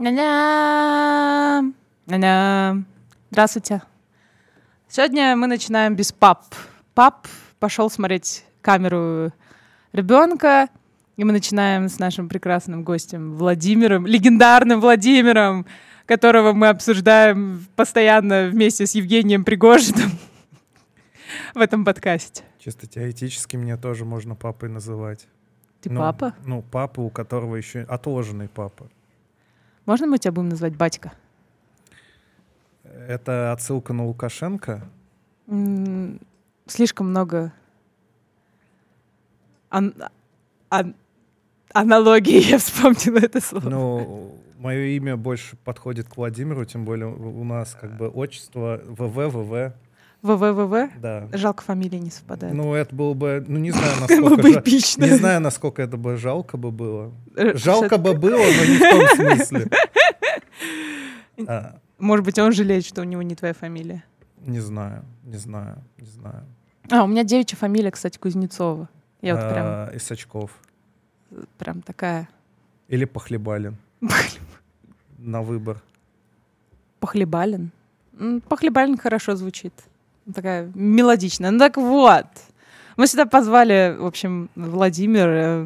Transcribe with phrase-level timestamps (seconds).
[0.00, 1.62] Ня-ня.
[2.06, 2.84] Ня-ня.
[3.30, 3.82] Здравствуйте.
[4.88, 6.54] Сегодня мы начинаем без пап.
[6.94, 7.28] Пап
[7.58, 9.30] пошел смотреть камеру
[9.92, 10.70] ребенка,
[11.18, 15.66] и мы начинаем с нашим прекрасным гостем Владимиром, легендарным Владимиром,
[16.06, 20.12] которого мы обсуждаем постоянно вместе с Евгением Пригожиным
[21.54, 22.42] в этом подкасте.
[22.58, 25.28] Чисто теоретически меня тоже можно папой называть.
[25.82, 26.34] Ты Ну, папа?
[26.46, 28.88] Ну, папа, у которого еще отложенный папа.
[29.90, 31.10] Можно мы тебя будем называть батька?
[32.84, 34.84] Это отсылка на Лукашенко.
[35.48, 36.20] М,
[36.68, 37.52] Слишком много
[39.68, 39.96] ан-
[40.68, 40.94] ан-
[41.74, 43.68] аналогий, я вспомнила это слово.
[43.68, 48.80] Ну, мое имя больше подходит к Владимиру, тем более у у нас как бы отчество
[48.86, 49.74] ВВ, ВВ,
[50.22, 50.90] ВВВВ?
[51.00, 51.28] да.
[51.32, 52.54] Жалко, фамилии не совпадают.
[52.56, 54.42] Ну, это было бы, ну, не знаю, насколько...
[54.42, 55.04] бы эпично.
[55.04, 57.12] Не знаю, насколько это бы жалко бы было.
[57.36, 59.70] Э, Жалко бы было, но не в том смысле.
[61.48, 64.04] А, Может быть, он жалеет, что у него не твоя фамилия.
[64.44, 66.44] Не знаю, не знаю, не знаю.
[66.90, 68.88] А, у меня девичья фамилия, кстати, Кузнецова.
[69.22, 70.50] Я вот прям, А, Исачков.
[71.58, 72.28] прям такая
[72.88, 73.76] Или Похлебалин.
[75.18, 75.82] На выбор.
[77.00, 77.70] похлебалин.
[78.48, 79.72] Похлебалин хорошо звучит.
[80.34, 81.50] Такая мелодичная.
[81.50, 82.26] Ну так вот.
[82.96, 85.64] Мы сюда позвали, в общем, Владимира,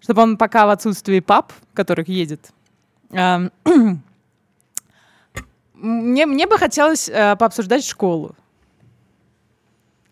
[0.00, 2.52] чтобы он пока в отсутствии пап, которых едет,
[3.10, 3.50] эм,
[5.74, 8.36] мне, мне бы хотелось э, пообсуждать школу.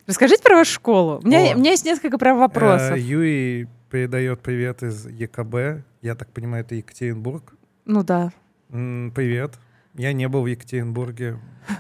[0.07, 1.21] Расскажите про вашу школу.
[1.23, 1.55] У меня, О.
[1.55, 2.97] у меня есть несколько прям вопросов.
[2.97, 5.85] Э, Юрий передает привет из ЕКБ.
[6.03, 7.55] Я так понимаю, это Екатеринбург.
[7.85, 8.33] Ну да.
[8.71, 9.53] М, Привет.
[9.97, 11.39] Я не был в Екатеринбурге.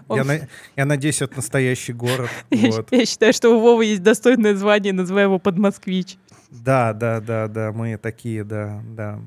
[0.08, 2.30] Он- Я, на- я надеюсь, это настоящий город.
[2.50, 2.88] Я, Вот.
[2.92, 6.16] я считаю, что у Вовы есть достойное звание, называя его подмосквич.
[6.50, 9.18] Да, да, да, да, мы такие, да, да.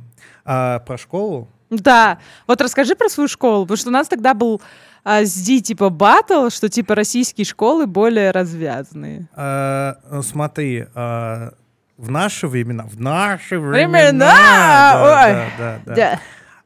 [0.46, 1.50] А про школу?
[1.70, 4.62] Да, вот расскажи про свою школу, потому что у нас тогда был
[5.04, 9.28] а, с Ди типа батл, что типа российские школы более развязанные.
[9.36, 11.52] А, ну, смотри, а,
[11.98, 14.00] в наши времена, в наши Времена!
[14.10, 15.52] времена, да, Ой!
[15.58, 16.20] да, да, да.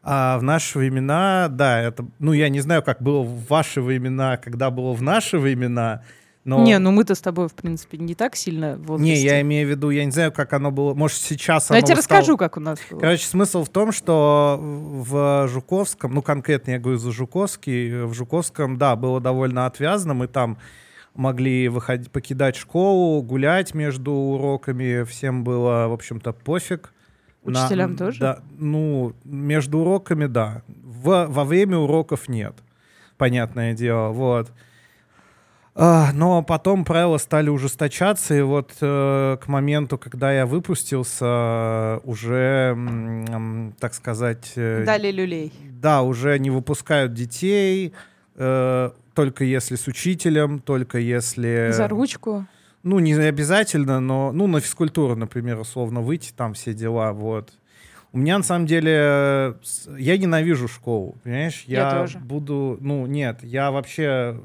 [0.03, 4.37] А в наши времена, да, это, ну, я не знаю, как было в ваши времена,
[4.37, 6.01] когда было в наши времена,
[6.43, 6.63] но...
[6.63, 9.13] Не, ну мы-то с тобой, в принципе, не так сильно в возрасте.
[9.13, 11.79] Не, я имею в виду, я не знаю, как оно было, может, сейчас Но я
[11.79, 12.99] оно тебе стало- расскажу, как у нас было.
[12.99, 18.77] Короче, смысл в том, что в Жуковском, ну, конкретно я говорю за Жуковский, в Жуковском,
[18.79, 20.57] да, было довольно отвязано, мы там
[21.13, 26.91] могли выходить, покидать школу, гулять между уроками, всем было, в общем-то, пофиг.
[27.43, 28.19] На- Учителям тоже?
[28.19, 30.61] Да, ну, между уроками, да.
[30.67, 32.53] В- во время уроков нет,
[33.17, 34.51] понятное дело, вот.
[35.73, 42.77] А, Но потом правила стали ужесточаться, и вот э, к моменту, когда я выпустился, уже,
[43.79, 45.53] так сказать, э, Дали люлей.
[45.81, 47.93] да, уже не выпускают детей,
[48.35, 51.69] э, только если с учителем, только если...
[51.71, 52.45] За ручку.
[52.83, 57.53] Ну, не обязательно, но, ну, на физкультуру, например, условно выйти, там все дела, вот.
[58.11, 59.55] У меня, на самом деле,
[59.97, 61.63] я ненавижу школу, понимаешь?
[61.67, 62.19] Я тоже.
[62.19, 64.41] буду, ну, нет, я вообще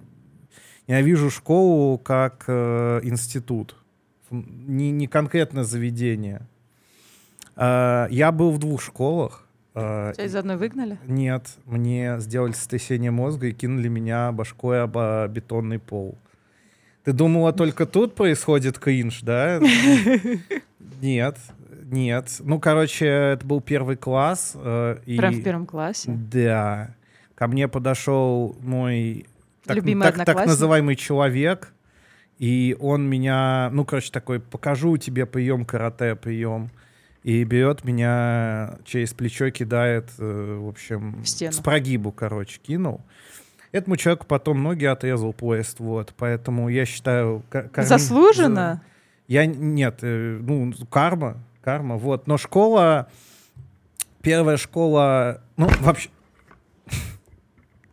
[0.87, 3.75] ненавижу школу как э, институт,
[4.31, 6.43] не, не конкретно заведение.
[7.57, 9.47] Э, я был в двух школах.
[9.75, 10.99] э, Тебя из одной выгнали?
[11.07, 16.17] нет, мне сделали сотрясение мозга и кинули меня башкой об а, бетонный пол.
[17.07, 19.61] Ты думала, только тут происходит кринж, да?
[21.01, 21.39] Нет,
[21.85, 22.29] нет.
[22.41, 24.53] Ну, короче, это был первый класс.
[24.57, 26.11] э, и- Прям в первом классе.
[26.33, 26.95] Да.
[27.37, 29.27] Ко мне подошел мой
[29.65, 31.73] так, Любимый так, так называемый человек,
[32.39, 36.71] и он меня, ну, короче, такой, покажу тебе прием карате, прием.
[37.23, 41.53] И берет меня через плечо, кидает, э, в общем, В стену.
[41.53, 43.01] с прогибу, короче, кинул.
[43.77, 47.43] Этому человеку потом ноги отрезал поезд, вот, поэтому я считаю...
[47.51, 48.83] ка- корми- Заслуженно?
[49.29, 52.27] я нет, э, ну карма, карма, вот.
[52.27, 53.11] Но школа,
[54.23, 56.09] первая школа, ну вообще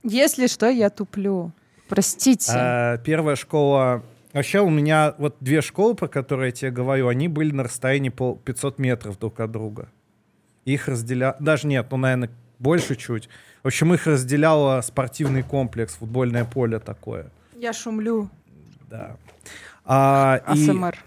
[0.03, 1.51] Если что, я туплю.
[1.89, 2.53] Простите.
[2.55, 4.03] э, первая школа.
[4.31, 8.07] Вообще у меня вот две школы, про которые я тебе говорю, они были на расстоянии
[8.07, 9.89] по 500 метров друг от друга.
[10.63, 13.27] Их разделял, даже нет, ну наверное больше чуть.
[13.63, 17.27] В общем, их разделяло спортивный комплекс, футбольное поле такое.
[17.55, 18.29] Я шумлю.
[18.89, 19.15] Да.
[19.85, 20.97] А, и- АСМР.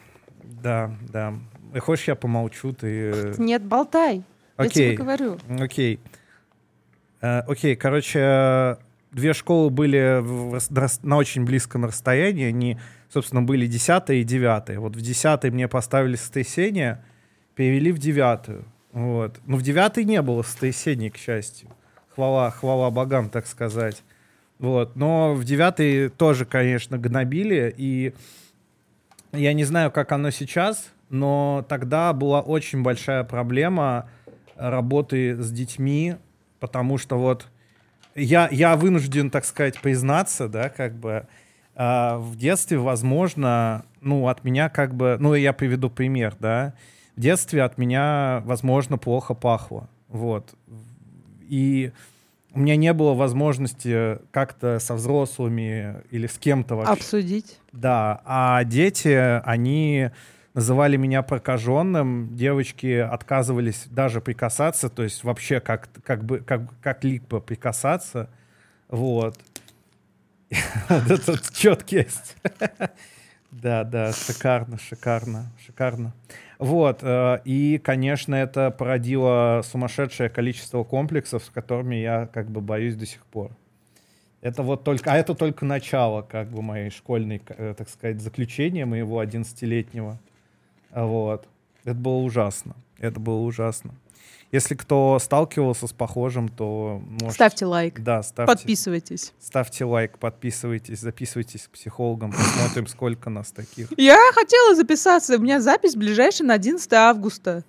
[0.43, 1.35] Да, да.
[1.75, 3.11] И Хочешь, я помолчу, ты...
[3.14, 4.23] э, Нет, болтай.
[4.58, 4.97] Я тебе Окей.
[4.97, 5.38] говорю.
[5.61, 6.00] Окей.
[7.20, 8.79] Э, Окей, короче,
[9.12, 10.58] две школы были в
[11.03, 12.47] на очень близком расстоянии.
[12.47, 12.79] Они,
[13.11, 14.79] собственно, были 10 и 9.
[14.79, 17.05] Вот в 10 мне поставили сотрясение,
[17.55, 18.64] перевели в 9.
[18.93, 19.41] Вот.
[19.44, 21.69] Ну, в девятый не было сотрясений, к счастью.
[22.17, 24.03] Хвала, хвала богам, так сказать.
[24.59, 24.97] Вот.
[24.97, 27.73] Но в девятый тоже, конечно, гнобили.
[27.77, 28.15] И
[29.33, 34.09] я не знаю, как оно сейчас, но тогда была очень большая проблема
[34.57, 36.17] работы с детьми,
[36.59, 37.49] потому что вот
[38.15, 41.27] я, я вынужден, так сказать, признаться, да, как бы
[41.75, 46.73] э, в детстве, возможно, ну, от меня как бы, ну, я приведу пример, да,
[47.15, 50.55] в детстве от меня, возможно, плохо пахло, вот,
[51.48, 51.93] и
[52.52, 56.93] у меня не было возможности как-то со взрослыми или с кем-то вообще.
[56.93, 57.58] Обсудить.
[57.72, 60.10] Да, а дети, они
[60.54, 67.04] называли меня прокаженным, девочки отказывались даже прикасаться, то есть вообще как, как бы как, как
[67.04, 68.31] либо прикасаться.
[68.88, 69.38] Вот.
[70.88, 72.37] Этот четкость.
[73.62, 76.12] Да, да, шикарно, шикарно, шикарно.
[76.58, 82.97] Вот, э, и, конечно, это породило сумасшедшее количество комплексов, с которыми я как бы боюсь
[82.97, 83.56] до сих пор.
[84.43, 88.85] Это вот только, а это только начало как бы моей школьной, э, так сказать, заключения
[88.85, 90.19] моего 11-летнего.
[90.91, 91.49] Вот.
[91.85, 92.76] Это было ужасно.
[92.99, 93.94] Это было ужасно.
[94.56, 97.35] Если кто сталкивался с похожим, то может...
[97.35, 98.00] ставьте лайк.
[98.00, 98.50] Да, ставьте.
[98.50, 99.35] Подписывайтесь.
[99.38, 103.88] Ставьте лайк, подписывайтесь, записывайтесь к психологам, посмотрим, сколько нас таких.
[103.99, 107.64] Я хотела записаться, у меня запись ближайшая на 11 августа.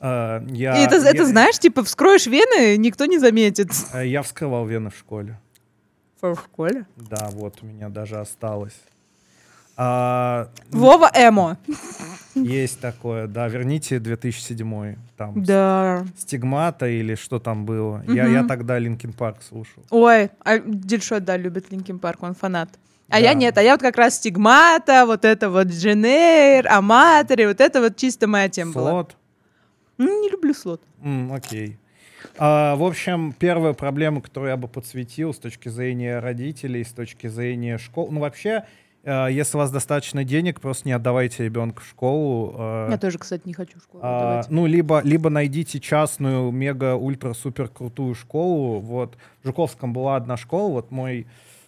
[0.00, 3.70] Я, И это, я, это знаешь, типа вскроешь вены, никто не заметит.
[3.70, 5.38] Э, я вскрывал вены в школе.
[6.20, 6.86] В школе?
[6.96, 8.80] Да, вот у меня даже осталось.
[9.80, 11.56] А, Вова Эмо.
[12.34, 13.46] Есть такое, да.
[13.46, 15.44] Верните 2007 там.
[15.44, 16.04] Да.
[16.16, 17.98] Stigmata или что там было.
[17.98, 18.12] Угу.
[18.12, 19.84] Я, я тогда Linkin Park слушал.
[19.90, 22.70] Ой, а Дельшот, да, любит Linkin Park, он фанат.
[23.08, 23.18] А да.
[23.18, 27.80] я нет, а я вот как раз стигмата, вот это вот Дженейр, Аматори, вот это
[27.80, 28.84] вот чисто моя тема слот.
[28.84, 28.90] была.
[28.90, 29.16] Слот?
[29.96, 30.82] Ну, не люблю слот.
[31.02, 31.78] Mm, окей.
[32.36, 37.28] А, в общем, первая проблема, которую я бы подсветил с точки зрения родителей, с точки
[37.28, 38.64] зрения школ, ну вообще
[39.28, 42.54] если у вас достаточно денег, просто не отдавайте ребенка в школу.
[42.58, 47.68] Э, Я тоже, кстати, не хочу в школу а, Ну, либо, либо найдите частную, мега-ультра-супер
[47.68, 48.80] крутую школу.
[48.80, 51.26] Вот в Жуковском была одна школа, вот мой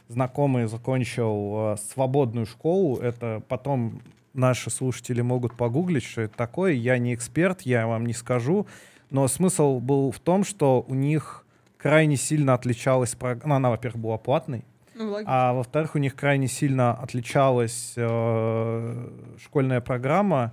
[0.08, 2.98] знакомый закончил э, свободную школу.
[2.98, 4.02] Это потом
[4.34, 6.72] наши слушатели могут погуглить, что это такое.
[6.72, 8.66] Я не эксперт, я вам не скажу.
[9.10, 11.44] Но смысл был в том, что у них
[11.78, 13.16] крайне сильно отличалась...
[13.20, 14.64] Ну, она, во-первых, была платной.
[15.00, 19.08] Ну, а во-вторых, у них крайне сильно отличалась э,
[19.42, 20.52] школьная программа.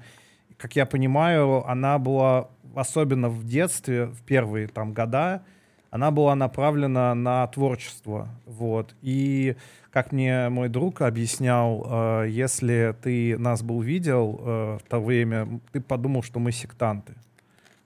[0.58, 5.44] Как я понимаю, она была, особенно в детстве, в первые там года,
[5.92, 8.30] она была направлена на творчество.
[8.46, 8.96] Вот.
[9.02, 9.58] И,
[9.92, 15.60] как мне мой друг объяснял, э, если ты нас был видел э, в то время,
[15.74, 17.16] ты подумал, что мы сектанты.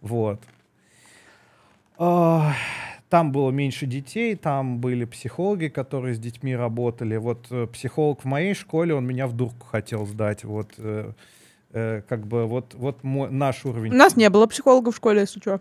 [0.01, 0.39] Вот.
[1.97, 2.51] Э,
[3.11, 7.17] там было меньше детей, там были психологи, которые с детьми работали.
[7.17, 10.45] Вот э, психолог в моей школе, он меня в дурку хотел сдать.
[10.45, 11.11] Вот э,
[11.73, 13.91] э, как бы вот, вот мой, наш уровень.
[13.91, 15.59] У нас не было психолога в школе, если что.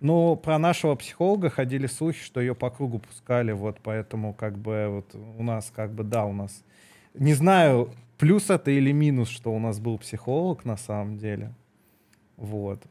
[0.00, 4.86] Ну, про нашего психолога ходили слухи, что ее по кругу пускали, вот поэтому как бы
[4.88, 6.64] вот у нас как бы, да, у нас...
[7.12, 11.52] Не знаю, плюс это или минус, что у нас был психолог на самом деле.
[12.38, 12.82] Вот.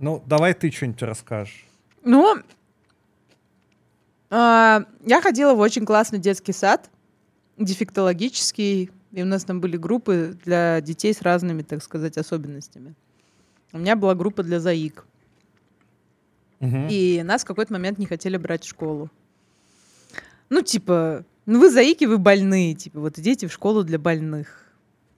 [0.00, 1.66] Ну, давай ты что-нибудь расскажешь.
[2.02, 2.42] Ну, э,
[4.30, 6.90] я ходила в очень классный детский сад,
[7.58, 12.94] дефектологический, и у нас там были группы для детей с разными, так сказать, особенностями.
[13.72, 15.04] У меня была группа для заик.
[16.60, 16.86] Угу.
[16.88, 19.10] И нас в какой-то момент не хотели брать в школу.
[20.48, 24.64] Ну, типа, ну вы заики, вы больные, типа, вот идите в школу для больных.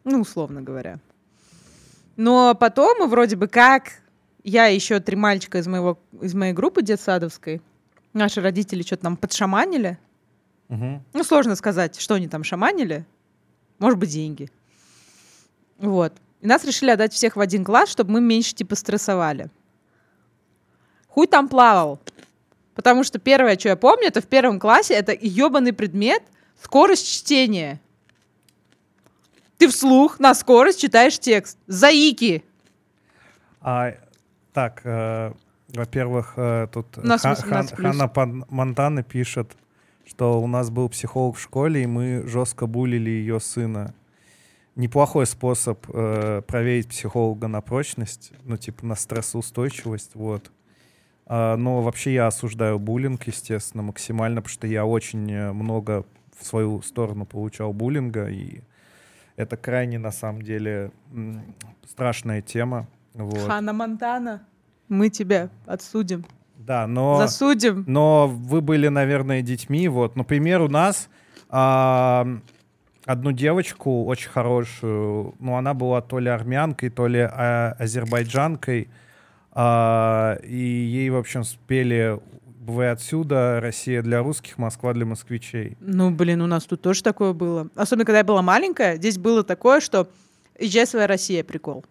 [0.02, 0.98] Ну, условно говоря.
[2.16, 4.01] Но потом мы вроде бы как
[4.44, 7.60] я и еще три мальчика из, моего, из моей группы детсадовской.
[8.12, 9.98] Наши родители что-то нам подшаманили.
[10.68, 11.02] Угу.
[11.12, 13.04] Ну, сложно сказать, что они там шаманили.
[13.78, 14.50] Может быть, деньги.
[15.78, 16.12] Вот.
[16.40, 19.48] И нас решили отдать всех в один класс, чтобы мы меньше типа стрессовали.
[21.08, 22.00] Хуй там плавал.
[22.74, 26.22] Потому что первое, что я помню, это в первом классе, это ебаный предмет
[26.62, 27.80] скорость чтения.
[29.58, 31.58] Ты вслух на скорость читаешь текст.
[31.66, 32.44] Заики.
[33.60, 33.94] А
[34.52, 35.32] так, э,
[35.74, 39.56] во-первых, э, тут Ха- Хан- Ханна Монтана пишет,
[40.04, 43.94] что у нас был психолог в школе, и мы жестко булили ее сына.
[44.74, 50.50] Неплохой способ э, проверить психолога на прочность, ну, типа на стрессоустойчивость, вот.
[51.26, 56.04] А, но вообще я осуждаю буллинг, естественно, максимально, потому что я очень э, много
[56.38, 58.60] в свою сторону получал буллинга, и
[59.36, 60.90] Это крайне, на самом деле,
[61.88, 62.86] страшная тема.
[63.14, 63.46] Вот.
[63.46, 64.42] Хана Монтана,
[64.88, 66.24] мы тебя отсудим,
[66.56, 67.18] Да, но...
[67.18, 67.84] засудим.
[67.86, 69.88] Но вы были, наверное, детьми.
[69.88, 71.08] Вот, например, у нас
[71.48, 72.26] а,
[73.04, 78.88] одну девочку очень хорошую, ну, она была то ли армянкой, то ли а, азербайджанкой,
[79.50, 82.18] а, и ей, в общем, спели
[82.60, 85.76] «Вы отсюда», «Россия для русских», «Москва для москвичей».
[85.80, 87.68] Ну, блин, у нас тут тоже такое было.
[87.74, 90.08] Особенно, когда я была маленькая, здесь было такое, что
[90.58, 91.84] «Езжай, своя Россия» прикол.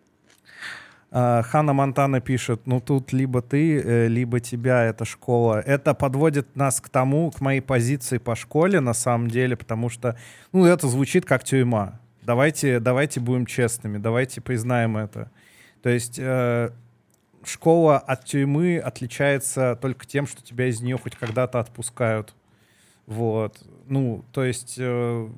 [1.13, 5.60] А, Ханна Монтана пишет, ну тут либо ты, э, либо тебя эта школа.
[5.60, 10.18] Это подводит нас к тому, к моей позиции по школе на самом деле, потому что,
[10.53, 12.00] ну это звучит как тюрьма.
[12.22, 15.30] Давайте, давайте будем честными, давайте признаем это.
[15.84, 16.70] То есть э,
[17.44, 22.34] школа от тюрьмы отличается только тем, что тебя из нее хоть когда-то отпускают.
[23.06, 23.62] Вот.
[23.88, 25.30] Ну, то есть э,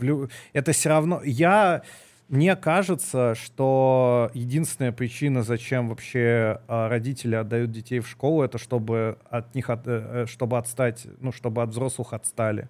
[0.00, 1.22] лю- это все равно...
[1.24, 1.82] Я...
[2.28, 9.16] Мне кажется, что единственная причина, зачем вообще а, родители отдают детей в школу, это чтобы
[9.30, 12.68] от них от- э, э, чтобы отстать, ну, чтобы от взрослых отстали.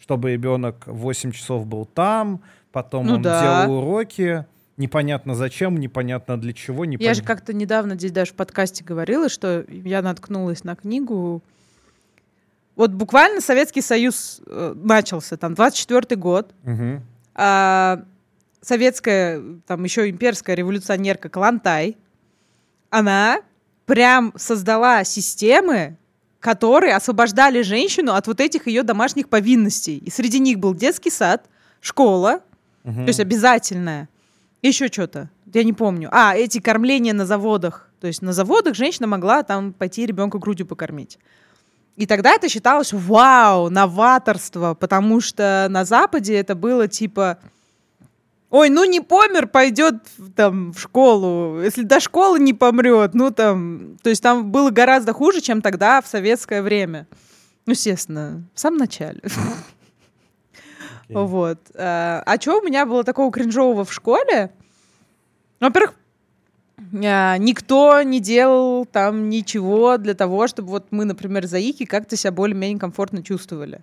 [0.00, 2.40] Чтобы ребенок 8 часов был там,
[2.72, 3.64] потом Ну он да.
[3.66, 4.46] делал уроки.
[4.76, 7.14] Непонятно зачем, непонятно для чего, Я непонятно.
[7.22, 11.40] же как-то недавно здесь даже в подкасте говорила, что я наткнулась на книгу.
[12.76, 16.52] Вот буквально Советский Союз э, начался, там, 24-й год.
[16.64, 17.02] Мгм.
[17.34, 18.02] а
[18.60, 21.96] советская, там еще имперская революционерка Калантай,
[22.90, 23.40] она
[23.86, 25.96] прям создала системы,
[26.40, 29.98] которые освобождали женщину от вот этих ее домашних повинностей.
[29.98, 31.46] И среди них был детский сад,
[31.80, 32.40] школа,
[32.84, 33.04] Мгм.
[33.04, 34.08] то есть обязательная,
[34.62, 36.08] еще что-то, я не помню.
[36.12, 37.90] А, эти кормления на заводах.
[38.00, 41.18] То есть на заводах женщина могла там пойти ребенка грудью покормить.
[41.96, 47.38] И тогда это считалось, вау, новаторство, потому что на Западе это было типа,
[48.50, 49.96] ой, ну не помер, пойдет
[50.34, 55.12] там в школу, если до школы не помрет, ну там, то есть там было гораздо
[55.12, 57.06] хуже, чем тогда в советское время.
[57.66, 59.20] Ну, естественно, в самом начале.
[61.08, 61.58] Вот.
[61.74, 64.50] А, а что у меня было такого кринжового в школе?
[65.58, 65.94] Во-первых,
[67.02, 72.32] а, никто не делал там ничего для того, чтобы вот мы, например, заики как-то себя
[72.32, 73.80] более-менее комфортно чувствовали.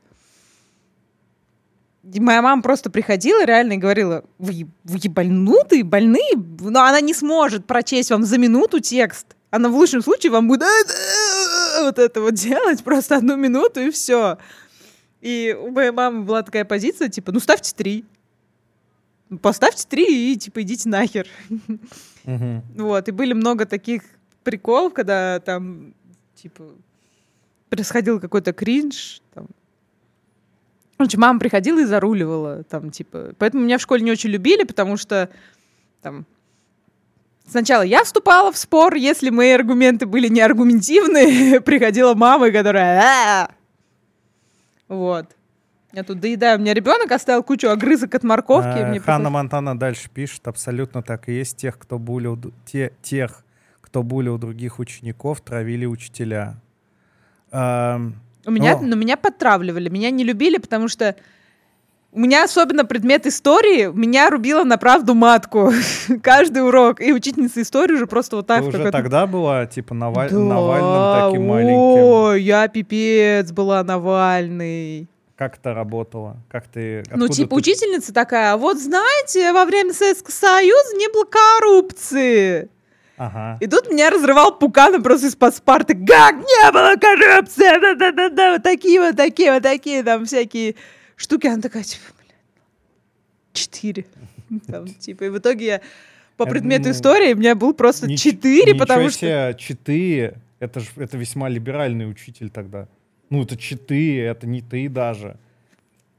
[2.13, 7.65] Моя мама просто приходила реально и говорила, вы, вы ебанутые, больные, но она не сможет
[7.65, 9.35] прочесть вам за минуту текст.
[9.50, 10.63] Она в лучшем случае вам будет
[11.81, 14.38] вот это вот делать просто одну минуту и все.
[15.21, 18.05] И у моей мамы была такая позиция, типа, ну ставьте три.
[19.41, 21.27] Поставьте три и, типа, идите нахер.
[22.25, 22.62] Мгм.
[22.75, 24.03] Вот, и были много таких
[24.43, 25.95] приколов, когда там,
[26.35, 26.65] типа,
[27.69, 29.47] происходил какой-то кринж, там.
[30.97, 33.33] Короче, мама приходила и заруливала, там, типа.
[33.37, 35.29] Поэтому меня в школе не очень любили, потому что,
[36.01, 36.25] там,
[37.47, 43.01] сначала я вступала в спор, если мои аргументы были не аргументивные, приходила мама, которая...
[43.03, 43.51] «А!»
[44.87, 45.35] Вот.
[45.91, 46.57] Я тут доедаю.
[46.57, 48.67] У меня ребенок оставил кучу огрызок от морковки.
[48.67, 51.57] А, мне Ханна приходится- Монтана дальше пишет, абсолютно так и есть.
[51.57, 53.43] Тех, кто булил, те, тех,
[53.81, 56.57] кто булил других учеников, травили учителя.
[57.51, 58.81] Ам, У меня, О.
[58.81, 61.15] но меня подтравливали, меня не любили, потому что
[62.15, 65.73] у меня особенно предмет истории, меня рубила на правду матку
[66.23, 67.01] каждый урок.
[67.01, 68.61] И учительница истории уже просто вот так...
[68.61, 71.75] ты уже тогда была, типа, Наваль- Да, Навальным таким маленьким.
[71.75, 75.09] Ой, я пипец была Навальный.
[75.35, 76.37] Как это работало?
[76.49, 77.03] Как ты...
[77.13, 82.69] ну, типа, ты- учительница такая, «А вот знаете, во время Советского Союза не было коррупции.
[83.17, 83.57] Ага.
[83.62, 85.93] И тут меня разрывал Пукана просто из-под спарты.
[85.93, 87.79] Как не было коррупции?
[87.79, 90.75] Да-да-да-да, вот такие вот такие вот такие там всякие
[91.15, 91.48] штуки.
[91.48, 92.36] Она такая, типа, блядь,
[93.53, 94.05] четыре.
[94.67, 95.81] Там, типа, и в итоге я
[96.38, 99.55] по предмету ну, истории у меня был просто четыре, потому что...
[99.57, 100.36] четыре.
[100.60, 102.88] Это же это весьма либеральный учитель тогда.
[103.29, 105.38] Ну, это четыре, это не ты даже.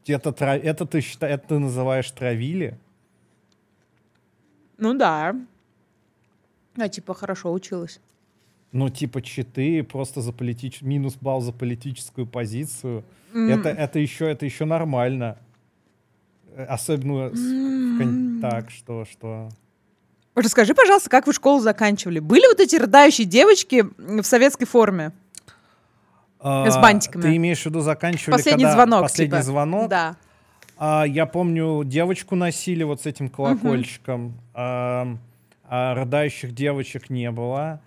[0.06, 2.78] Это, это ты считай, это ты называешь травили?
[4.78, 5.36] Ну да.
[6.76, 8.00] Я типа хорошо училась.
[8.72, 10.82] Ну, типа читы просто за политич...
[10.82, 13.04] минус балл за политическую позицию.
[13.32, 13.48] М.
[13.48, 15.38] Это, это, еще, это еще нормально.
[16.54, 19.48] Э, Особенно с- в кон- так, что, что...
[20.34, 22.18] Расскажи, пожалуйста, как вы школу заканчивали?
[22.18, 25.12] Были вот эти рыдающие девочки в советской форме?
[26.38, 27.22] С А, бантиками.
[27.22, 29.42] Ты имеешь в виду заканчивали, Последний когда- звонок, Последний типа.
[29.42, 29.88] звонок?
[29.88, 30.16] Да.
[30.76, 34.34] А, я помню, девочку носили вот с этим колокольчиком.
[34.52, 35.16] А,
[35.68, 37.80] а рыдающих девочек не было.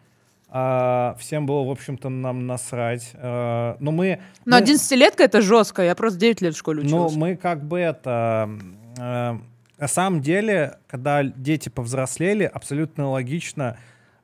[0.52, 3.12] А, всем было, в общем-то, нам насрать.
[3.16, 4.20] А, но мы...
[4.46, 5.84] Но ну, 11-летка это жестко.
[5.84, 7.16] Я просто 9 лет в школе Ну, училась.
[7.16, 8.50] мы как бы это...
[8.98, 9.38] э,
[9.78, 13.78] на самом деле, когда дети повзрослели, абсолютно логично,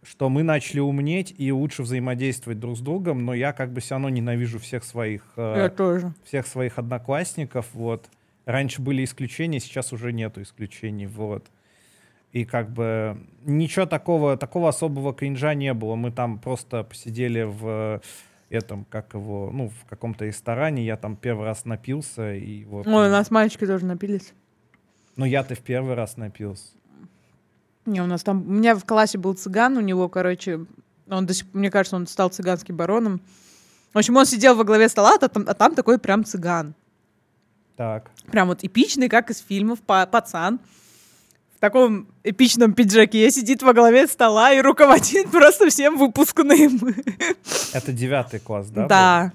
[0.03, 3.95] что мы начали умнеть и лучше взаимодействовать друг с другом, но я как бы все
[3.95, 6.13] равно ненавижу всех своих, э, Я тоже.
[6.25, 8.05] всех своих одноклассников, вот.
[8.45, 11.45] Раньше были исключения, сейчас уже нету исключений, вот.
[12.35, 15.95] И как бы ничего такого, такого особого кринжа не было.
[15.95, 18.01] Мы там просто посидели в
[18.49, 22.87] этом, как его, ну, в каком-то ресторане, я там первый раз напился, и вот.
[22.87, 24.33] Ой, у нас мальчики тоже напились.
[25.15, 26.73] Ну, я-то в первый раз напился.
[27.85, 28.45] Не, у нас там...
[28.45, 30.65] У меня в классе был цыган, у него, короче...
[31.07, 31.47] Он до сих...
[31.53, 33.21] Мне кажется, он стал цыганским бароном.
[33.93, 36.75] В общем, он сидел во главе стола, а там, а там такой прям цыган.
[37.77, 38.11] Так.
[38.29, 40.59] Прям вот эпичный, как из фильмов, па- пацан.
[41.65, 46.93] В таком эпичном пиджаке сидит во главе стола и руководит просто всем выпускным.
[47.73, 48.81] Это девятый класс, да?
[48.83, 48.89] был?
[48.89, 49.33] Да.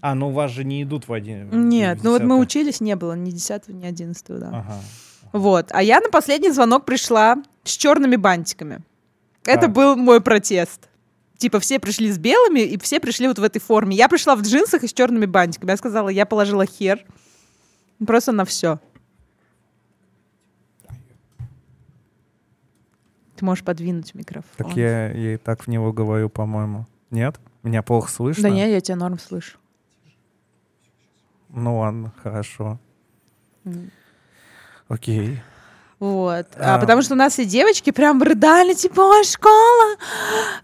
[0.00, 1.68] А, ну у вас же не идут в один.
[1.68, 4.48] Нет, в ну вот мы учились, не было ни 10 ни 11 да.
[4.52, 4.80] Ага.
[5.32, 5.70] Вот.
[5.72, 8.78] А я на последний звонок пришла с черными бантиками.
[9.44, 9.72] Это Так.
[9.72, 10.88] был мой протест.
[11.36, 13.96] Типа все пришли с белыми, и все пришли вот в этой форме.
[13.96, 15.72] Я пришла в джинсах и с черными бантиками.
[15.72, 17.04] Я сказала, я положила хер.
[18.06, 18.78] Просто на все.
[23.38, 24.50] Ты можешь подвинуть микрофон.
[24.56, 26.86] Так я, я и так в него говорю, по-моему.
[27.12, 27.38] Нет?
[27.62, 28.42] Меня плохо слышно?
[28.42, 29.58] Да нет, я тебя норм слышу.
[31.50, 32.80] Ну ладно, хорошо.
[33.64, 33.92] М.
[34.88, 35.40] Окей.
[36.00, 36.46] Вот.
[36.56, 36.78] А, А.
[36.80, 39.96] потому что у нас все девочки прям рыдали, типа, ой, школа,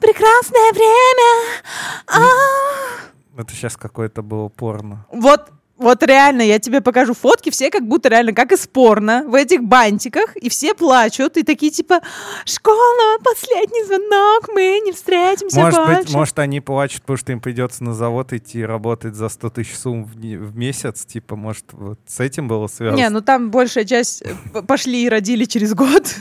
[0.00, 1.62] прекрасное время.
[2.08, 3.40] А.
[3.40, 5.06] Это сейчас какое-то было порно.
[5.12, 9.34] Вот, вот реально, я тебе покажу фотки, все как будто реально, как из порно, в
[9.34, 12.00] этих бантиках, и все плачут, и такие типа,
[12.44, 16.02] школа, последний звонок, мы не встретимся Может больше.
[16.02, 19.74] быть, может, они плачут, потому что им придется на завод идти работать за 100 тысяч
[19.76, 21.04] сумм в, в месяц.
[21.04, 22.96] Типа, может, вот с этим было связано?
[22.96, 26.14] Не, ну там большая часть э, пошли и родили через год.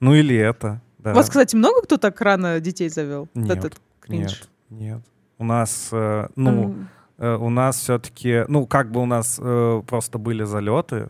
[0.00, 0.80] Ну или это.
[0.98, 1.12] Да.
[1.12, 3.28] У вас, кстати, много кто так рано детей завел?
[3.34, 4.44] Нет, этот кринж.
[4.70, 5.00] Нет, нет.
[5.38, 9.82] У нас, э, ну, М, э, у нас все-таки, ну, как бы у нас э,
[9.86, 11.08] просто были залеты,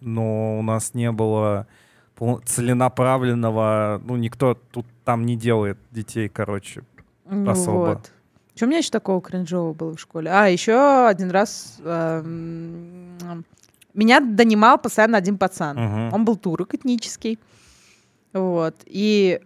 [0.00, 1.66] но у нас не было
[2.44, 6.82] целенаправленного, ну, никто тут там не делает детей, короче.
[7.28, 7.76] ну особо.
[7.76, 8.12] Вот.
[8.54, 10.30] Что у меня еще такого кринжового было в школе?
[10.30, 13.44] А, еще один раз эм,
[13.94, 15.76] меня донимал постоянно один пацан.
[15.78, 16.12] Мгм.
[16.12, 17.38] Он был турок этнический.
[18.32, 18.76] Вот.
[18.84, 19.40] И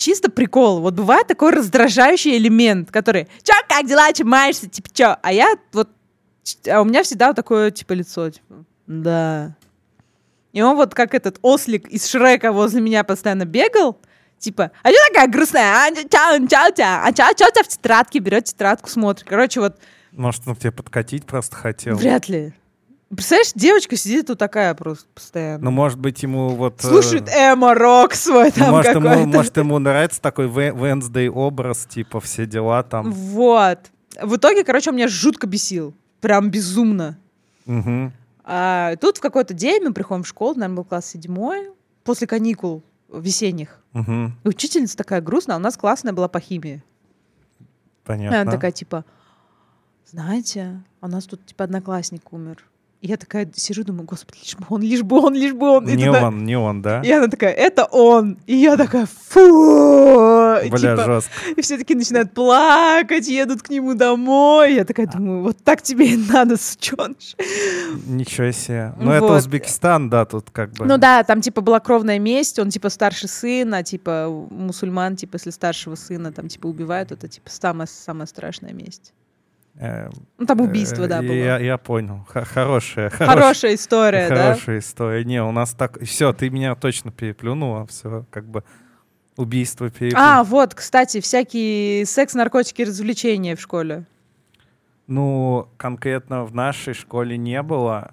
[0.00, 0.80] чисто прикол.
[0.80, 5.16] Вот бывает такой раздражающий элемент, который «Чё, как дела, чем маешься?» Типа, чё?
[5.22, 5.88] А я вот...
[6.68, 8.30] А у меня всегда вот такое, типа, лицо.
[8.30, 9.54] Типа, да.
[10.52, 13.98] И он вот как этот ослик из Шрека возле меня постоянно бегал.
[14.38, 15.86] Типа, а что такая грустная?
[15.86, 16.02] А, чё,
[16.48, 16.84] чё, чё?
[16.84, 18.18] А чё, чё тебя в тетрадке?
[18.20, 19.28] Берет тетрадку, смотрит.
[19.28, 19.76] Короче, вот
[20.12, 21.94] Может, он к тебе подкатить просто хотел?
[21.96, 22.54] вряд ли.
[23.10, 25.64] Представляешь, девочка сидит тут такая просто постоянно.
[25.64, 26.82] Ну, может быть, ему вот...
[26.84, 31.86] э, Слушает Эмо Рок свой ну, там может, ему, может, ему нравится такой Wednesday образ,
[31.86, 33.10] типа, все дела там.
[33.10, 33.78] Вот.
[34.22, 35.92] В итоге, короче, он меня жутко бесил.
[36.20, 37.18] Прям безумно.
[37.66, 38.12] Мгм.
[38.44, 41.70] А тут в какой-то день мы приходим в школу, наверное, был класс седьмой,
[42.04, 43.80] после каникул весенних.
[43.92, 44.36] Мгм.
[44.44, 46.84] И учительница такая грустная, а у нас классная была по химии.
[47.58, 47.64] И
[48.04, 48.42] Понятно.
[48.42, 49.04] она такая, типа,
[50.06, 52.64] знаете, у нас тут, типа, одноклассник умер.
[53.00, 55.88] И я такая сижу, думаю, господи, лишь бы он, лишь бы он, лишь бы он.
[55.88, 57.00] И Не туда- он, не он, да?
[57.02, 58.36] И она такая, это он.
[58.46, 59.40] И я такая, фу.
[60.68, 61.32] Бля, типа, жестко.
[61.56, 64.74] И все таки начинают плакать, едут к нему домой.
[64.74, 67.36] Я такая думаю, вот так тебе и надо, сученыш.
[68.06, 68.92] Ничего себе.
[68.98, 69.38] Ну, это Вот.
[69.38, 70.84] Узбекистан, да, тут как бы.
[70.84, 75.36] Ну да, там типа была кровная месть, он типа старший сын, а типа мусульман, типа
[75.36, 79.14] если старшего сына там типа убивают, это типа самая, самая страшная месть.
[79.82, 81.32] Э, Ну там убийство, э, да, было.
[81.32, 82.26] Я, я понял.
[82.28, 84.36] Х- хорошая, Хорошая история, да?
[84.52, 85.24] Хорошая история.
[85.24, 85.98] Не, у нас так...
[86.02, 87.86] Все, ты меня точно переплюнула.
[87.86, 88.62] Все, как бы
[89.36, 90.42] убийство А, переплюнула.
[90.44, 94.04] вот, кстати, всякие секс, наркотики, развлечения в школе.
[95.06, 98.12] Ну, конкретно в нашей школе не было,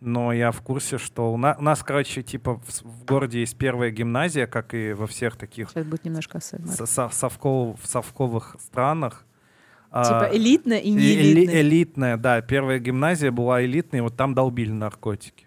[0.00, 3.56] но я в курсе, что у, на- у нас, короче, типа в, в городе есть
[3.56, 8.56] первая гимназия, как и во всех таких Сейчас будет немножко со- со- совков- в совковых
[8.60, 9.24] странах.
[9.92, 11.60] А, Типа элитно и не и- эли- элитно.
[11.60, 12.40] элитная, да.
[12.42, 15.46] Первая гимназия была элитной, вот там долбили наркотики.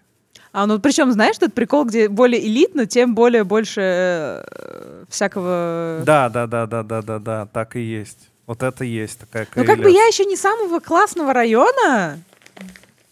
[0.52, 6.02] А ну причем, знаешь, тот прикол, где более элитно, тем более больше э, всякого...
[6.06, 8.30] Да, да, да, да, да, да, да, так и есть.
[8.46, 12.20] Вот это есть такая Ну как бы я еще не самого классного района.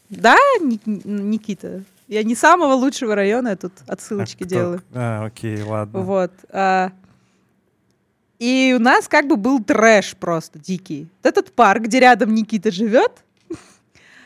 [0.09, 1.83] Да, Ник- Никита?
[2.09, 4.81] Я не самого лучшего района, я тут отсылочки А кто- делаю.
[4.93, 6.01] А, окей, ладно.
[6.01, 6.31] Вот.
[6.51, 6.91] а.
[8.41, 11.07] И у нас как бы был трэш просто дикий.
[11.21, 13.11] Вот Этот парк, где рядом Никита живет.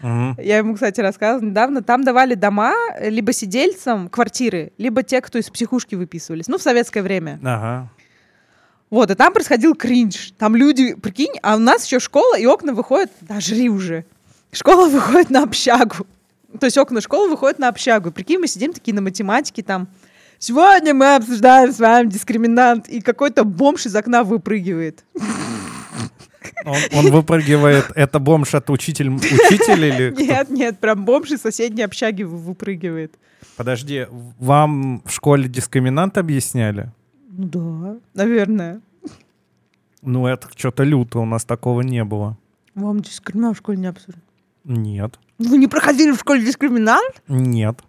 [0.01, 1.83] Я ему, кстати, рассказывала недавно.
[1.83, 6.47] Там давали дома либо сидельцам квартиры, либо те, кто из психушки выписывались.
[6.47, 7.39] Ну, в советское время.
[7.43, 7.89] Ага.
[8.89, 10.31] Вот, и там происходил кринж.
[10.37, 14.05] Там люди, прикинь, а у нас еще школа, и окна выходят, да, жри уже.
[14.53, 16.07] Школа выходит на общагу.
[16.57, 18.11] То есть окна школы выходят на общагу.
[18.11, 19.89] Прикинь, мы сидим такие на математике там.
[20.39, 22.87] Сегодня мы обсуждаем с вами дискриминант.
[22.89, 25.03] И какой-то бомж из окна выпрыгивает.
[26.65, 27.85] Он, он выпрыгивает.
[27.95, 30.21] Это бомж от учитель, учитель или кто?
[30.21, 33.13] Нет, нет, прям бомж из соседней общаги вы- выпрыгивает.
[33.57, 34.07] Подожди,
[34.39, 36.91] вам в школе дискриминант объясняли?
[37.29, 38.81] Ну да, наверное.
[40.01, 42.37] Ну, это что-то люто, у нас такого не было.
[42.75, 44.21] Вам дискриминант в школе не обсуждали?
[44.63, 45.19] Нет.
[45.37, 47.21] Вы не проходили в школе дискриминант?
[47.27, 47.79] Нет.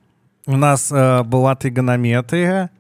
[0.47, 2.71] У нас э, была тригонометрия,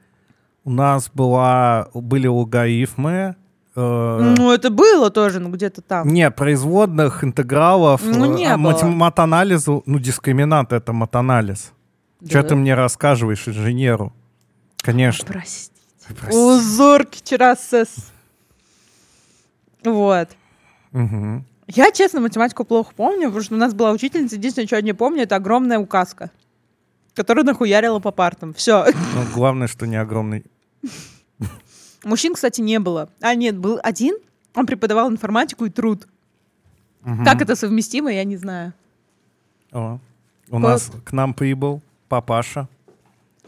[0.64, 3.34] у нас была, были логарифмы.
[3.74, 6.08] э, Ну, это было тоже, ну где-то там.
[6.08, 8.84] Не, производных, интегралов, Ну, э, не а было.
[8.84, 11.72] матанализу, ну, дискриминант— это матанализ.
[12.24, 12.48] Что Да.
[12.48, 14.12] ты мне рассказываешь, инженеру?
[14.78, 15.26] Конечно.
[15.26, 15.72] Простите.
[16.20, 16.36] Прости.
[16.38, 18.12] Узорки черасес.
[19.84, 20.28] Вот.
[20.92, 21.44] Мгм.
[21.68, 24.92] Я, честно, математику плохо помню, потому что у нас была учительница, единственное, что я не
[24.92, 26.30] помню, это огромная указка,
[27.16, 28.52] которая нахуярила по партам.
[28.54, 28.84] Все.
[29.14, 30.44] Ну, главное, что не огромный.
[32.04, 33.08] Мужчин, кстати, не было.
[33.20, 34.16] А, нет, был один,
[34.54, 36.06] он преподавал информатику и труд.
[37.02, 37.24] Мгм.
[37.24, 38.72] Как это совместимо, я не знаю.
[39.72, 39.98] О,
[40.48, 40.58] У Вот.
[40.60, 42.68] нас к нам прибыл папаша.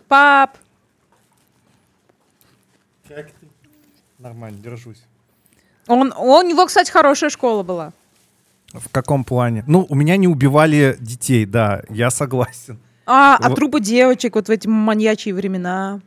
[0.08, 0.56] Пап,
[4.18, 5.02] Нормально, держусь.
[5.86, 7.92] он, у него, кстати, хорошая школа была.
[8.72, 9.64] В каком плане?
[9.66, 12.78] Ну, у меня не убивали детей, да, я согласен.
[13.10, 16.00] А, а трупы девочек вот в эти маньячьи времена.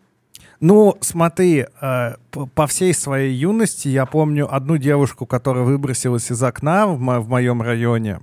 [0.60, 6.44] Ну, смотри, э, по, по всей своей юности я помню одну девушку, которая выбросилась из
[6.44, 8.20] окна в, мо- в моем районе.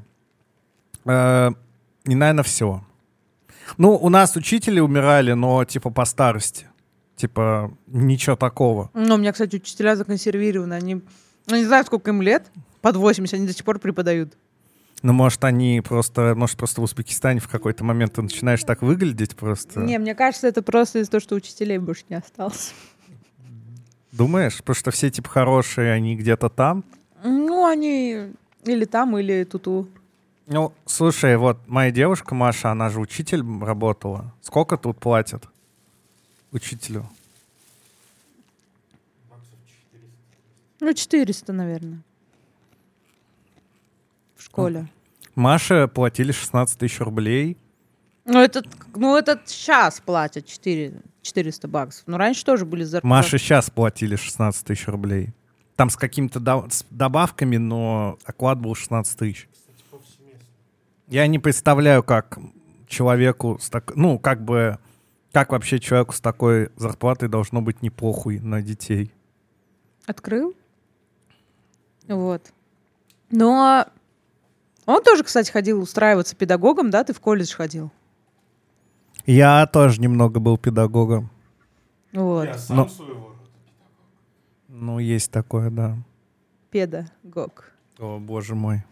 [1.04, 1.50] Э,
[2.04, 2.84] и, наверное, все.
[3.76, 6.66] Ну, у нас учители умирали, но типа по старости.
[7.16, 8.90] Типа ничего такого.
[8.94, 10.74] Ну, у меня, кстати, учителя законсервированы.
[10.74, 11.02] Они,
[11.48, 14.36] ну, не знаю, сколько им лет, под 80, они до сих пор преподают.
[15.02, 19.37] Ну, может, они просто, может, просто в Узбекистане в какой-то момент ты начинаешь так выглядеть
[19.37, 19.80] просто.
[19.80, 22.74] Не, мне кажется, это просто из-за того, что учителей больше не осталось.
[24.12, 24.58] Думаешь?
[24.58, 26.84] Потому что все типа хорошие, они где-то там.
[27.22, 28.32] Ну, они
[28.64, 29.88] или там, или туту.
[30.46, 34.32] Ну, слушай, вот моя девушка Маша, она же учитель работала.
[34.40, 35.46] Сколько тут платят
[36.52, 37.06] учителю?
[40.80, 42.00] Ну, 400, наверное.
[44.50, 44.88] Школе.
[45.34, 47.56] Маше платили 16 тысяч рублей.
[48.24, 52.02] Ну, этот, ну, этот сейчас платят 4, 400 баксов.
[52.06, 53.06] Но раньше тоже были зарплаты.
[53.08, 55.30] Маше сейчас платили 16 тысяч рублей.
[55.76, 59.48] Там с какими-то до- с добавками, но оклад был 16 тысяч.
[61.06, 62.38] Я не представляю, как
[62.87, 63.94] человеку с так...
[63.96, 64.78] Ну, как бы...
[65.32, 69.12] Как вообще человеку с такой зарплатой должно быть не похуй на детей?
[70.06, 70.54] Открыл.
[72.08, 72.42] Вот.
[73.30, 73.87] Но
[74.94, 77.05] он тоже, кстати, ходил устраиваться педагогом, да?
[77.05, 77.90] Ты в колледж ходил.
[79.27, 81.31] Я тоже немного был педагогом.
[82.12, 82.48] Вот.
[82.70, 82.88] Но-
[84.68, 85.96] Ну, есть такое, да.
[86.70, 87.72] Педагог.
[87.98, 88.83] О, боже мой.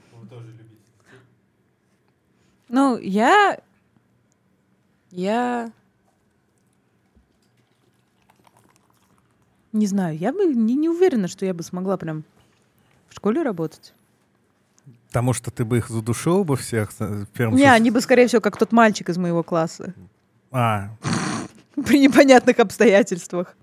[2.68, 3.58] Ну, я...
[5.10, 5.70] Я...
[9.72, 12.24] Не знаю, я бы не, не уверена, что я бы смогла прям
[13.08, 13.94] в школе работать.
[15.16, 18.58] Потому что ты бы их задушил бы всех э, Не, они бы, скорее всего, как
[18.58, 19.94] тот мальчик из моего класса.
[20.52, 20.90] А,
[21.86, 23.56] При непонятных обстоятельствах.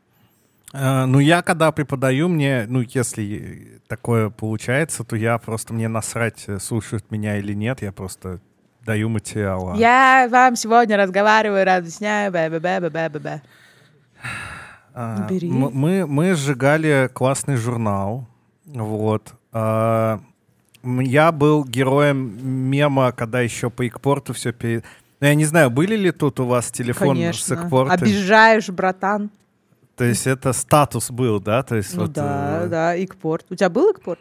[0.74, 6.44] э, ну я когда преподаю, мне, ну если такое получается, то я просто, мне насрать,
[6.48, 8.40] э, слушают меня или нет, я просто
[8.84, 9.74] даю материал.
[9.74, 13.42] а- Я вам сегодня разговариваю, объясняю, бэ бэ бэ бэ бэ бэ
[14.96, 15.52] А, Бери.
[15.52, 18.28] Мы, мы сжигали классный журнал.
[18.66, 19.36] Вот.
[19.52, 20.20] А,
[20.84, 24.84] Я был героем мема, когда еще по экпорту все перед...
[25.22, 27.54] Ну, я не знаю, были ли тут у вас телефон с Конечно.
[27.54, 27.92] экпортом?
[27.92, 29.30] Обижаешь, братан.
[29.96, 31.64] То есть это статус был, да?
[31.64, 33.46] То есть Ну вот, да, э, да, икпорт.
[33.50, 34.20] У тебя был икпорт?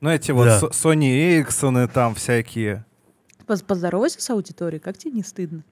[0.00, 0.58] Ну, эти вот Да.
[0.58, 2.84] Со- Sony Ericsson там всякие.
[3.46, 5.62] Поз- Поздоровайся с аудиторией, как тебе не стыдно?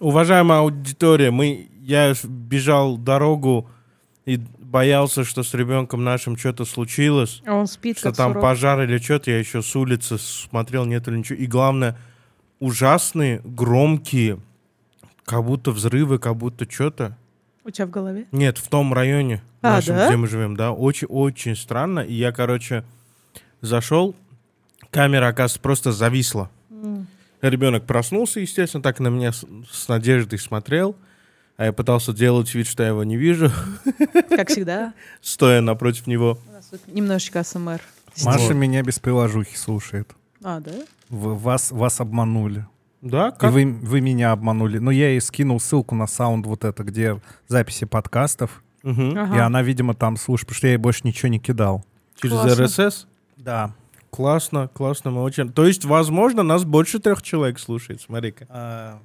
[0.00, 3.68] Уважаемая аудитория, мы, я бежал дорогу
[4.26, 4.40] и
[4.74, 8.42] боялся, что с ребенком нашим что-то случилось, А он спит, что там сурок.
[8.42, 9.30] пожар или что-то.
[9.30, 11.38] Я еще с улицы смотрел, нету ли ничего.
[11.38, 11.96] И главное,
[12.58, 14.40] ужасные, громкие,
[15.24, 17.16] как будто взрывы, как будто что-то.
[17.64, 18.26] У тебя в голове?
[18.32, 20.08] Нет, в том районе, А, нашем, да?
[20.08, 22.00] где мы живем, да, очень-очень странно.
[22.00, 22.82] И я, короче,
[23.60, 24.16] зашел,
[24.90, 26.50] камера, оказывается, просто зависла.
[27.42, 30.96] Ребенок проснулся, естественно, так на меня с, с надеждой смотрел.
[31.56, 33.50] А я пытался делать вид, что я его не вижу,
[34.28, 34.92] Как всегда.
[35.20, 36.38] стоя напротив него.
[36.48, 37.80] У нас тут немножечко АСМР.
[38.24, 38.54] Маша Вот.
[38.54, 40.12] меня без приложухи слушает.
[40.42, 40.72] А, да?
[41.10, 42.66] Вы- вас, вас обманули.
[43.02, 43.52] Да, И как?
[43.52, 44.78] вы, вы меня обманули.
[44.78, 48.62] Но я ей скинул ссылку на саунд вот это, где записи подкастов.
[48.82, 49.46] И Ага.
[49.46, 51.84] она, видимо, там слушает, потому что я ей больше ничего не кидал.
[52.20, 52.62] Через Классно.
[52.64, 53.06] RSS?
[53.36, 53.72] Да.
[54.10, 55.52] Классно, классно, мы очень...
[55.52, 58.46] То есть, возможно, нас больше трех человек слушает, смотри-ка.
[58.48, 58.98] А,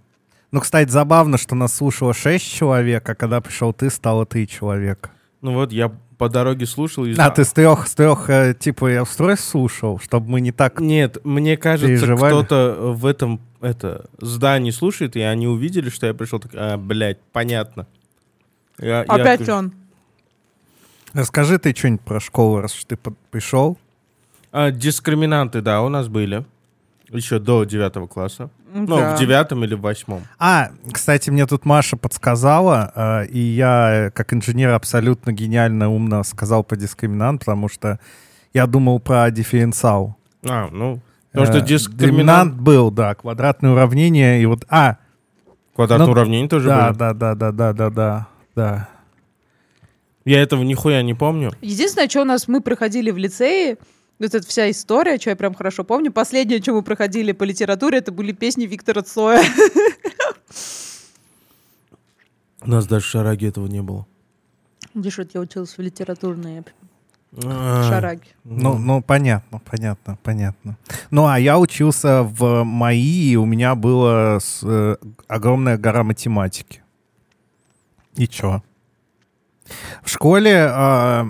[0.52, 5.12] Ну, кстати, забавно, что нас слушало 6 человек, а когда пришел ты, стало 3 человека.
[5.42, 7.16] Ну вот, я по дороге слушал и...
[7.18, 10.82] А, ты с трех, с трех, э, типа, я устройств слушал, чтобы мы не так...
[10.82, 16.40] Нет, мне кажется, кто-то в этом это, здании слушает, и они увидели, что я пришел,
[16.40, 17.88] так, а, блядь, понятно.
[18.78, 19.58] Я- я Опять откажу.
[19.60, 19.74] он.
[21.14, 23.78] Расскажи ты что-нибудь про школу, раз уж ты под- пришел.
[24.52, 26.46] А, дискриминанты, да, у нас были.
[27.12, 28.50] Еще до девятого класса.
[28.74, 29.16] Ну, Да.
[29.16, 30.22] в девятом или в восьмом.
[30.38, 36.64] А, кстати, мне тут Маша подсказала, э, и я, как инженер, абсолютно гениально, умно сказал
[36.64, 38.00] по дискриминант, потому что
[38.54, 40.16] я думал про дифференциал.
[40.48, 41.00] А, ну,
[41.32, 42.54] потому что Э, дискриминант...
[42.56, 44.66] был, да, квадратное уравнение, и вот...
[44.70, 44.98] А,
[45.76, 46.94] Квадратное ну, уравнение тоже да, было.
[46.94, 48.90] да, да, да, да, да, да, да.
[50.26, 51.54] Я этого нихуя не помню.
[51.62, 53.78] Единственное, что у нас мы проходили в лицее,
[54.20, 56.12] вот эта вся история, что я прям хорошо помню.
[56.12, 59.42] Последнее, что мы проходили по литературе, это были песни Виктора Цоя.
[62.62, 64.06] У нас даже шараги этого не было.
[64.94, 66.64] Где что я училась в литературной
[67.46, 68.24] А, шараге.
[68.44, 70.78] Ну, ну, понятно, понятно, понятно.
[71.12, 76.82] Ну, а я учился в МАИ, и у меня была с- э, огромная гора математики.
[78.16, 78.62] И чё?
[80.04, 81.28] В школе а,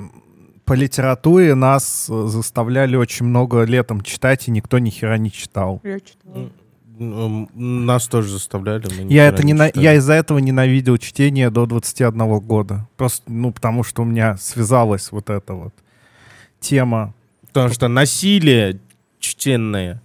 [0.69, 5.81] по литературе нас э, заставляли очень много летом читать, и никто ни хера не читал.
[5.83, 6.51] Я читала.
[6.99, 8.87] Нас тоже заставляли.
[9.11, 9.71] Я, это не читали.
[9.75, 12.87] я из-за этого ненавидел чтение до 21 года.
[12.97, 15.73] Просто, ну, потому что у меня связалась вот эта вот
[16.59, 17.13] тема
[17.47, 18.79] Потому что насилие
[19.19, 20.01] чтенное.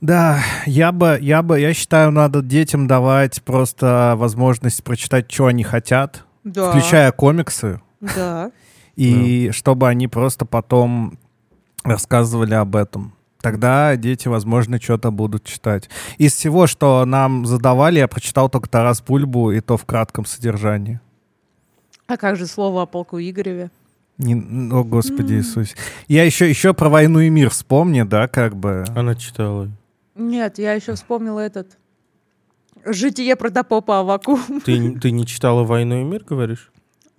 [0.00, 5.64] Да, я бы, я бы, я считаю, надо детям давать просто возможность прочитать, что они
[5.64, 6.70] хотят, Да.
[6.70, 8.50] включая комиксы, Да.
[9.00, 11.18] И чтобы они просто потом
[11.82, 13.14] рассказывали об этом.
[13.40, 15.88] Тогда дети, возможно, что-то будут читать.
[16.18, 21.00] Из всего, что нам задавали, я прочитал только Тарас Бульбу, и то в кратком содержании.
[22.06, 23.70] А как же слово о полку Игореве?
[24.18, 25.74] Не- о, Господи Иисусе.
[26.06, 28.84] Я еще, еще про «Войну и мир» вспомни, да, как бы.
[28.94, 29.70] Она читала.
[30.14, 31.78] Нет, я еще вспомнила этот.
[32.84, 34.38] Житие протопопа Аваку.
[34.66, 36.70] Ты, ты не читала «Войну и мир», говоришь?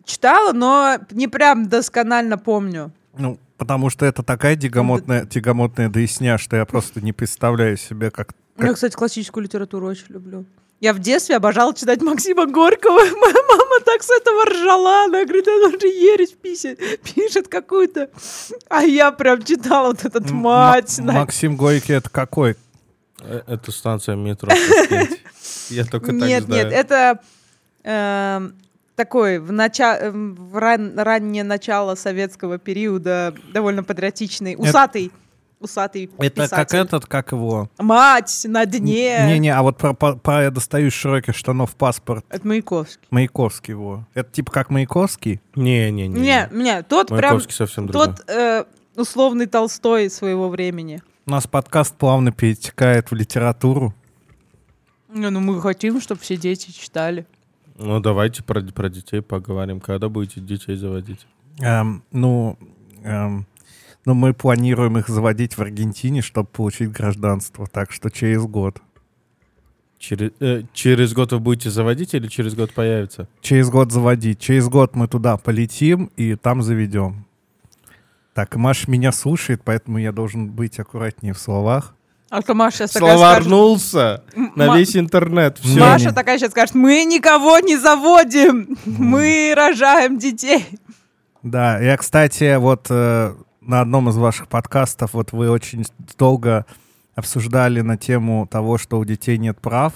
[0.06, 2.92] Читала, но не прям досконально помню.
[3.18, 8.30] Ну, потому что это такая тягомотная, тягомотная доясня, что я просто не представляю себе, как...
[8.58, 10.46] Я, кстати, классическую литературу очень люблю.
[10.80, 12.98] Я в детстве обожала читать Максима Горького.
[12.98, 15.04] Моя мама так с этого ржала.
[15.06, 18.10] Она говорит, это же ересь пишет, пишет какую-то.
[18.68, 20.98] А я прям читала вот этот мать.
[21.00, 22.56] М- на- Максим Горький это какой?
[23.20, 24.52] Э, Это станция метро.
[25.70, 26.64] Я только так Нет, знаю.
[26.66, 27.20] нет, это
[27.84, 28.56] эм,
[28.96, 35.12] такой в, нача- эм, в ран- раннее начало советского периода довольно патриотичный, усатый,
[35.60, 37.70] усатый Это как этот, как его?
[37.78, 39.24] Мать на дне.
[39.26, 42.26] Не-не, а вот про, про- про я достаю из широких штанов паспорт.
[42.30, 43.08] Это Маяковский.
[43.10, 44.08] Маяковский его.
[44.14, 45.42] Это типа как Маяковский?
[45.56, 46.20] Не-не-не.
[46.20, 48.08] Не, не, тот прям, Маяковский совсем другой.
[48.08, 51.02] тот э, условный Толстой своего времени.
[51.28, 53.94] У нас подкаст плавно перетекает в литературу.
[55.10, 57.26] Не, ну мы хотим, чтобы все дети читали.
[57.84, 59.80] Ну, давайте про, про детей поговорим.
[59.80, 61.26] Когда будете детей заводить?
[61.60, 62.58] Эм, ну,
[63.04, 63.48] эм,
[64.06, 67.66] ну, мы планируем их заводить в Аргентине, чтобы получить гражданство.
[67.66, 68.80] Так что через год.
[69.98, 73.28] Через, э, через год вы будете заводить или через год появится?
[73.42, 74.40] Через год заводить.
[74.40, 77.26] Через год мы туда полетим и там заведем.
[78.36, 81.96] Так, Маша меня слушает, поэтому я должен быть аккуратнее в словах.
[82.32, 83.44] А то Маша сейчас такая скажет...
[83.44, 84.24] Словарнулся
[84.56, 85.58] на весь интернет.
[85.58, 85.82] Все.
[85.82, 86.14] Маша Не-не.
[86.16, 90.66] такая сейчас скажет, мы никого не заводим, мы рожаем детей.
[91.44, 95.84] Да, я, кстати, вот э, на одном из ваших подкастов вот вы очень
[96.18, 96.66] долго
[97.16, 99.92] обсуждали на тему того, что у детей нет прав,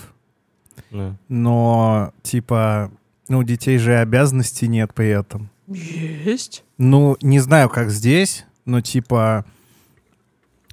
[0.91, 1.15] Да.
[1.29, 2.91] но типа
[3.29, 5.49] ну, у детей же и обязанностей нет при этом.
[5.67, 6.65] Есть.
[6.77, 9.45] Ну, не знаю, как здесь, но типа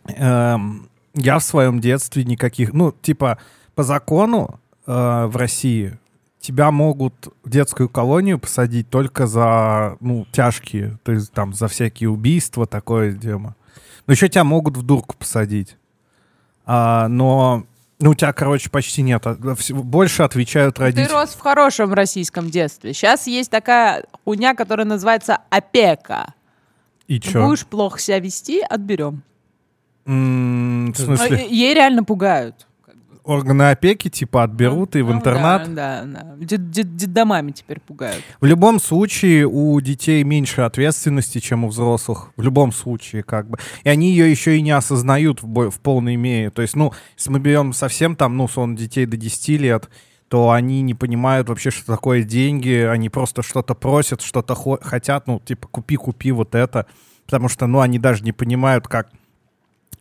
[0.06, 3.38] эм, я в своем детстве никаких, ну, типа
[3.74, 5.98] по закону э, в России
[6.40, 12.10] тебя могут в детскую колонию посадить только за, ну, тяжкие, то есть там за всякие
[12.10, 13.54] убийства, такое демо.
[14.06, 15.76] Но еще тебя могут в дурку посадить.
[16.66, 17.64] А, но
[18.00, 19.24] Ну, у тебя, короче, почти нет.
[19.24, 19.36] а,
[19.70, 21.12] Больше отвечают Ты родители.
[21.12, 22.92] рос в хорошем российском детстве.
[22.92, 26.34] Сейчас есть такая хуйня, которая называется опека.
[27.06, 27.46] И чё?
[27.46, 29.22] Будешь плохо себя вести, отберем.
[30.06, 32.66] М, В смысле, и- Ей реально пугают.
[33.24, 35.72] органы опеки, типа, отберут и в Ну, интернат?
[35.72, 36.44] Да, да, да.
[36.44, 38.20] Дед- дед- Детдомами теперь пугают.
[38.40, 42.32] В любом случае у детей меньше ответственности, чем у взрослых.
[42.36, 43.58] В любом случае, как бы.
[43.84, 46.50] И они ее еще и не осознают в, бо- в полной мере.
[46.50, 49.88] То есть, ну, если мы берем совсем там, ну, сон детей до 10 лет,
[50.26, 52.74] то они не понимают вообще, что такое деньги.
[52.90, 55.28] Они просто что-то просят, что-то хо- хотят.
[55.28, 56.86] Ну, типа, купи, купи вот это.
[57.26, 59.10] Потому что, ну, они даже не понимают, как,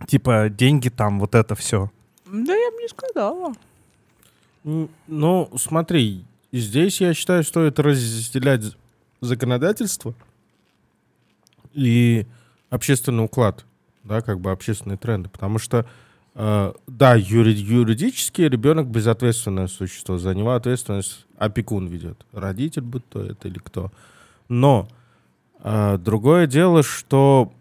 [0.08, 1.92] типа, деньги там, вот это все.
[2.26, 3.54] Да я бы не сказала.
[5.08, 8.76] Ну, смотри, здесь я считаю, стоит разделять
[9.20, 10.14] законодательство
[11.74, 12.26] и
[12.70, 13.66] общественный уклад,
[14.04, 15.86] да, как бы общественные тренды, потому что
[16.36, 23.22] э, да, юри- юридически ребенок безответственное существо, за него ответственность опекун ведет, родитель будь то
[23.22, 23.92] это или кто.
[24.48, 24.88] Но
[25.60, 27.52] э, другое дело, что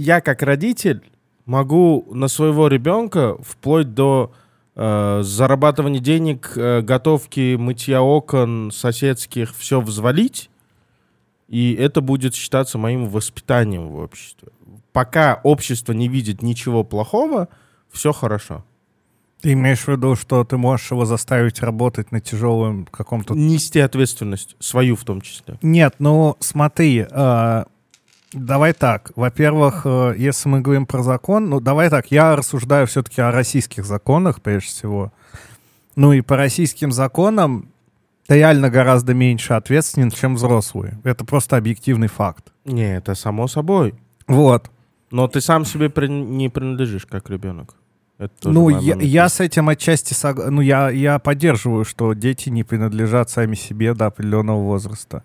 [0.00, 1.02] я как родитель
[1.46, 4.32] могу на своего ребенка вплоть до
[4.76, 10.50] э, зарабатывания денег, э, готовки, мытья окон соседских, все взвалить,
[11.48, 14.48] и это будет считаться моим воспитанием в обществе.
[14.92, 17.48] Пока общество не видит ничего плохого,
[17.90, 18.64] все хорошо.
[19.40, 24.54] Ты имеешь в виду, что ты можешь его заставить работать на тяжелом каком-то Нести ответственность,
[24.60, 25.58] свою в том числе.
[25.62, 27.64] Нет, ну смотри, э,
[28.32, 29.12] давай так.
[29.16, 33.84] Во-первых, э, если мы говорим про закон, ну давай так, я рассуждаю все-таки о российских
[33.84, 35.12] законах, прежде всего.
[35.96, 37.70] Ну и по российским законам
[38.26, 40.98] ты реально гораздо меньше ответственен, чем взрослые.
[41.04, 42.52] Это просто объективный факт.
[42.64, 43.94] Не, это само собой.
[44.28, 44.70] Вот.
[45.10, 47.74] Но ты сам себе при- не принадлежишь как ребенок.
[48.44, 50.36] Ну, я, я с этим отчасти сог...
[50.50, 55.24] Ну, я, я поддерживаю, что дети не принадлежат сами себе до определенного возраста.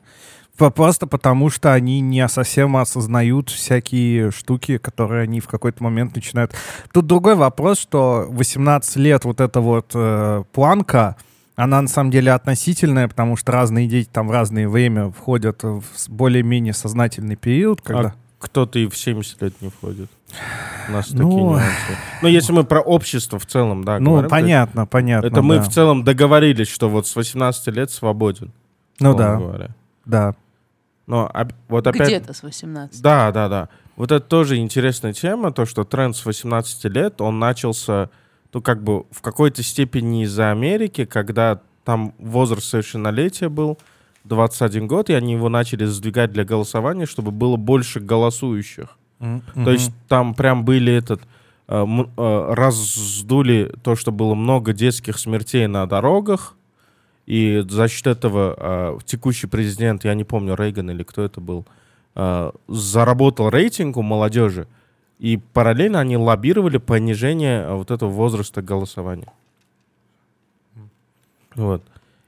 [0.57, 6.55] Просто потому, что они не совсем осознают всякие штуки, которые они в какой-то момент начинают...
[6.93, 11.17] Тут другой вопрос, что 18 лет вот эта вот э, планка,
[11.55, 15.83] она на самом деле относительная, потому что разные дети там в разное время входят в
[16.07, 18.09] более-менее сознательный период, когда...
[18.09, 18.15] А
[18.45, 20.09] кто-то и в 70 лет не входит.
[20.87, 21.23] У нас Ну.
[21.23, 21.97] такие нюансы.
[22.21, 25.27] Ну, если мы про общество в целом, да, ну, говорим, понятно, понятно.
[25.27, 25.63] Это мы да.
[25.63, 28.51] в целом договорились, что вот с 18 лет свободен.
[28.99, 29.69] Ну да, говоря.
[30.05, 30.35] да.
[31.07, 31.31] Но
[31.67, 32.07] вот опять...
[32.07, 33.01] Где-то с 18.
[33.01, 33.69] Да, да, да.
[33.95, 38.09] Вот это тоже интересная тема, то, что тренд с 18 лет, он начался,
[38.53, 43.77] ну, как бы в какой-то степени из-за Америки, когда там возраст совершеннолетия был
[44.25, 48.97] 21 год, и они его начали сдвигать для голосования, чтобы было больше голосующих.
[49.19, 51.21] То есть там прям были этот
[51.67, 56.54] э, э, раздули то, что было много детских смертей на дорогах,
[57.25, 61.65] и за счет этого э, текущий президент, я не помню, Рейган или кто это был,
[62.15, 64.67] э, заработал рейтинг у молодежи,
[65.17, 69.31] и параллельно они лоббировали понижение э, вот этого возраста голосования.
[71.55, 71.83] Вот.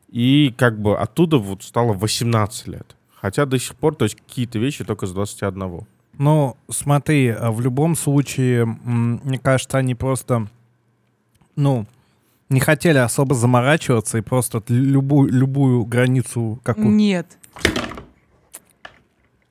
[0.10, 2.96] И как бы оттуда вот стало 18 лет.
[3.14, 5.86] Хотя до сих пор, то есть какие-то вещи только с 21.
[6.18, 10.48] Ну, смотри, а в любом случае, мне кажется, они просто,
[11.56, 11.86] ну,
[12.50, 16.90] не хотели особо заморачиваться и просто любую, любую границу какую...
[16.90, 17.38] Нет.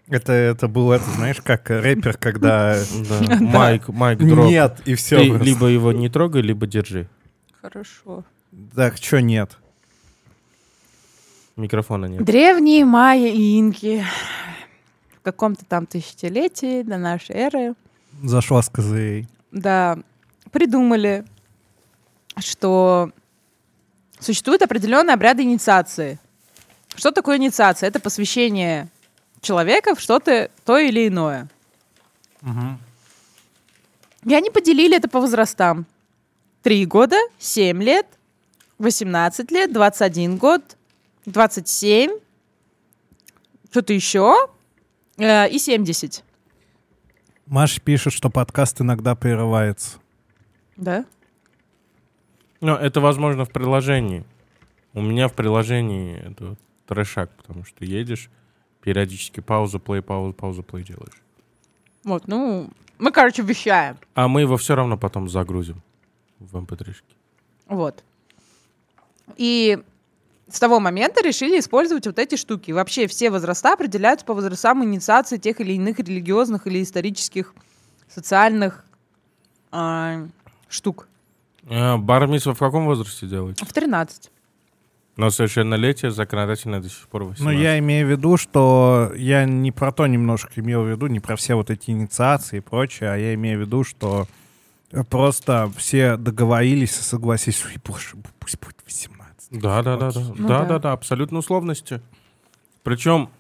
[0.09, 2.77] Это, это было, это, знаешь, как рэпер, когда...
[3.09, 3.37] Да.
[3.41, 4.47] Майк, Майк дроп.
[4.47, 5.19] Нет, и все.
[5.19, 7.09] Ты либо его не трогай, либо держи.
[7.61, 8.25] Хорошо.
[8.75, 9.59] Так, что нет?
[11.57, 12.25] Микрофона нет.
[12.25, 14.05] Древние майя и инки
[15.19, 17.75] в каком-то там тысячелетии до нашей эры
[18.23, 19.27] Зашла с козырей.
[19.51, 19.99] да,
[20.53, 21.25] придумали,
[22.39, 23.11] что
[24.21, 26.19] существуют определенные обряды инициации.
[26.95, 27.89] Что такое инициация?
[27.89, 28.89] Это посвящение
[29.41, 31.49] человека в что-то то или иное.
[34.25, 35.87] И они поделили это по возрастам.
[36.63, 38.07] Три года, семь лет,
[38.79, 40.77] 18 лет, 21 год,
[41.27, 42.19] 27,
[43.71, 44.35] что-то еще,
[45.17, 46.25] э, и 70.
[47.47, 49.99] Маша пишет, что подкаст иногда прерывается.
[50.77, 51.05] Да?
[52.61, 54.25] Но это возможно в приложении.
[54.95, 58.31] У меня в приложении это трешак, потому что едешь,
[58.81, 61.21] периодически пауза, плей, пауза, пауза, плей делаешь.
[62.05, 63.99] Вот, ну, мы, короче, вещаем.
[64.15, 65.83] А мы его все равно потом загрузим
[66.39, 66.95] в mp 3
[67.67, 68.05] Вот.
[69.37, 69.83] И
[70.49, 72.71] с того момента решили использовать вот эти штуки.
[72.71, 77.55] Вообще все возраста определяются по возрастам инициации тех или иных религиозных или исторических,
[78.09, 78.85] социальных
[79.73, 80.29] а,
[80.69, 81.09] штук.
[81.69, 83.65] А, Бар-мицва в каком возрасте делаете?
[83.65, 84.31] В 13.
[85.17, 87.43] Но совершеннолетие законодательно до сих пор 18.
[87.45, 91.21] Ну, я имею в виду, что я не про то немножко имел в виду, не
[91.21, 94.29] про все вот эти инициации и прочее, а я имею в виду, что
[95.09, 98.09] просто все договорились и согласились, ой, боже,
[98.39, 99.61] пусть будет 18.
[99.61, 100.21] Да, да, да, да.
[100.21, 100.65] Ну да, да.
[100.65, 102.03] да, да, абсолютно условности.
[102.83, 103.31] Причем,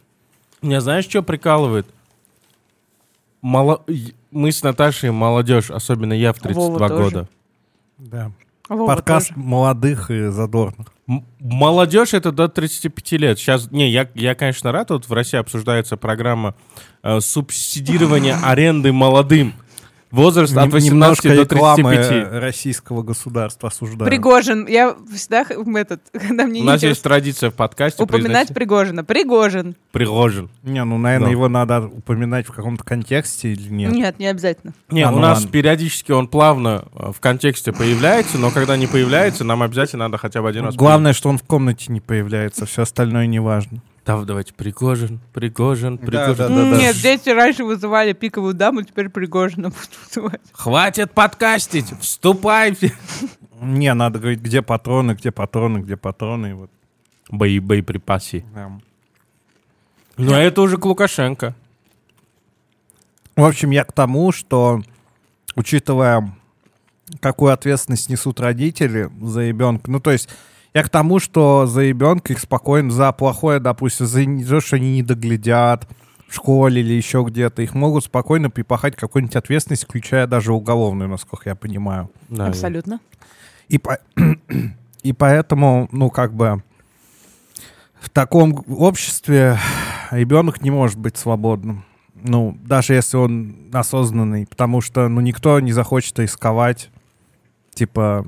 [0.62, 1.86] меня знаешь, что прикалывает?
[3.42, 3.84] Мало...
[4.30, 7.28] Мы с Наташей молодежь, особенно я в 32 Вова тоже.
[7.98, 8.32] Да.
[8.68, 9.40] Вова Подкаст тоже.
[9.40, 10.88] молодых и задорных.
[11.08, 13.38] М- Молодежь это до 35 лет.
[13.38, 16.54] Сейчас, не, я, я, конечно, рад, вот в России обсуждается программа
[17.04, 19.54] э, субсидирования аренды молодым.
[20.10, 22.40] Возраст от Нем- 18 Немножко до рекламы 35.
[22.40, 24.08] российского государства осуждаю.
[24.08, 24.66] Пригожин.
[24.66, 29.04] Я всегда этот, когда мне У нас есть традиция в подкасте упоминать Пригожина.
[29.04, 29.74] Пригожин.
[29.92, 30.48] Пригожин.
[30.62, 31.30] Не, ну, наверное, Да.
[31.32, 33.92] его надо упоминать в каком-то контексте или нет?
[33.92, 34.74] Нет, не обязательно.
[34.90, 35.50] Не, А, у ну нас ладно.
[35.50, 40.40] периодически он плавно э, в контексте появляется, но когда не появляется, нам обязательно надо хотя
[40.40, 40.76] бы один раз...
[40.76, 43.80] Главное, что он в комнате не появляется, все остальное не важно.
[44.06, 46.36] Да, давайте, Пригожин, Пригожин, Пригожин.
[46.36, 46.78] да, да.
[46.78, 50.40] Нет, дети раньше вызывали пиковую даму, теперь Пригожина будут вызывать.
[50.52, 52.92] Хватит подкастить, вступайте.
[53.60, 56.46] Не, надо говорить, где патроны, где патроны, где патроны.
[56.46, 56.70] и Вот.
[57.30, 58.44] Бои, боеприпасы.
[58.54, 58.78] Да.
[60.16, 61.56] Ну, а это уже к Лукашенко.
[63.34, 64.82] В общем, я к тому, что,
[65.56, 66.32] учитывая,
[67.18, 70.28] какую ответственность несут родители за ребенка, ну, то есть,
[70.76, 74.92] я к тому, что за ребенка их спокойно, за плохое, допустим, за то, что они
[74.92, 75.88] не доглядят
[76.28, 81.48] в школе или еще где-то, их могут спокойно припахать какую-нибудь ответственность, включая даже уголовную, насколько
[81.48, 82.10] я понимаю.
[82.28, 83.00] Да, Абсолютно.
[83.68, 84.00] И, по-
[85.02, 86.62] и поэтому, ну, как бы,
[87.98, 89.56] в таком обществе
[90.10, 91.86] ребенок не может быть свободным.
[92.22, 96.90] Ну, даже если он осознанный, потому что, ну, никто не захочет рисковать,
[97.72, 98.26] типа,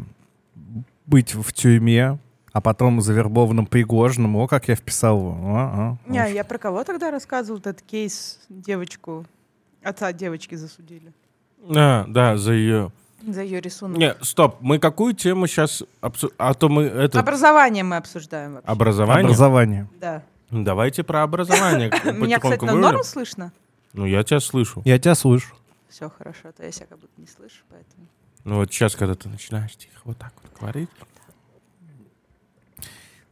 [1.05, 2.19] быть в тюрьме,
[2.53, 4.37] а потом завербованным Пригожиным.
[4.37, 5.37] О, как я вписал его.
[5.57, 6.27] А, а, Не, а.
[6.27, 8.41] я про кого тогда рассказывал этот кейс?
[8.49, 9.27] Девочку,
[9.83, 11.13] отца девочки засудили
[11.75, 12.91] А, да, за ее...
[13.27, 13.99] за ее рисунок.
[13.99, 15.83] Не, стоп, мы какую тему сейчас...
[16.01, 17.21] обсу- А то мы это...
[17.21, 18.71] Образование мы обсуждаем вообще.
[18.71, 19.25] Образование?
[19.25, 19.89] Образование.
[20.01, 20.23] Да.
[20.51, 21.91] Давайте про образование.
[22.05, 23.53] Меня, кстати, на норм слышно?
[23.93, 24.83] Ну, я тебя слышу.
[24.85, 25.55] Я тебя слышу.
[25.89, 28.07] Все хорошо, а то я себя как будто не слышу, поэтому...
[28.45, 30.89] Ну, вот сейчас, когда ты начинаешь тихо вот так вот говорить,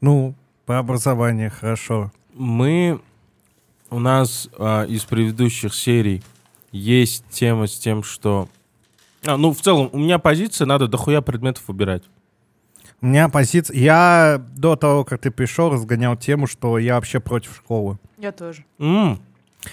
[0.07, 0.36] Ну,
[0.66, 2.12] по образованию хорошо.
[2.32, 3.00] мы...
[3.90, 6.22] У нас а, из предыдущих серий
[6.70, 8.48] есть тема с тем, что...
[9.24, 12.04] А, ну, в целом, у меня позиция, надо дохуя предметов убирать.
[13.00, 13.76] У меня позиция...
[13.76, 17.98] Я до того, как ты пришел, разгонял тему, что я вообще против школы.
[18.16, 18.64] Я тоже.
[18.78, 19.18] М,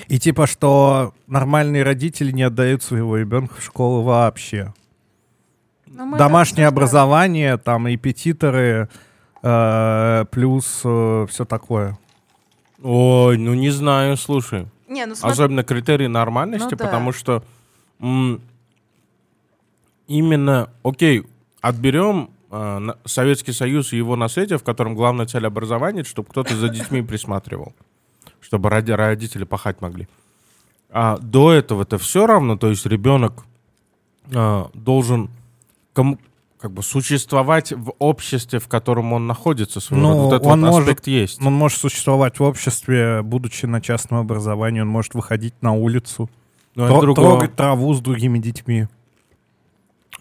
[0.08, 4.74] И типа, что нормальные родители не отдают своего ребенка в школу вообще.
[5.86, 8.90] Мы Домашнее образование, там репетиторы,
[10.32, 11.98] плюс все такое.
[12.82, 14.68] Ой, ну не знаю, слушай.
[14.88, 16.86] Не, ну смотри, Особенно критерии нормальности, Ну да.
[16.86, 17.44] потому что
[18.00, 18.42] м,
[20.08, 21.24] именно, окей,
[21.62, 26.70] отберем э, Советский Союз и его наследие, в котором главная цель образования, чтобы кто-то за
[26.70, 27.74] детьми присматривал,
[28.42, 30.08] чтобы роди- родители пахать могли.
[30.90, 33.46] А до этого это все равно, то есть ребенок
[34.32, 35.30] э, должен
[35.94, 36.20] кому-
[36.64, 39.82] как бы существовать в обществе, в котором он находится.
[39.82, 41.42] своего Ну, вот этот он вот может- аспект есть.
[41.44, 46.30] Он может существовать в обществе, будучи на частном образовании, он может выходить на улицу,
[46.76, 47.16] Но тро- другое.
[47.32, 48.88] трогать траву с другими детьми.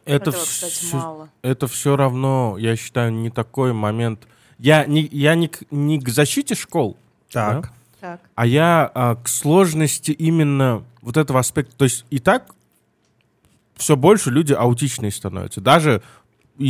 [0.04, 1.28] Это, этого, кстати, всё- мало.
[1.42, 4.26] это все равно, я считаю, не такой момент.
[4.58, 6.96] Я не, я не, к, не к защите школ,
[7.30, 7.72] Так.
[8.00, 8.20] Так.
[8.34, 11.76] а я а, к сложности именно вот этого аспекта.
[11.76, 12.52] То есть и так
[13.76, 15.60] все больше люди аутичные становятся.
[15.60, 16.02] Даже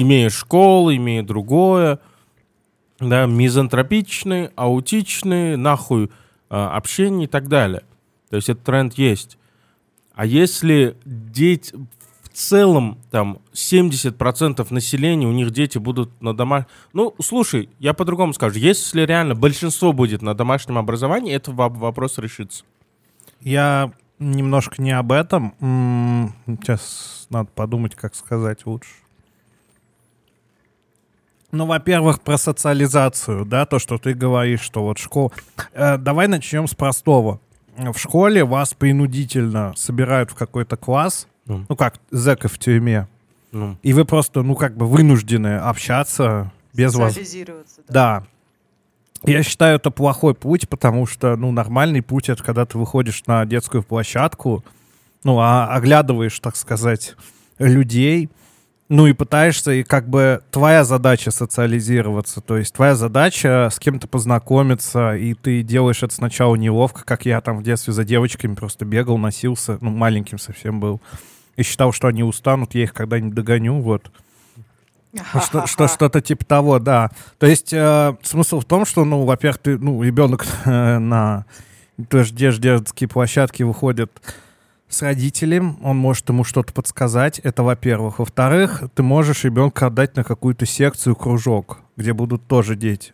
[0.01, 1.99] имея школу, имея другое,
[2.99, 6.11] да, мизантропичные, аутичные, нахуй
[6.49, 7.83] а, общение и так далее.
[8.31, 9.39] То есть этот тренд есть.
[10.15, 11.75] А если дети
[12.23, 16.69] в целом там 70% населения, у них дети будут на домашнем...
[16.93, 18.59] Ну, слушай, я по-другому скажу.
[18.59, 22.65] Если реально большинство будет на домашнем образовании, это во- вопрос решится.
[23.41, 25.55] Я немножко не об этом.
[26.47, 29.02] Сейчас надо подумать, как сказать лучше.
[31.53, 35.31] Ну, во-первых, про социализацию, да, то, что ты говоришь, что вот школа...
[35.75, 37.41] Э, давай начнем с простого.
[37.77, 41.65] В школе вас принудительно собирают в какой-то класс, Ну.
[41.69, 43.07] ну как, зэка в тюрьме,
[43.51, 47.13] Ну, и вы просто, ну как бы вынуждены общаться без вас.
[47.13, 48.25] Социализироваться, да.
[49.23, 49.31] Да.
[49.31, 53.45] Я считаю, это плохой путь, потому что, ну, нормальный путь— это когда ты выходишь на
[53.45, 54.65] детскую площадку,
[55.23, 57.15] ну, а оглядываешь, так сказать,
[57.59, 58.31] людей,
[58.95, 64.07] Ну и пытаешься, и как бы твоя задача социализироваться, то есть твоя задача с кем-то
[64.07, 68.85] познакомиться, и ты делаешь это сначала неловко, как я там в детстве за девочками просто
[68.85, 71.01] бегал, носился, ну маленьким совсем был,
[71.57, 74.13] и считал, что они устанут, я их когда-нибудь догоню, вот.
[75.43, 77.11] Что, что, что-то типа того, да.
[77.39, 81.47] То есть э, смысл в том, что, ну, во-первых, ты, ну, ребенок э, на
[82.11, 84.13] тоже детские площадки выходит
[84.93, 88.19] с родителем, он может ему что-то подсказать, это во-первых.
[88.19, 93.13] Во-вторых, ты можешь ребенка отдать на какую-то секцию, кружок, где будут тоже дети.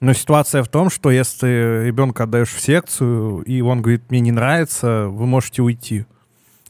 [0.00, 4.32] Но ситуация в том, что если ребенка отдаешь в секцию, и он говорит, мне не
[4.32, 6.04] нравится, вы можете уйти.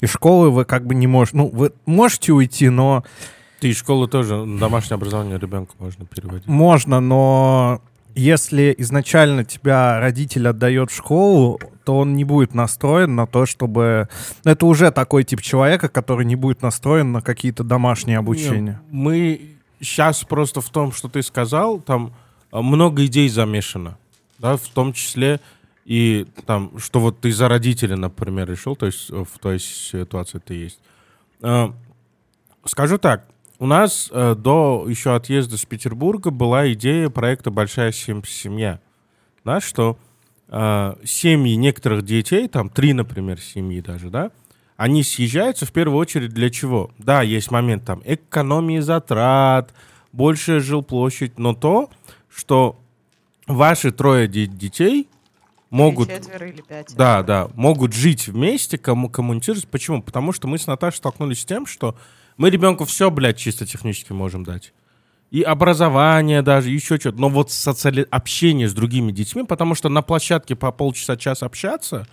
[0.01, 1.39] Из школы вы как бы не можете...
[1.39, 3.05] Ну, вы можете уйти, но...
[3.61, 6.47] Ты из школы тоже домашнее образование ребенка можно переводить.
[6.47, 7.81] Можно, но
[8.15, 14.09] если изначально тебя родитель отдает в школу, то он не будет настроен на то, чтобы...
[14.45, 18.81] ну, Это уже такой тип человека, который не будет настроен на какие-то домашние обучения.
[18.91, 19.41] Не, Мы
[19.81, 22.15] сейчас просто в том, что ты сказал, там
[22.51, 23.99] а, много идей замешано,
[24.39, 25.41] да, в том числе
[25.85, 30.55] и там, что вот ты за родителя, например, решил, то есть в той ситуации ты
[30.55, 30.81] есть.
[31.43, 31.75] А,
[32.65, 33.27] скажу так,
[33.65, 38.79] у нас э, до еще отъезда с Петербурга была идея проекта «Большая сем- семья».
[39.43, 39.97] Да, что
[40.49, 44.33] э, семьи некоторых детей, там три, например, семьи даже, да,
[44.77, 46.91] они съезжаются в первую очередь для чего?
[46.99, 49.73] Да, есть момент там экономии затрат,
[50.13, 51.89] большая жилплощадь, но то,
[52.29, 52.79] что
[53.47, 55.09] ваши трое де- детей
[55.71, 56.11] могут...
[56.11, 56.95] Четверо или пять.
[56.95, 59.67] Да, да, могут жить вместе, кому коммуницировать.
[59.69, 60.03] Почему?
[60.03, 61.97] Потому что мы с Наташей столкнулись с тем, что
[62.37, 64.73] мы ребенку все, блядь, чисто технически можем дать.
[65.31, 67.21] И образование даже, еще что-то.
[67.21, 68.07] Но вот социали...
[68.11, 72.07] общение с другими детьми, потому что на площадке по полчаса-час общаться,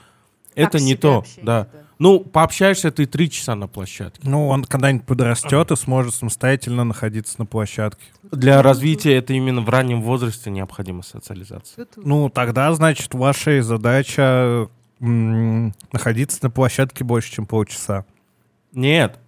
[0.55, 1.19] это не то.
[1.19, 1.67] общение, да.
[1.71, 1.79] да.
[2.01, 4.27] Ну, пообщаешься ты три часа на площадке.
[4.27, 8.05] Ну, он когда-нибудь подрастет и сможет самостоятельно находиться на площадке.
[8.31, 11.85] Для развития это именно в раннем возрасте необходима социализация.
[11.97, 14.67] Ну, тогда, значит, ваша задача
[14.99, 18.05] м, находиться на площадке больше, чем полчаса.
[18.73, 19.19] Нет.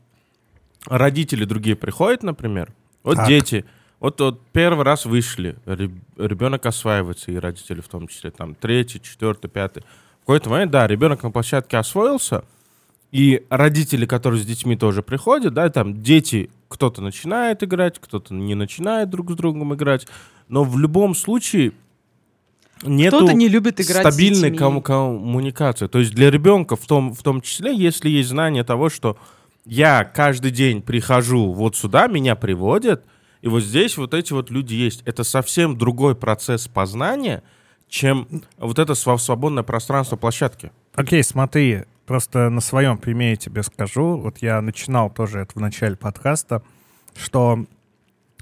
[0.87, 2.73] Родители другие приходят, например.
[3.03, 3.27] Вот Так.
[3.27, 3.65] дети.
[3.99, 9.01] Вот, вот первый раз вышли, реб- ребенок осваивается, и родители в том числе, там, третий,
[9.01, 9.83] четвертый, пятый.
[10.17, 12.43] В какой-то момент, да, ребенок на площадке освоился,
[13.13, 18.55] и родители, которые с детьми тоже приходят, да, там дети, кто-то начинает играть, кто-то не
[18.55, 20.07] начинает друг с другом играть,
[20.49, 21.71] но в любом случае
[22.83, 25.87] нету Кто-то не любит играть с стабильной ком- коммуникации.
[25.87, 29.17] То есть для ребенка в том, в том числе, если есть знание того, что
[29.65, 33.05] я каждый день прихожу вот сюда, меня приводят,
[33.41, 35.01] и вот здесь вот эти вот люди есть.
[35.05, 37.43] Это совсем другой процесс познания,
[37.89, 40.71] чем вот это свободное пространство площадки.
[40.95, 44.17] Окей, смотри, просто на своем примере тебе скажу.
[44.17, 46.63] Вот я начинал тоже это в начале подкаста,
[47.15, 47.65] что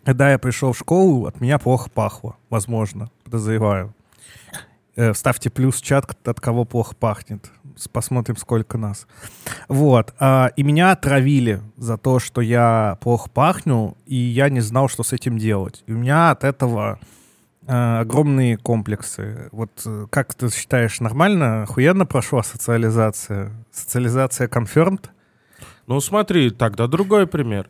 [0.04, 3.94] когда я пришел в школу, от меня плохо пахло, возможно, подозреваю.
[4.96, 7.50] Э, Ставьте плюс в чат, от кого плохо пахнет.
[7.92, 9.08] Посмотрим, сколько нас.
[9.68, 10.14] Вот.
[10.20, 15.04] а, И меня отравили за то, что я плохо пахну, и я не знал, что
[15.04, 15.84] с этим делать.
[15.88, 17.00] И у меня от этого
[17.66, 19.50] э, огромные комплексы.
[19.52, 23.52] Вот э, как ты считаешь, нормально, охуенно прошла социализация?
[23.72, 25.10] Социализация confirmed?
[25.88, 27.70] Ну смотри, тогда другой пример.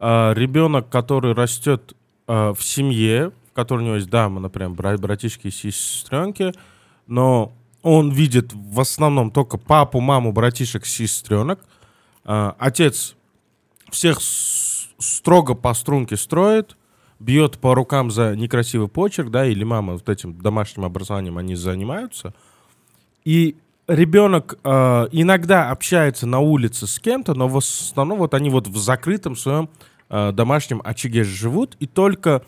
[0.00, 1.94] А, ребенок, который растет
[2.26, 6.52] а, в семье, в которой у него есть, да, мы, например, бра- братишки и сестренки,
[7.06, 11.60] но он видит в основном только папу, маму, братишек, сестренок.
[12.24, 13.14] А, отец
[13.90, 16.76] всех строго по струнке строит,
[17.18, 22.32] бьет по рукам за некрасивый почерк, да, или мама вот этим домашним образованием они занимаются.
[23.24, 28.66] И ребенок э, иногда общается на улице с кем-то, но в основном вот они вот
[28.66, 29.68] в закрытом своем
[30.08, 32.42] э, домашнем очаге живут, и только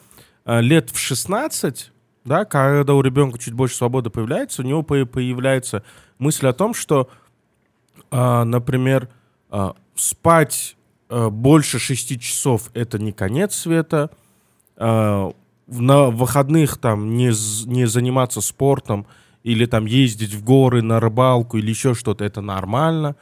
[0.46, 1.92] лет в 16,
[2.24, 5.82] да, когда у ребенка чуть больше свободы появляется, у него по- появляется
[6.18, 7.08] мысль о том, что,
[8.10, 9.08] э, например,
[9.50, 10.76] э, спать
[11.10, 14.10] э, больше 6 часов это не конец света,
[14.76, 15.30] э,
[15.66, 17.28] на выходных там не,
[17.66, 19.06] не заниматься спортом
[19.42, 23.16] или там ездить в горы на рыбалку или еще что-то, это нормально.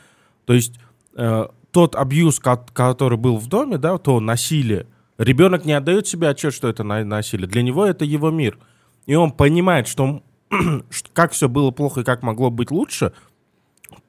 [0.44, 0.78] То есть
[1.16, 4.86] э, тот абьюз, ко- который был в доме, да, то насилие,
[5.22, 7.46] ребенок не отдает себе отчет, что это на- насилие.
[7.48, 8.58] Для него это его мир.
[9.06, 10.22] И он понимает, что,
[11.12, 13.12] как все было плохо и как могло быть лучше,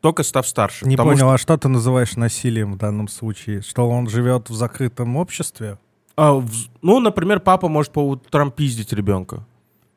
[0.01, 0.85] только став старше.
[0.87, 3.61] Не понял, что, а что ты называешь насилием в данном случае?
[3.61, 5.77] Что он живет в закрытом обществе?
[6.15, 6.49] а, в-
[6.83, 9.45] ну, например, папа может по утрам пиздить ребенка.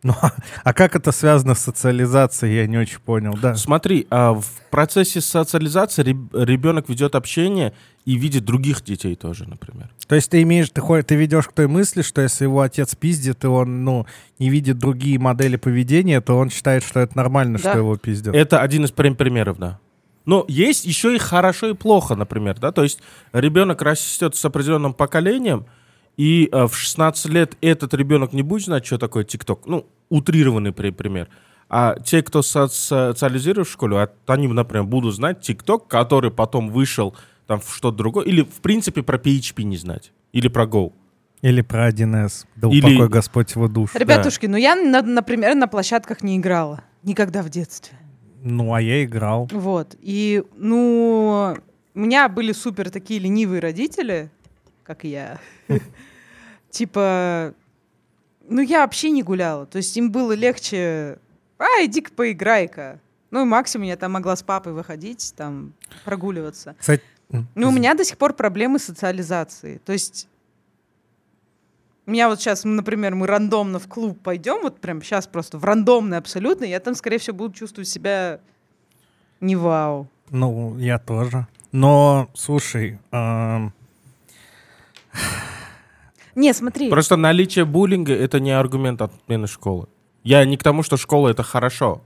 [0.06, 0.14] Ну,
[0.62, 3.56] а как это связано с социализацией, я не очень понял, да.
[3.56, 7.72] Смотри, а в процессе социализации реб- ребенок ведет общение
[8.04, 9.88] и видит других детей тоже, например.
[10.06, 12.94] То есть ты имеешь, ты, хо- ты ведешь к той мысли, что если его отец
[12.94, 14.06] пиздит, и он, ну,
[14.38, 17.70] не видит другие модели поведения, то он считает, что это нормально, Да.
[17.70, 18.34] что его пиздят.
[18.34, 19.80] Это один из примеров, да.
[20.24, 23.00] Но есть еще и хорошо и плохо, например, да, то есть
[23.32, 25.66] ребенок растет с определенным поколением,
[26.16, 29.66] и э, в 16 лет этот ребенок не будет знать, что такое ТикТок.
[29.66, 31.28] Ну, утрированный при- пример.
[31.68, 36.70] А те, кто со- социализирует в школе, а- они, например, будут знать ТикТок, который потом
[36.70, 37.14] вышел
[37.46, 40.92] там в что-то другое, или, в принципе, про PHP не знать, или про Go.
[41.42, 42.46] Или про 1С.
[42.56, 43.94] Да Или- упокой Господь его душ.
[43.94, 46.82] Ребятушки, ну я, на- например, на площадках не играла.
[47.02, 47.96] Никогда в детстве.
[48.42, 49.48] Ну, а я играл.
[49.52, 49.96] Вот.
[50.00, 51.56] И, ну,
[51.94, 54.30] у меня были супер такие ленивые родители,
[54.86, 55.38] как я.
[56.70, 57.54] Типа,
[58.48, 59.66] ну, я вообще не гуляла.
[59.66, 61.18] То есть им было легче,
[61.58, 63.00] а, иди-ка поиграй-ка.
[63.30, 65.72] Ну, и максимум я там могла с папой выходить, там,
[66.04, 66.76] прогуливаться.
[66.78, 67.02] Кстати,
[67.54, 69.78] Ну, у меня до сих пор проблемы с социализацией.
[69.78, 70.28] То есть
[72.06, 75.64] у меня вот сейчас, например, мы рандомно в клуб пойдем, вот прям сейчас просто в
[75.64, 78.38] рандомный абсолютно, я там, скорее всего, буду чувствовать себя
[79.40, 80.08] не вау.
[80.30, 81.48] Ну, я тоже.
[81.72, 83.72] Но, слушай, ам,
[86.34, 86.90] Не, смотри.
[86.90, 89.88] Просто наличие буллинга— это не аргумент отмены школы.
[90.22, 92.02] Я не к тому, что школа— это хорошо.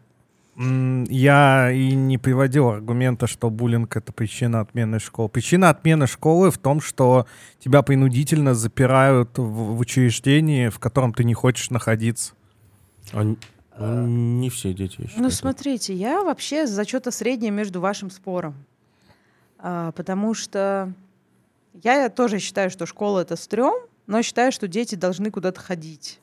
[0.56, 5.28] я и не приводил аргумента, что буллинг— это причина отмены школы.
[5.28, 7.26] Причина отмены школы в том, что
[7.58, 12.34] тебя принудительно запирают в, в учреждении, в котором ты не хочешь находиться.
[13.12, 13.38] Н-
[13.78, 15.22] ну, не все дети, считаю.
[15.22, 18.54] Ну, смотрите, я вообще за что-то среднее между вашим спором.
[19.58, 20.92] А, потому что
[21.74, 23.74] я тоже считаю, что школа— это стрём,
[24.06, 26.20] но считаю, что дети должны куда-то ходить.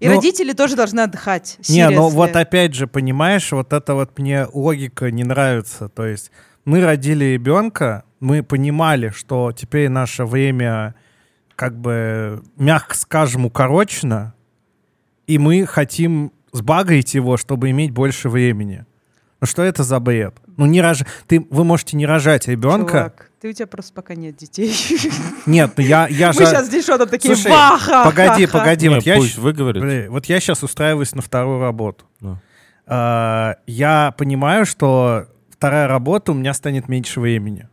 [0.00, 1.58] И Ну, родители тоже должны отдыхать.
[1.68, 5.88] Не, ну вот опять же, понимаешь, вот это вот мне логика не нравится.
[5.88, 6.30] То есть
[6.64, 10.94] мы родили ребенка, мы понимали, что теперь наше время,
[11.56, 14.34] как бы, мягко скажем, укорочено,
[15.26, 18.86] и мы хотим сбагрить его, чтобы иметь больше времени.
[19.40, 20.34] Ну что это за бред?
[20.56, 21.00] Ну не рож...
[21.26, 22.92] ты, вы можете не рожать ребенка.
[22.92, 24.74] Чувак, ты у тебя просто пока нет детей.
[25.46, 26.46] Нет, ну я, я Мы же...
[26.46, 28.04] сейчас здесь что-то такие Слушай, ваха.
[28.04, 29.82] Погоди, погоди, Не, вот я, пусть выговорит.
[29.82, 32.06] Блин, вот я сейчас устраиваюсь на вторую работу.
[32.20, 32.38] Ну.
[32.86, 37.68] А, я понимаю, что вторая работа у меня станет меньше времени.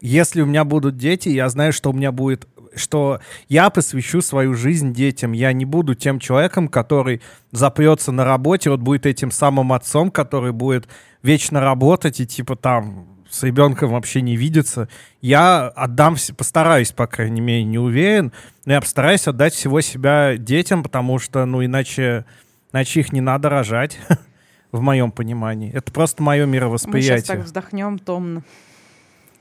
[0.00, 2.46] Если у меня будут дети, я знаю, что у меня будет,
[2.78, 5.32] что я посвящу свою жизнь детям.
[5.32, 7.20] Я не буду тем человеком, который
[7.52, 10.88] запрется на работе, вот будет этим самым отцом, который будет
[11.22, 14.88] вечно работать и типа там с ребенком вообще не видеться.
[15.20, 18.32] Я отдам, постараюсь, по крайней мере, не уверен,
[18.64, 22.24] но я постараюсь отдать всего себя детям, потому что, ну, иначе,
[22.72, 23.98] иначе их не надо рожать,
[24.72, 25.72] в моем понимании.
[25.72, 27.38] Это просто мое Мы сейчас так мировосприятие.
[27.38, 28.42] вздохнем томно.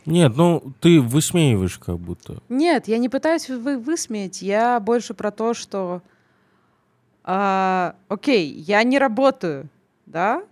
[0.07, 2.41] Нет, ну ты высмеиваешь как будто.
[2.47, 4.41] Нет, я не пытаюсь вы высмеять.
[4.41, 6.01] Я больше про то, что...
[7.23, 9.67] а, окей, я не работаю,
[10.05, 10.43] да?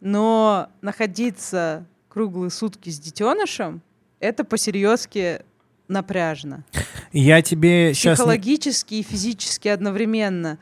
[0.00, 3.82] Но находиться круглые сутки с детенышем
[4.18, 5.42] это по-серьезки
[5.86, 6.64] напряжно.
[7.12, 8.18] Я тебе сейчас...
[8.18, 10.58] Психологически и физически одновременно.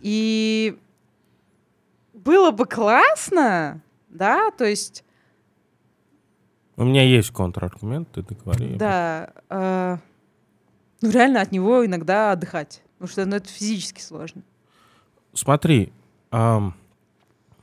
[0.00, 0.76] И
[2.12, 5.04] было бы классно, да, то есть,
[6.82, 8.74] У меня есть контраргумент, ты договори.
[8.74, 9.96] да, э,
[11.00, 14.42] ну реально от него иногда отдыхать, потому что ну, это физически сложно.
[15.32, 15.92] Смотри,
[16.30, 16.74] ам,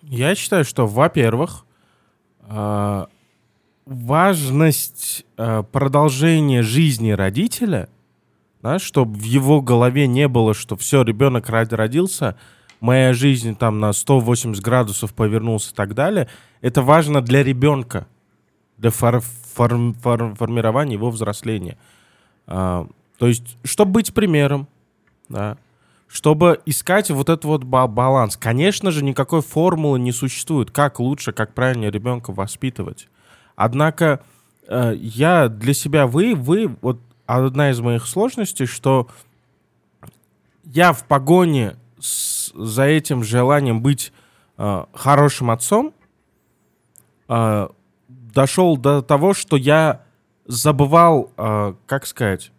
[0.01, 1.65] я считаю, что, во-первых,
[2.41, 3.07] а,
[3.85, 7.89] важность а, продолжения жизни родителя,
[8.61, 12.35] да, чтобы в его голове не было, что все, ребенок родился,
[12.79, 16.27] моя жизнь там на 180 градусов повернулся и так далее,
[16.61, 18.07] это важно для ребенка,
[18.79, 19.21] для фор-
[19.55, 21.77] форм- фор- формирования его взросления.
[22.47, 24.67] А, то есть, чтобы быть примером,
[25.27, 25.57] да,
[26.07, 28.35] чтобы искать вот этот вот ба- баланс.
[28.35, 33.07] Конечно же, никакой формулы не существует, как лучше, как правильно ребенка воспитывать.
[33.55, 34.21] Однако
[34.67, 39.07] э, я для себя вы, вы, вот одна из моих сложностей, что
[40.63, 44.11] я в погоне с- за этим желанием быть
[44.57, 45.93] э, хорошим отцом
[47.27, 47.67] э,
[48.39, 50.01] дошел до того, что я
[50.45, 52.51] забывал, э, как сказать,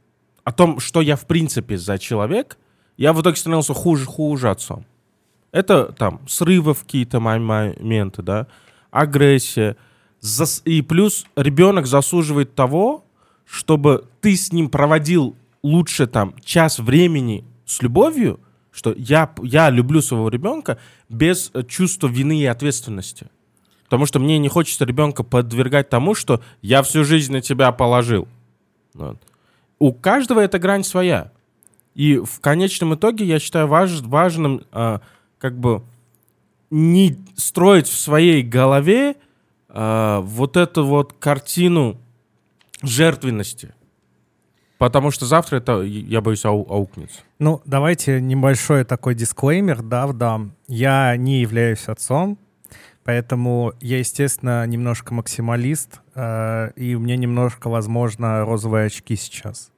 [0.44, 2.58] о том, что я в принципе за человек,
[2.98, 4.84] я в итоге становился хуже, хуже отцом.
[5.52, 8.46] Это там срывы в какие-то мо- моменты, да,
[8.90, 9.76] агрессия.
[10.20, 13.04] Зас- И плюс ребенок заслуживает того,
[13.46, 18.38] чтобы ты с ним проводил лучше там час времени с любовью,
[18.72, 20.76] Что я, я люблю своего ребенка
[21.08, 23.26] без э, чувства вины и ответственности.
[23.90, 28.28] Потому что мне не хочется ребенка подвергать тому, что я всю жизнь на тебя положил.
[28.94, 29.18] Вот.
[29.80, 31.32] У каждого эта грань своя.
[31.96, 35.00] И в конечном итоге я считаю важ, важным э,
[35.38, 35.82] как бы
[36.70, 39.16] не строить в своей голове
[39.68, 41.96] э, вот эту вот картину
[42.82, 43.74] жертвенности.
[44.78, 47.22] Потому что завтра это, я боюсь, ау аукнется.
[47.40, 50.52] Ну, давайте небольшой такой дисклеймер, да, вдам.
[50.68, 52.38] Я не являюсь отцом,
[53.10, 59.72] поэтому я, естественно, немножко максималист, э, и у меня немножко, возможно, розовые очки сейчас.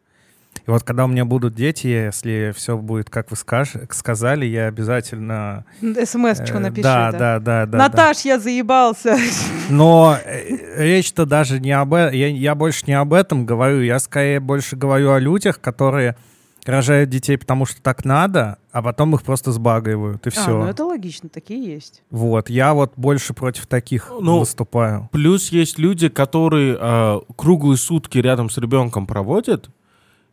[0.67, 3.73] И вот когда у меня будут дети, если все будет, как вы скаж...
[3.91, 5.65] сказали, я обязательно...
[5.81, 6.83] СМС-очку Э, напиши.
[6.83, 7.79] да, да, да, да.
[7.79, 9.17] Наташ, я заебался.
[9.71, 12.15] Но э, речь-то даже не об этом.
[12.15, 13.81] Я, я больше не об этом говорю.
[13.81, 16.17] Я скорее больше говорю о людях, которые
[16.65, 20.51] рожают детей, потому что так надо, а потом их просто сбагривают, и А, все.
[20.59, 22.03] ну это логично, такие есть.
[22.11, 25.09] Вот, я вот больше против таких Ну, выступаю.
[25.13, 29.71] Плюс есть люди, которые э, круглые сутки рядом с ребенком проводят,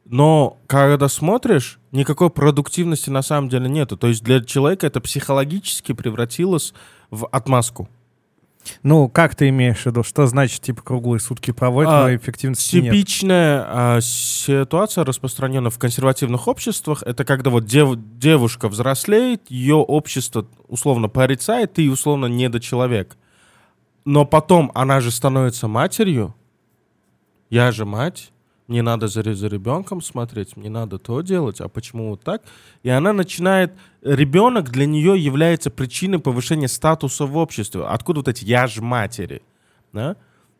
[0.06, 3.96] но когда смотришь, никакой продуктивности на самом деле нету.
[3.96, 6.74] То есть для человека это психологически превратилось
[7.12, 7.90] в отмазку.
[8.84, 10.04] Ну, как ты имеешь в виду?
[10.04, 12.94] Что значит, типа, круглые сутки проводят, А, но эффективности нет?
[12.94, 17.02] Типичная а, ситуация распространена в консервативных обществах.
[17.04, 23.18] Это когда вот дев- девушка взрослеет, ее общество условно порицает, ты условно недочеловек.
[24.06, 26.36] Но потом она же становится матерью.
[27.50, 28.32] Я же мать.
[28.70, 32.44] Мне надо за, за ребенком смотреть, мне надо то делать, а почему вот так?
[32.84, 33.74] И она начинает...
[34.04, 37.84] Ребенок для нее является причиной повышения статуса в обществе.
[37.88, 39.42] Откуда вот эти «я же матери»?
[39.92, 40.18] Да?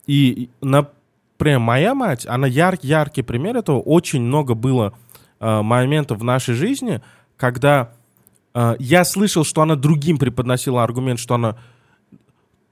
[0.08, 3.80] И, например, моя мать, она яр, яркий пример этого.
[3.80, 4.94] Очень много было
[5.40, 7.02] э, моментов в нашей жизни,
[7.38, 7.92] когда
[8.56, 11.58] э, я слышал, что она другим преподносила аргумент, что она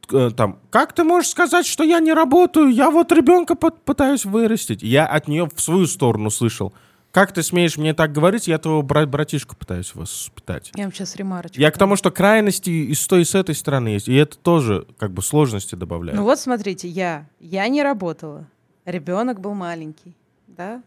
[0.07, 4.81] там, как ты можешь сказать, что я не работаю, я вот ребенка пот- пытаюсь вырастить.
[4.83, 6.73] Я от нее в свою сторону слышал.
[7.11, 10.71] Как ты смеешь мне так говорить, я твоего бра- братишку пытаюсь воспитать.
[10.75, 11.59] Я вам сейчас ремарочку.
[11.59, 14.07] Я к тому, что крайности и с той, и с этой стороны есть.
[14.07, 16.17] И это тоже как бы сложности добавляет.
[16.17, 18.45] Ну вот смотрите, я, я не работала,
[18.85, 20.15] ребенок был маленький,
[20.47, 20.83] да?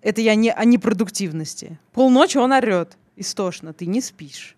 [0.00, 1.78] Это я не о непродуктивности.
[1.92, 4.55] Полночи он орет, истошно, ты не спишь.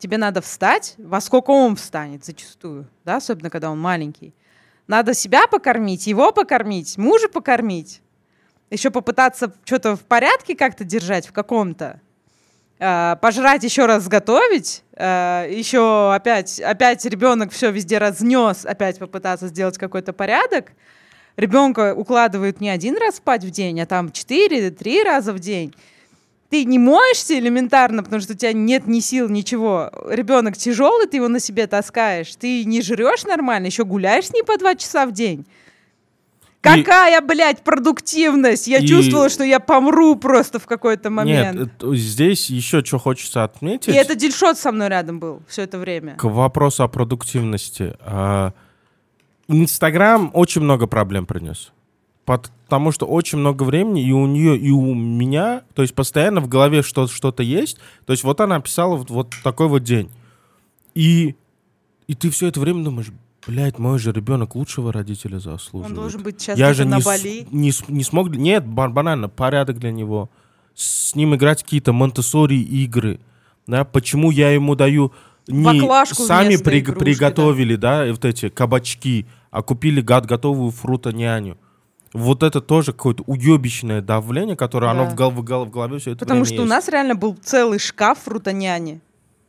[0.00, 4.34] Тебе надо встать, во сколько он встанет зачастую, да, особенно когда он маленький.
[4.86, 8.00] Надо себя покормить, его покормить, мужа покормить.
[8.70, 12.00] Еще попытаться что-то в порядке как-то держать в каком-то.
[12.78, 19.48] А, пожрать еще раз готовить, а, еще опять, опять ребенок все везде разнес, опять попытаться
[19.48, 20.72] сделать какой-то порядок.
[21.36, 25.74] Ребенка укладывают не один раз спать в день, а там четыре, три раза в день.
[26.50, 29.90] Ты не моешься элементарно, потому что у тебя нет ни сил, ничего.
[30.08, 32.34] Ребенок тяжелый, ты его на себе таскаешь.
[32.34, 35.46] Ты не жрешь нормально, еще гуляешь с ним по два часа в день.
[36.60, 38.66] Какая, блядь, продуктивность!
[38.66, 41.58] Я И- чувствовала, что я помру просто в какой-то момент.
[41.58, 43.88] Нет, это- здесь еще что хочется отметить.
[43.88, 46.16] И это Дильшот со мной рядом был все это время.
[46.16, 47.94] К вопросу о продуктивности.
[48.00, 48.52] А,
[49.48, 51.72] Инстаграм очень много проблем принес.
[52.36, 56.46] Потому что очень много времени и у нее, и у меня, то есть постоянно в
[56.46, 57.78] голове что- что-то есть.
[58.06, 60.08] То есть вот она писала вот, вот такой вот день.
[60.94, 61.34] И,
[62.06, 63.08] и ты все это время думаешь,
[63.44, 65.90] блядь, мой же ребенок лучшего родителя заслуживает.
[65.90, 67.46] Он должен быть сейчас Я же на не, Бали.
[67.50, 68.28] не, с- не смог...
[68.30, 70.30] Нет, ба- банально, порядок для него.
[70.76, 73.18] С ним играть какие-то монтессори игры.
[73.66, 73.84] Да?
[73.84, 75.12] Почему я ему даю...
[75.48, 78.06] Не Баклажку сами при- игрушки, приготовили, да.
[78.12, 81.58] вот эти кабачки, а купили гад готовую фрутоняню.
[82.12, 85.10] Вот это тоже какое-то уебищное давление, которое оно Да.
[85.10, 86.68] в, гол- в гол- в голове все это Потому что у есть.
[86.68, 89.00] нас реально был целый шкаф фрутоняни.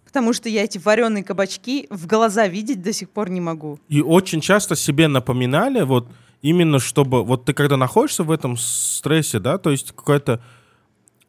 [0.06, 3.80] Потому что я эти вареные кабачки в глаза видеть до сих пор не могу.
[3.88, 6.08] И очень часто себе напоминали, вот
[6.42, 10.42] именно чтобы, вот ты когда находишься в этом стрессе, да, то есть какой-то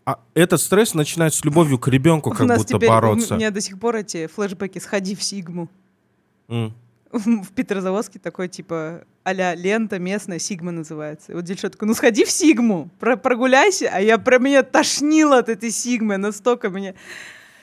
[0.04, 3.34] а этот стресс начинает с любовью к ребенку у как нас будто теперь, бороться.
[3.34, 5.68] у меня до сих пор эти флешбеки «Сходи в Сигму».
[6.48, 6.74] М.
[7.12, 11.32] В Петрозаводске такой, типа, а лента местная, Сигма называется.
[11.32, 13.88] И вот Дельшот такой, ну сходи в Сигму, про- прогуляйся.
[13.92, 16.94] А я про меня тошнило от этой Сигмы, настолько меня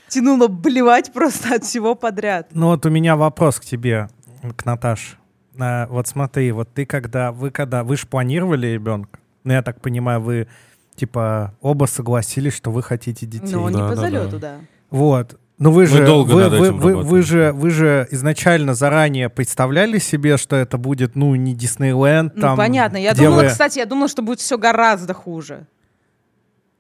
[0.08, 2.48] тянуло блевать просто от всего подряд.
[2.54, 4.10] Ну вот у меня вопрос к тебе,
[4.56, 5.18] к Наташе.
[5.60, 9.20] А, вот смотри, вот ты когда, вы когда, вы же планировали ребенка?
[9.44, 10.48] Ну я так понимаю, вы
[10.96, 13.54] типа оба согласились, что вы хотите детей.
[13.54, 14.40] Но не Да, по да, залету, да.
[14.40, 14.58] да.
[14.90, 15.40] Вот.
[15.60, 20.38] Ну вы же, долго вы, вы, вы, вы же, вы же изначально заранее представляли себе,
[20.38, 22.96] что это будет, ну, не Диснейленд, Ну, там, понятно.
[22.96, 25.68] Я думала, вы- кстати, я думала, что будет все гораздо хуже.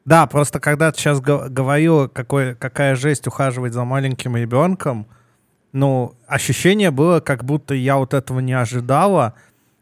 [0.05, 5.07] Да, просто когда ты сейчас говорил, какой, какая жесть ухаживать за маленьким ребенком,
[5.73, 9.33] ну, ощущение было, как будто я вот этого не ожидала,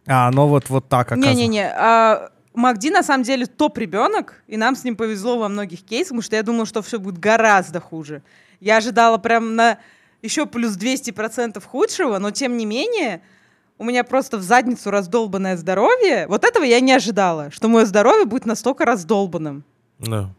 [0.07, 1.37] а оно вот, вот так оказалось.
[1.37, 6.07] Не-не-не, а, Макди на самом деле топ-ребенок, и нам с ним повезло во многих кейсах,
[6.09, 8.23] потому что я думала, что все будет гораздо хуже.
[8.59, 9.79] Я ожидала прям на
[10.21, 13.21] еще плюс 200% худшего, но тем не менее
[13.77, 16.25] у меня просто в задницу раздолбанное здоровье.
[16.27, 19.63] Вот этого я не ожидала, что мое здоровье будет настолько раздолбанным.
[19.99, 20.29] Да.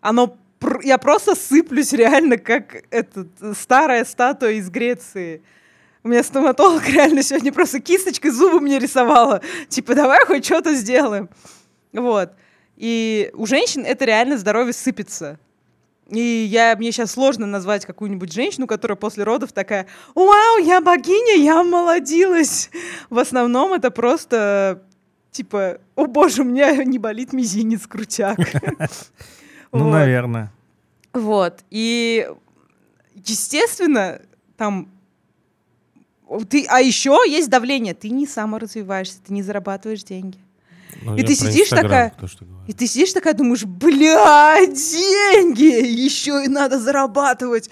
[0.00, 0.36] Оно
[0.82, 5.42] я просто сыплюсь реально, как этот, старая статуя из Греции.
[6.02, 9.42] У меня стоматолог реально сегодня просто кисточкой зубы мне рисовала.
[9.68, 11.28] Типа, давай хоть что-то сделаем.
[11.92, 12.32] Вот.
[12.76, 15.38] И у женщин это реально здоровье сыпется.
[16.10, 21.42] И я, мне сейчас сложно назвать какую-нибудь женщину, которая после родов такая, вау, я богиня,
[21.42, 22.70] я молодилась.
[23.10, 24.82] В основном это просто
[25.30, 28.38] типа, о боже, у меня не болит мизинец, крутяк.
[29.72, 30.52] Ну, наверное.
[31.12, 31.60] Вот.
[31.70, 32.28] И,
[33.14, 34.20] естественно,
[34.56, 34.88] там
[36.48, 37.94] ты, а еще есть давление.
[37.94, 40.38] Ты не саморазвиваешься, ты не зарабатываешь деньги.
[41.02, 42.14] Ну, и ты сидишь такая,
[42.66, 47.70] и ты сидишь такая, думаешь, бля, деньги, еще и надо зарабатывать.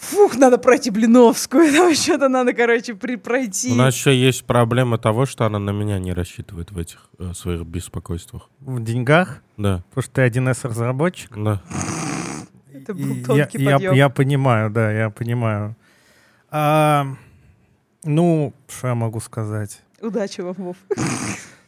[0.00, 3.72] Фух, надо пройти Блиновскую, там что-то надо, короче, при пройти.
[3.72, 7.32] У нас еще есть проблема того, что она на меня не рассчитывает в этих э,
[7.34, 8.48] своих беспокойствах.
[8.60, 9.42] В деньгах?
[9.58, 9.84] Да.
[9.90, 11.36] Потому что ты 1С-разработчик?
[11.36, 11.62] Да.
[12.72, 15.76] Это был тонкий я, я, я понимаю, да, я понимаю.
[16.50, 17.06] А,
[18.02, 19.82] ну, что я могу сказать?
[20.00, 20.76] Удачи вам, Вов.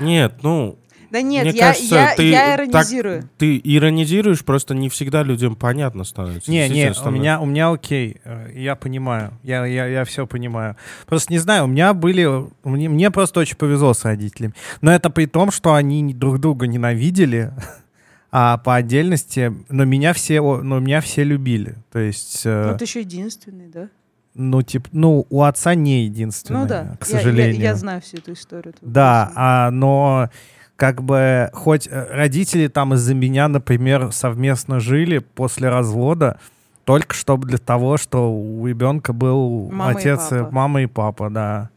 [0.00, 0.78] Нет, ну...
[1.10, 3.22] Да нет, Мне я, кажется, я, ты я иронизирую.
[3.22, 6.48] Так, ты иронизируешь, просто не всегда людям понятно становится.
[6.48, 10.76] Не, не, у меня, у меня окей, э, я понимаю, я, я, я все понимаю.
[11.06, 12.28] Просто не знаю, у меня были,
[12.62, 14.54] мне, мне просто очень повезло с родителями.
[14.82, 17.52] Но это при том, что они друг друга ненавидели,
[18.30, 21.74] а по отдельности, но меня все, но меня все любили.
[21.90, 22.42] То есть...
[22.44, 23.88] Э, ну, ты еще единственный, да?
[24.34, 26.96] Ну, типа, ну, у отца не единственное, ну, да.
[27.00, 27.56] к сожалению.
[27.56, 28.74] Я, я, я знаю всю эту историю.
[28.80, 30.30] Да, а, но
[30.76, 36.38] как бы хоть э, родители там из-за меня, например, совместно жили после развода,
[36.84, 41.70] только чтобы для того, что у ребенка был мама отец, и мама и папа, да.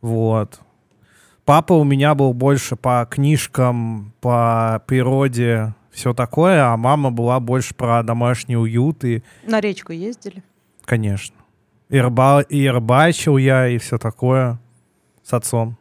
[0.00, 0.60] Вот.
[1.44, 7.74] Папа у меня был больше по книжкам, по природе, все такое, а мама была больше
[7.74, 9.22] про домашний уют и...
[9.44, 10.44] На речку ездили?
[10.84, 11.34] Конечно.
[11.88, 14.60] И, рыба, и рыбачил я, и все такое
[15.22, 15.78] с отцом.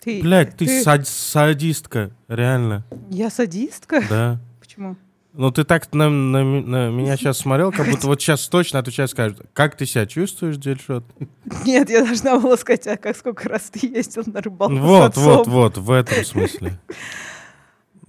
[0.00, 0.82] Ты, Блядь, ты, ты...
[0.82, 2.84] Сад, садистка, реально.
[3.10, 4.02] Я садистка?
[4.08, 4.40] Да.
[4.60, 4.96] Почему?
[5.32, 9.10] Ну, ты так на, на, на меня сейчас смотрел, как будто вот сейчас точно отвечать
[9.10, 9.38] скажешь.
[9.52, 11.04] Как ты себя чувствуешь, Дельшот?
[11.64, 15.46] Нет, я должна была сказать, а как сколько раз ты ездил на рыбалку Вот, вот,
[15.46, 16.78] вот, в этом смысле.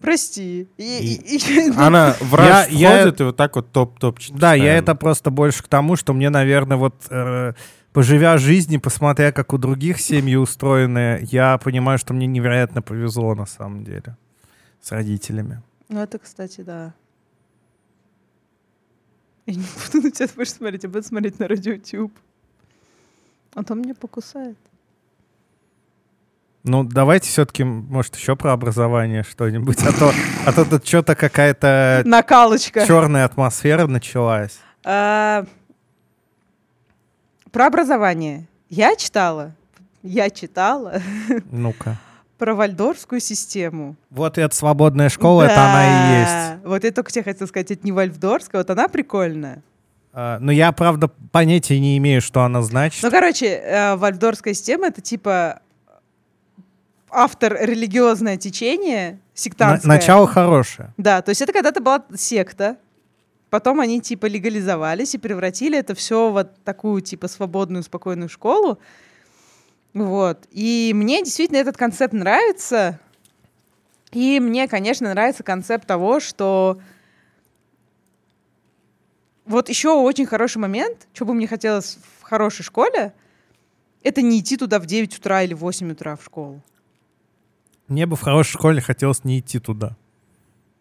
[0.02, 0.68] Прости.
[0.78, 4.54] И, и, и, она в раз я, входит я, и вот так вот топ-топ Да,
[4.54, 7.54] я это просто больше к тому, что мне, наверное, вот э,
[7.94, 13.48] поживя жизни, посмотря, как у других семьи устроены, я понимаю, что мне невероятно повезло на
[13.48, 14.18] самом деле
[14.82, 15.64] с родителями.
[15.90, 16.94] Ну, это, кстати, да.
[19.48, 22.12] Я не буду на тебя больше смотреть, я буду смотреть на радиотюб.
[23.56, 24.58] А то меня покусает.
[26.68, 30.12] Ну, давайте все-таки, может, еще про образование что-нибудь, а то,
[30.46, 32.04] а то тут что-то какая-то...
[32.06, 32.86] Накалочка.
[32.86, 34.60] Черная атмосфера началась.
[34.84, 35.46] А,
[37.52, 38.48] про образование.
[38.70, 39.54] Я читала,
[40.04, 41.02] я читала.
[41.52, 41.98] Ну-ка.
[42.38, 43.96] Про вальдорфскую систему.
[44.12, 45.52] Вот это свободная школа, да.
[45.52, 46.66] это она и есть.
[46.66, 49.64] Вот я только тебе хотела сказать, это не вальдорфская, вот она прикольная.
[50.14, 53.04] Uh, но я, правда, понятия не имею, что она значит.
[53.04, 55.62] Ну, короче, э, вальдорфская система— это типа
[57.10, 59.96] автор религиозное течение, сектантское.
[59.96, 60.94] начало хорошее.
[60.98, 62.78] Да, то есть это когда-то была секта,
[63.50, 68.80] потом они типа легализовались и превратили это все в вот такую типа свободную, спокойную школу.
[69.94, 70.46] Вот.
[70.52, 73.00] И мне действительно этот концепт нравится.
[74.12, 76.80] И мне, конечно, нравится концепт того, что
[79.46, 83.14] вот еще очень хороший момент, что бы мне хотелось в хорошей школе,
[84.04, 86.62] это не идти туда в 9 утра или в 8 утра в школу.
[87.88, 89.96] Мне бы в хорошей школе хотелось не идти туда.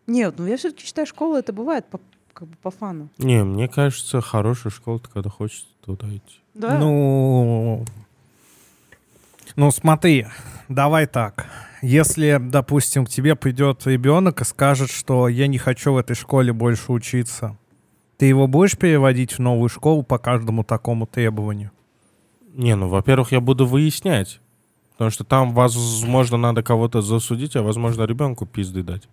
[0.07, 2.01] Нет, ну я все-таки считаю, школа это бывает по,
[2.33, 3.09] как бы по фану.
[3.19, 6.41] Не, мне кажется, хорошая школа, ты когда хочешь туда идти.
[6.55, 6.79] Да?
[6.79, 7.85] Ну,
[9.57, 10.27] ну смотри,
[10.69, 11.47] давай так.
[11.83, 16.53] Если, допустим, к тебе придет ребенок и скажет, что я не хочу в этой школе
[16.53, 17.57] больше учиться,
[18.17, 21.71] ты его будешь переводить в новую школу по каждому такому требованию?
[22.55, 24.41] Не, ну, во-первых, я буду выяснять,
[24.97, 29.09] Потому что там, возможно, надо кого-то засудить, а, возможно, ребенку пизды дать.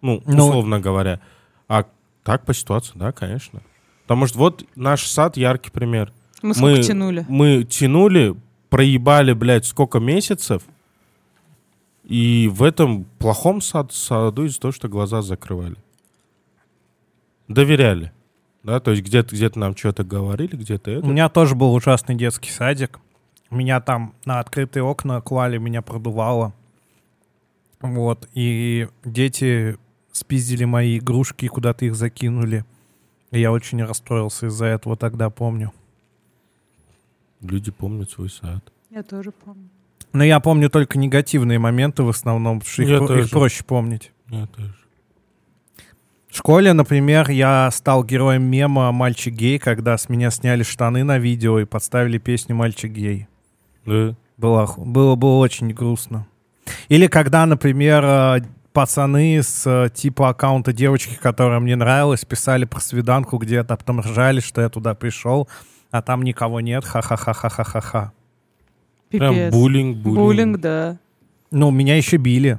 [0.00, 1.20] Ну, Ну- условно говоря.
[1.68, 1.84] А
[2.22, 3.60] так по ситуации, да, конечно.
[4.02, 6.12] Потому что вот наш сад яркий пример.
[6.42, 7.26] Мы сколько мы, тянули.
[7.28, 8.36] Мы тянули,
[8.68, 10.62] проебали, блядь, сколько месяцев.
[12.04, 15.76] И в этом плохом сад, саду из-за того, что глаза закрывали.
[17.48, 18.12] Доверяли.
[18.62, 21.06] Да, то есть где-то где нам что-то говорили, где-то это.
[21.06, 23.00] У меня тоже был ужасный детский садик.
[23.50, 26.52] Меня там на открытые окна клали, меня продувало.
[27.80, 28.28] Вот.
[28.34, 29.76] И дети
[30.12, 32.64] спиздили мои игрушки и куда-то их закинули.
[33.30, 35.72] И я очень расстроился из-за этого тогда, помню.
[37.40, 38.64] Люди помнят свой сад.
[38.90, 39.68] Я тоже помню.
[40.12, 44.12] Но я помню только негативные моменты в основном, потому что их, про- их проще помнить.
[44.28, 44.74] Я тоже.
[46.28, 51.18] В школе, например, я стал героем мема «Мальчик гей», когда с меня сняли штаны на
[51.18, 53.26] видео и подставили песню «Мальчик гей».
[53.86, 54.14] Да.
[54.36, 56.26] Было, было, было очень грустно.
[56.88, 58.40] Или когда, например, э,
[58.72, 64.00] пацаны с э, типа аккаунта девочки, которая мне нравилась, писали про свиданку где-то, а потом
[64.00, 65.48] ржали, что я туда пришел,
[65.90, 68.12] а там никого нет, ха-ха-ха-ха-ха-ха-ха.
[69.10, 70.18] Прям буллинг, буллинг.
[70.18, 70.98] Буллинг, да.
[71.52, 72.58] Ну, меня еще били.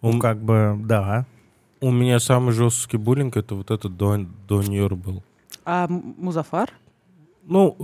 [0.00, 1.26] У, Ну, как бы, да.
[1.80, 5.22] у меня самый жесткий буллинг это вот этот Дон, Доньор был.
[5.64, 6.70] А Музафар?
[7.44, 7.76] Ну,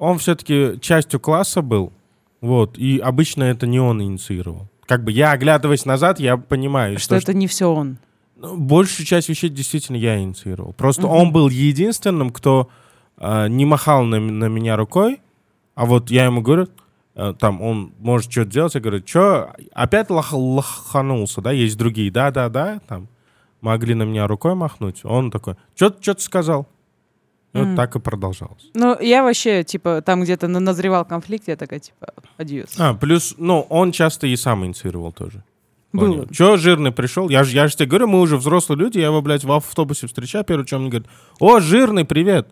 [0.00, 1.92] он все-таки частью класса был,
[2.40, 4.66] вот, и обычно это не он инициировал.
[4.86, 7.98] Как бы я, оглядываясь назад, я понимаю, Что это не все он.
[8.36, 10.72] Ну, большую часть вещей действительно я инициировал.
[10.72, 11.10] Просто Мгм.
[11.16, 12.68] он был единственным, кто
[13.18, 15.20] э, не махал на, на меня рукой,
[15.74, 16.68] а вот я ему говорю,
[17.14, 22.10] э, там, он может что-то делать, я говорю, что, опять лох- лоханулся, да, есть другие,
[22.10, 23.08] да-да-да, там,
[23.60, 25.04] могли на меня рукой махнуть.
[25.04, 26.66] Он такой, что ты сказал?
[27.52, 27.76] Вот Мгм.
[27.76, 28.70] так и продолжалось.
[28.74, 32.78] Ну, я вообще, типа, там где-то на- назревал конфликт, я такая, типа, адьос.
[32.78, 35.42] А, плюс, ну, он часто и сам инициировал тоже.
[35.92, 36.28] Было.
[36.32, 37.28] Че жирный пришел?
[37.28, 40.06] Я же я ж тебе говорю, мы уже взрослые люди, я его, блядь, в автобусе
[40.06, 41.08] встречаю, что он мне говорит,
[41.40, 42.48] о, жирный, привет.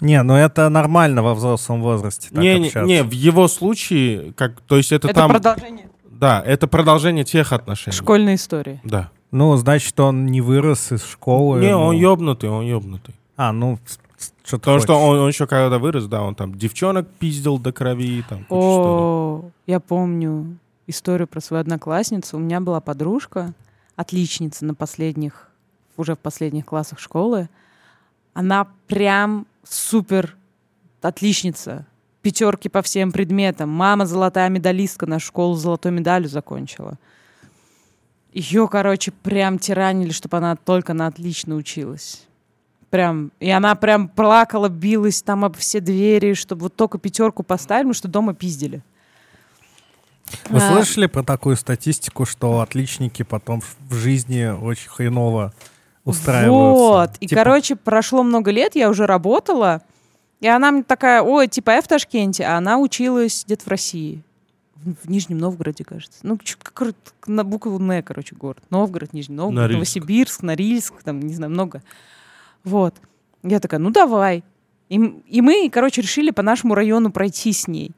[0.00, 2.88] Не, ну это нормально во взрослом возрасте так не, не, общаться.
[2.88, 7.52] не, в его случае, как, то есть это, Это там, продолжение да, это продолжение тех
[7.52, 7.96] отношений.
[7.96, 8.80] школьной истории.
[8.84, 9.10] Да.
[9.30, 11.60] Ну, значит, он не вырос из школы.
[11.60, 11.80] не, ну.
[11.86, 13.14] он ёбнутый, он ёбнутый.
[13.36, 13.78] А, ну,
[14.44, 18.24] что-то Потому что он, он еще когда вырос, да, он там девчонок пиздил до крови,
[18.28, 18.46] там.
[18.50, 22.36] О, я помню историю про свою одноклассницу.
[22.36, 23.52] У меня была подружка,
[23.96, 25.48] отличница на последних,
[25.96, 27.48] уже в последних классах школы.
[28.34, 30.36] Она прям супер
[31.00, 31.86] отличница.
[32.22, 33.68] Пятерки по всем предметам.
[33.68, 36.98] Мама золотая медалистка, нашу школу золотой медалью закончила.
[38.32, 42.26] Ее, короче, прям тиранили, чтобы она только на отлично училась.
[42.92, 47.84] Прям, и она прям плакала, билась там об все двери, чтобы вот только пятерку поставили,
[47.84, 48.82] потому что дома пиздили.
[50.50, 55.54] Вы А, слышали про такую статистику, что отличники потом в- жизни очень хреново
[56.04, 56.82] устраиваются?
[56.82, 57.10] Вот.
[57.20, 59.80] И, Типа, короче, прошло много лет, я уже работала,
[60.40, 64.22] и она мне такая, ой, типа я в Ташкенте, а она училась где-то в России.
[64.74, 66.18] В, Нижнем Новгороде, кажется.
[66.24, 66.38] Ну,
[66.74, 66.92] как,
[67.26, 68.62] на букву Н, короче, город.
[68.68, 69.76] Новгород, Нижний Новгород, Норильск.
[69.76, 71.82] Новосибирск, Норильск, там, не знаю, много.
[72.64, 72.94] Вот.
[73.42, 74.44] Я такая, ну давай.
[74.88, 77.92] И, и мы, короче, решили по нашему району пройти с ней.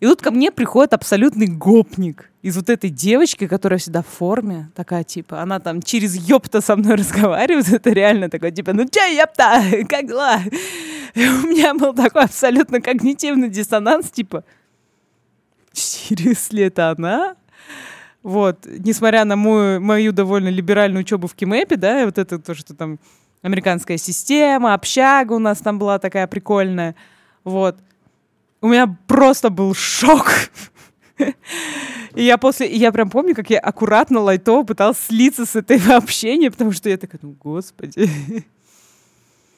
[0.00, 4.70] И тут ко мне приходит абсолютный гопник из вот этой девочки, которая всегда в форме,
[4.74, 9.04] такая типа, она там через ёпта со мной разговаривает, это реально такое, типа, ну чё,
[9.04, 10.40] ёпта, как дела?
[11.14, 14.42] И у меня был такой абсолютно когнитивный диссонанс, типа,
[15.72, 17.36] серьезно это она?
[18.22, 22.54] Вот, несмотря на мою, мою довольно либеральную учебу в Кимэпе, да, и вот это то,
[22.54, 22.98] что там
[23.42, 26.94] американская система, общага у нас там была такая прикольная,
[27.44, 27.78] вот.
[28.60, 30.26] У меня просто был шок.
[32.14, 35.96] И я после, и я прям помню, как я аккуратно, лайтово пыталась слиться с этого
[35.96, 38.08] общения, потому что я такая, ну, господи.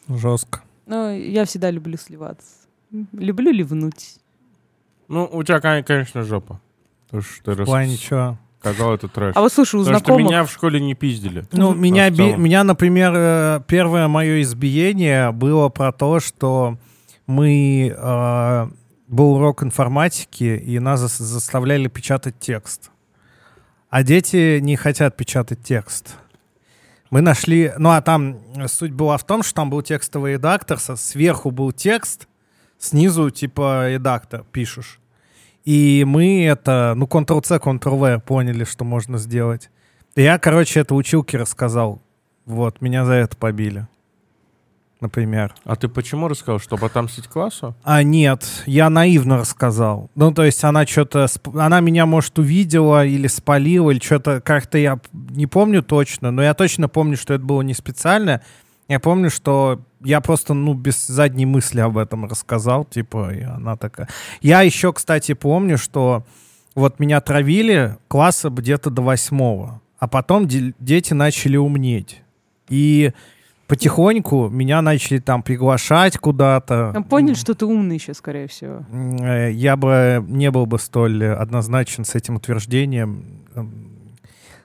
[0.09, 0.63] Жестко.
[0.87, 2.47] Ну, я всегда люблю сливаться.
[3.13, 4.17] Люблю ливнуть.
[5.09, 6.61] Ну, у тебя, кон- конечно, жопа.
[7.11, 8.39] То, что ты В плане чего?
[8.63, 9.37] Рассказал, это трэш.
[9.37, 10.31] А вот слушай, у Потому что знакомых...
[10.31, 11.45] меня в школе не пиздили.
[11.53, 16.79] Ну, меня, в би- меня, например, э, первое мое избиение было про то, что
[17.27, 17.95] мы...
[17.97, 18.69] э,
[19.09, 22.91] был урок информатики, и нас зас- заставляли печатать текст.
[23.91, 26.17] А дети не хотят печатать текст.
[27.11, 27.73] Мы нашли...
[27.77, 31.73] Ну, а там э, суть была в том, что там был текстовый редактор, сверху был
[31.73, 32.27] текст,
[32.79, 34.99] снизу, типа, редактор пишешь.
[35.65, 39.71] И мы это, ну, Ctrl-C, Ctrl-V поняли, что можно сделать.
[40.17, 42.03] Я, короче, это училке рассказал.
[42.45, 43.87] Вот, меня за это побили.
[45.03, 45.55] например.
[45.65, 47.75] А ты почему рассказал, чтобы отомстить классу?
[47.83, 50.11] А нет, я наивно рассказал.
[50.15, 51.27] Ну, то есть она что-то...
[51.55, 56.55] Она меня, может, увидела или спалила, или что-то как-то я не помню точно, но я
[56.55, 58.41] точно помню, что это было не специально.
[58.93, 63.75] Я помню, что я просто, ну, без задней мысли об этом рассказал, типа, и она
[63.77, 64.07] такая...
[64.43, 66.25] Я еще, кстати, помню, что
[66.75, 72.21] вот меня травили класса где-то до восьмого, а потом де- дети начали умнеть.
[72.69, 73.13] И
[73.67, 76.93] потихоньку меня начали там приглашать куда-то.
[76.95, 78.85] Мы поняли, что ты умный еще, скорее всего.
[79.25, 83.25] Э, Я бы не был бы столь однозначен с этим утверждением.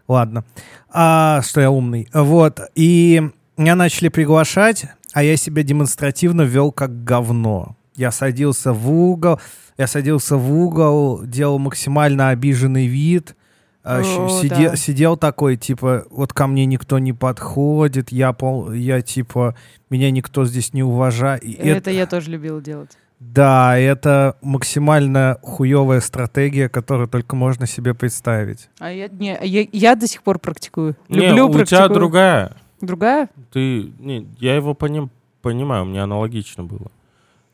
[0.09, 0.43] Ладно.
[0.89, 2.09] А, что я умный.
[2.13, 2.59] Вот.
[2.75, 7.75] И меня начали приглашать, а я себя демонстративно вел как говно.
[7.95, 9.39] Я садился в угол,
[9.77, 13.35] я садился в угол, делал максимально обиженный вид,
[13.83, 14.75] а, О, сиде- да.
[14.75, 19.55] сидел такой, типа, вот ко мне никто не подходит, я, пол, я типа,
[19.89, 21.43] меня никто здесь не уважает.
[21.43, 22.91] И Это я тоже любила делать.
[23.19, 28.69] да, это максимально хуевая стратегия, которую только можно себе представить.
[28.79, 30.95] А я, не, я, я до сих пор практикую.
[31.09, 31.85] Не, Люблю, у практикую.
[31.87, 32.51] тебя другая.
[32.81, 33.29] Другая?
[33.51, 35.09] Ты, не, я его поним-
[35.41, 36.91] понимаю, меня аналогично было.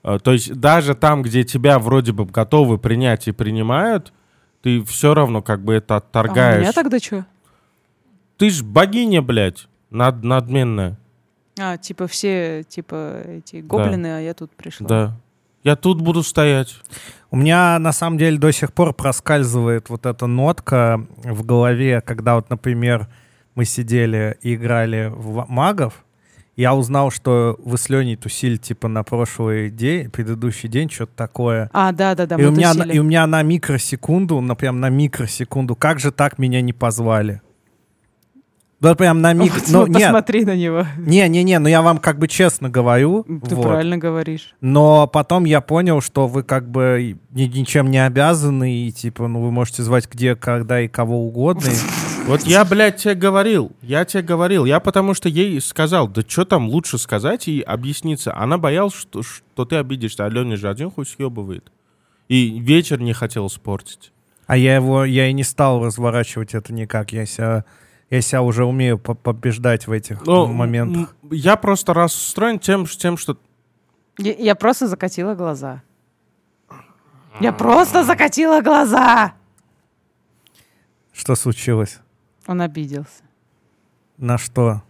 [0.04, 4.12] А, То есть даже там, где тебя вроде бы готовы принять и принимают,
[4.62, 6.62] ты все равно как бы это А у отторгаешь.
[6.62, 7.26] меня тогда что?
[8.38, 10.98] Ты ж богиня, блядь, над, надменная.
[11.60, 14.88] А, типа все, типа эти гоблины, а я тут пришла.
[14.88, 15.18] Да.
[15.64, 16.76] Я тут буду стоять.
[17.32, 22.36] У меня на самом деле до сих пор проскальзывает вот эта нотка в голове, когда
[22.36, 23.08] вот, например,
[23.56, 26.04] мы сидели и играли в магов,
[26.56, 31.70] я узнал, что вы с Леней тусили типа на прошлый день, предыдущий день, что-то такое.
[31.74, 34.80] А, да, да, да, и, у меня, на- и у меня на микросекунду, на прям
[34.80, 37.42] на микросекунду, как же так меня не позвали?
[38.80, 39.60] Да прям на микро...
[39.62, 40.86] Вот, Ну, вот нет, посмотри на него.
[40.98, 43.24] не-не-не, ну я вам как бы честно говорю.
[43.48, 43.64] Ты вот.
[43.64, 44.54] правильно говоришь.
[44.62, 49.42] Но потом я понял, что вы как бы ни- ничем не обязаны, и типа, ну
[49.42, 51.64] вы можете звать где, когда и кого угодно.
[52.26, 56.46] Вот я, блядь, тебе говорил, я тебе говорил, я потому что ей сказал, да что
[56.46, 58.34] там лучше сказать и объясниться.
[58.36, 61.70] Она боялась, что, что ты обидишься, а Леня же один хуй съебывает.
[62.30, 64.14] И вечер не хотел испортить.
[64.48, 67.12] А я его, я и не стал разворачивать это никак.
[67.12, 67.66] Я себя,
[68.10, 71.14] я себя уже умею по- побеждать в этих Ну, моментах.
[71.30, 73.38] Я просто расстроен тем, тем, что
[74.18, 75.84] Я, я просто закатила глаза.
[77.42, 79.34] Я просто закатила глаза!
[81.12, 82.00] Что случилось?
[82.48, 83.24] Он обиделся.
[84.18, 84.82] На что?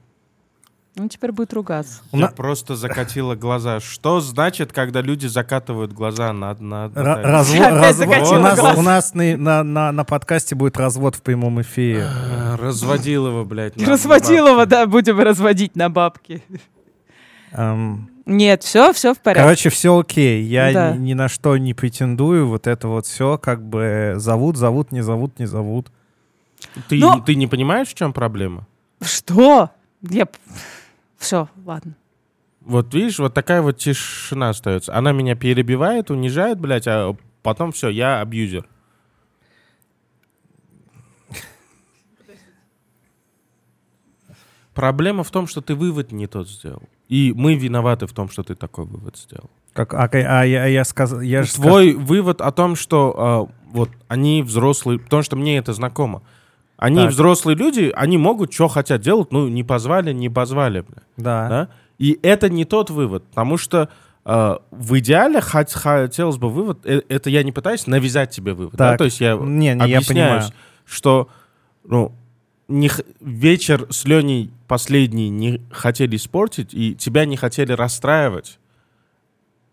[0.99, 2.01] Он теперь будет ругаться.
[2.11, 3.79] Я на- просто закатила глаза.
[3.79, 6.53] Что значит, когда люди закатывают глаза на...
[6.53, 11.15] на, на разво- разво- у нас, у нас на, на, на, на подкасте будет развод
[11.15, 12.05] в прямом эфире.
[12.07, 13.75] А, Разводил его, блядь.
[14.51, 16.43] его, да, будем разводить на бабки.
[17.53, 19.43] Эм, Нет, все, все в порядке.
[19.43, 20.43] Короче, все окей.
[20.43, 20.91] Я Да.
[20.95, 22.47] ни, ни на что не претендую.
[22.47, 25.91] Вот это вот все как бы зовут, зовут, не зовут, не зовут.
[26.87, 28.67] Ты, Но- ты не понимаешь, в чем проблема?
[29.01, 29.71] Что?
[30.01, 30.27] Я...
[31.17, 31.95] Все, ладно.
[32.61, 34.95] Вот видишь, вот такая вот тишина остается.
[34.95, 38.67] Она меня перебивает, унижает, блядь, а потом все, я абьюзер.
[44.73, 46.83] Проблема в том, что ты вывод не тот сделал.
[47.07, 49.51] И мы виноваты в том, что ты такой вывод сделал.
[49.73, 54.41] Как, а, а я, я сказал, я Твой вывод о том, что а, вот они
[54.41, 56.23] взрослые, потому что мне это знакомо.
[56.83, 57.11] Они Так.
[57.11, 60.81] взрослые люди, они могут, что хотят делать, ну, не позвали, не позвали.
[60.81, 61.47] бля да.
[61.47, 61.67] да?
[61.97, 63.87] И это не тот вывод, потому что
[64.25, 68.75] э, в идеале хот- хотелось бы вывод, э, это я не пытаюсь навязать тебе вывод,
[68.75, 68.89] да?
[68.89, 68.97] Так.
[68.97, 70.43] то есть я Не, не, я объясняюсь, понимаю.
[70.83, 71.29] что
[71.85, 72.11] ну,
[72.67, 72.91] не
[73.21, 78.59] вечер с Леней последний не хотели испортить, и тебя не хотели расстраивать.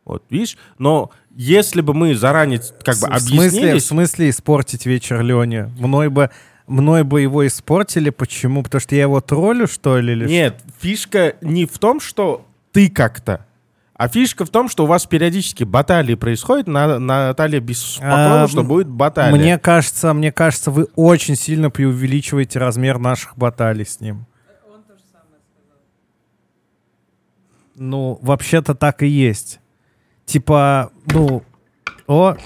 [0.05, 0.57] Вот, видишь?
[0.79, 5.73] Но если бы мы заранее как бы В смысле, в смысле испортить вечер Лене?
[5.79, 6.31] Мной бы,
[6.71, 8.11] мной бы его испортили.
[8.11, 8.63] Почему?
[8.63, 10.13] Потому что я его троллю, что ли?
[10.13, 13.47] Или Нет, фишка не в том, что ты как-то,
[13.95, 16.67] а фишка в том, что у вас периодически баталии происходят.
[16.67, 18.95] На, Наталья беспокоила, А, что будет что?
[18.95, 19.37] баталия.
[19.39, 24.27] Мне кажется, мне кажется, вы очень сильно преувеличиваете размер наших баталий с ним.
[27.77, 29.59] Ну, вообще-то так и есть.
[30.27, 31.43] Типа, ну,
[32.07, 32.37] о,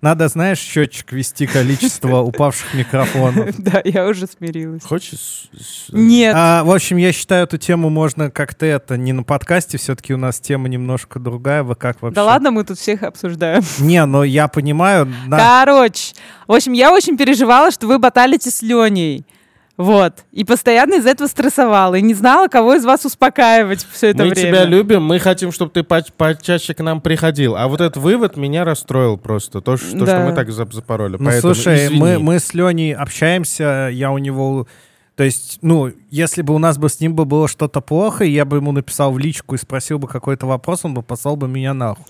[0.00, 3.54] надо, знаешь, счетчик вести количество упавших микрофонов.
[3.58, 4.82] Да, я уже смирилась.
[4.82, 5.48] Хочешь?
[5.92, 6.34] Нет.
[6.36, 10.16] А, в общем, я считаю, эту тему можно как-то это не на подкасте, все-таки у
[10.18, 11.62] нас тема немножко другая.
[11.62, 12.14] Вы как вообще?
[12.14, 13.62] Да ладно, мы тут всех обсуждаем.
[13.78, 15.06] Не, но я понимаю.
[15.26, 16.14] на- Короче,
[16.46, 19.24] в общем, я очень переживала, что вы баталите с Леней.
[19.80, 20.24] Вот.
[20.30, 21.94] И постоянно из-за этого стрессовала.
[21.94, 24.48] И не знала, кого из вас успокаивать все это мы время.
[24.48, 27.56] тебя любим, мы хотим, чтобы ты поч- почаще к нам приходил.
[27.56, 29.62] А вот этот вывод меня расстроил просто.
[29.62, 30.18] То, что, то, Да.
[30.18, 31.16] что мы так зап- запороли.
[31.18, 31.98] Ну, Поэтому слушай, извини.
[31.98, 34.66] мы, мы с Леней общаемся, я у него...
[35.16, 38.44] То есть, ну, если бы у нас бы с ним бы было что-то плохо, я
[38.44, 41.72] бы ему написал в личку и спросил бы какой-то вопрос, он бы послал бы меня
[41.74, 42.04] нахуй.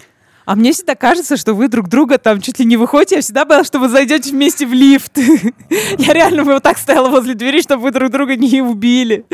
[0.47, 3.17] А мне всегда кажется, что вы друг друга там чуть ли не выходите.
[3.17, 5.17] Я всегда боялась, что вы зайдете вместе в лифт.
[5.99, 9.25] Я реально вот так стояла возле двери, чтобы вы друг друга не убили.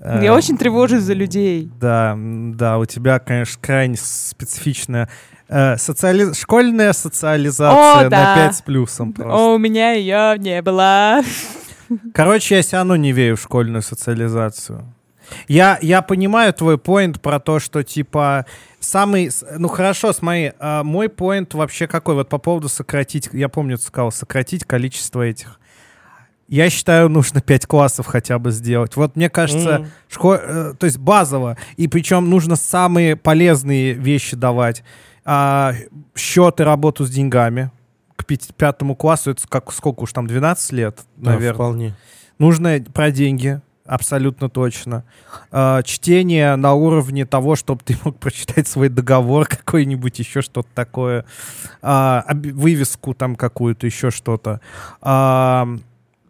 [0.00, 1.68] Я очень тревожусь за людей.
[1.80, 5.08] Да, да, у тебя, конечно, крайне специфичная
[5.48, 8.36] э, социали- школьная социализация О, да.
[8.36, 9.34] на 5 с плюсом просто.
[9.34, 11.20] О, у меня ее не было.
[12.14, 14.94] Короче, я все равно не верю в школьную социализацию.
[15.48, 18.46] Я, я понимаю твой поинт про то, что, типа,
[18.80, 19.30] самый...
[19.56, 22.14] Ну, хорошо, смотри, а, мой поинт вообще какой?
[22.14, 23.28] Вот по поводу сократить...
[23.32, 25.60] Я помню, ты сказал, сократить количество этих.
[26.48, 28.96] Я считаю, нужно 5 классов хотя бы сделать.
[28.96, 29.90] Вот мне кажется, М.
[30.10, 31.58] шко- э, то есть базово.
[31.76, 34.82] И причем нужно самые полезные вещи давать.
[35.26, 35.74] А,
[36.16, 37.70] счет и работу с деньгами.
[38.16, 41.54] К пяти- пятому классу, это как, сколько уж там, 12 лет, Да, наверное.
[41.54, 41.94] вполне.
[42.38, 45.04] Нужно про деньги, абсолютно точно.
[45.50, 51.24] А, чтение на уровне того, чтобы ты мог прочитать свой договор какой-нибудь, еще что-то такое.
[51.82, 54.60] А, вывеску там какую-то, еще что-то.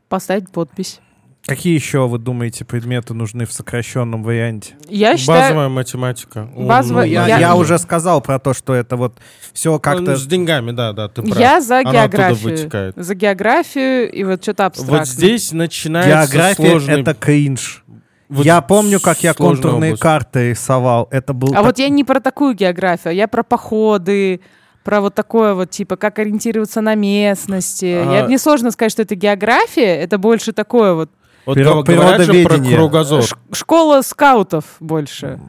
[0.08, 1.00] Поставить подпись.
[1.48, 4.74] Какие еще, вы думаете, предметы нужны в сокращенном варианте?
[4.88, 5.40] Я считаю...
[5.42, 6.48] Базовая математика.
[6.56, 9.18] Базовая- Ну, Я, Я- я уже сказал про то, что это вот
[9.52, 10.16] все Ну, как-то...
[10.16, 11.38] с деньгами, да, да, ты прав.
[11.38, 12.50] Я за оттуда географию.
[12.50, 12.94] вытекает.
[12.96, 14.98] За географию и вот что-то абстрактное.
[15.00, 17.00] Вот здесь начинается География сложный...
[17.00, 17.84] это кринж.
[18.28, 20.02] вот я помню, как я контурные область.
[20.02, 21.08] карты рисовал.
[21.10, 24.40] Это был А так- вот я не про такую географию, а я про походы,
[24.84, 27.84] про вот такое вот, типа, как ориентироваться на местности.
[27.86, 31.10] А- Я, мне сложно сказать, что это география, это больше такое вот
[31.48, 33.22] Вот Приро- говорят же про кругозор.
[33.22, 35.40] ш- школа скаутов больше.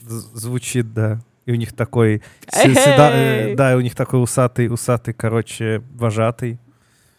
[0.00, 1.20] Звучит, да.
[1.44, 6.58] И у них такой, седа- э, да, и у них такой усатый, усатый, короче, вожатый.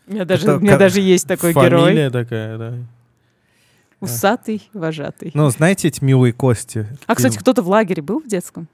[0.08, 1.82] У меня даже, Это у меня ка- даже есть такой герой.
[1.84, 2.74] Фамилия такая, да.
[3.99, 5.30] Усатый, вожатый.
[5.36, 6.88] Ну, знаете эти милые кости?
[7.06, 8.68] а, кстати, кто-то в лагере был в детском?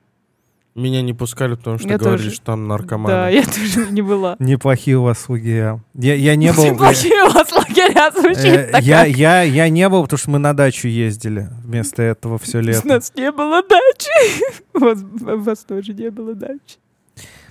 [0.75, 2.35] Меня не пускали, потому что Я говорили, тоже.
[2.35, 3.13] что там наркоманы.
[3.13, 4.35] Да, я тоже не была.
[4.39, 5.79] Неплохие у вас лагеря.
[5.93, 6.75] Я, я не был...
[6.75, 8.81] Плохие у вас лагеря звучит э, так.
[8.83, 12.61] я, я, я не был, потому что мы на дачу ездили вместо этого все У
[12.61, 12.87] лето.
[12.87, 14.63] нас не было дачи.
[14.73, 16.77] У вас, у вас тоже не было дачи.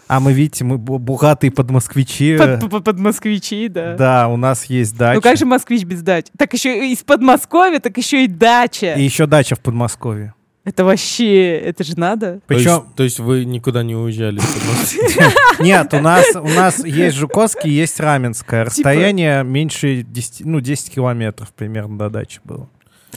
[0.09, 2.37] А мы, видите, мы богатые подмосквичи.
[2.37, 3.95] Под, под- под москвичи, да.
[3.95, 5.15] Да, у нас есть дача.
[5.15, 6.31] Ну как же москвич без дачи?
[6.37, 8.95] Так еще из Подмосковья, так еще и дача.
[8.95, 10.35] И еще дача в Подмосковье.
[10.65, 12.41] Это вообще, это же надо.
[12.47, 14.41] То есть, Причем, то есть вы никуда не уезжали?
[15.61, 18.65] нет, у нас, у нас есть Жуковский, есть Раменское.
[18.67, 22.69] Типа Расстояние меньше 10, ну, 10 километров примерно до дачи было.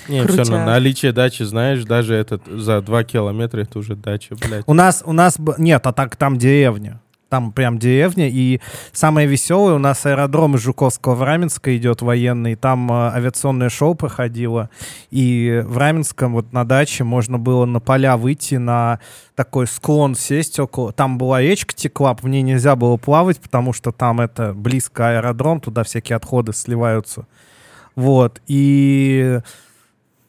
[0.07, 4.63] Не, все равно наличие дачи, знаешь, даже этот за два километра это уже дача, блядь.
[4.67, 6.99] У нас, у нас, нет, а так там деревня.
[7.36, 8.62] Там прям деревня, и
[8.94, 13.94] самое веселое, у нас аэродром из Жуковского в Раменское идет военный, там э, авиационное шоу
[13.94, 14.70] проходило,
[15.12, 19.02] и в Раменском вот на даче можно было на поля выйти, на
[19.36, 23.91] такой склон сесть около, там была речка текла, по ней нельзя было плавать, потому что
[23.91, 27.28] там это близко аэродром, туда всякие отходы сливаются.
[27.98, 29.41] Вот, и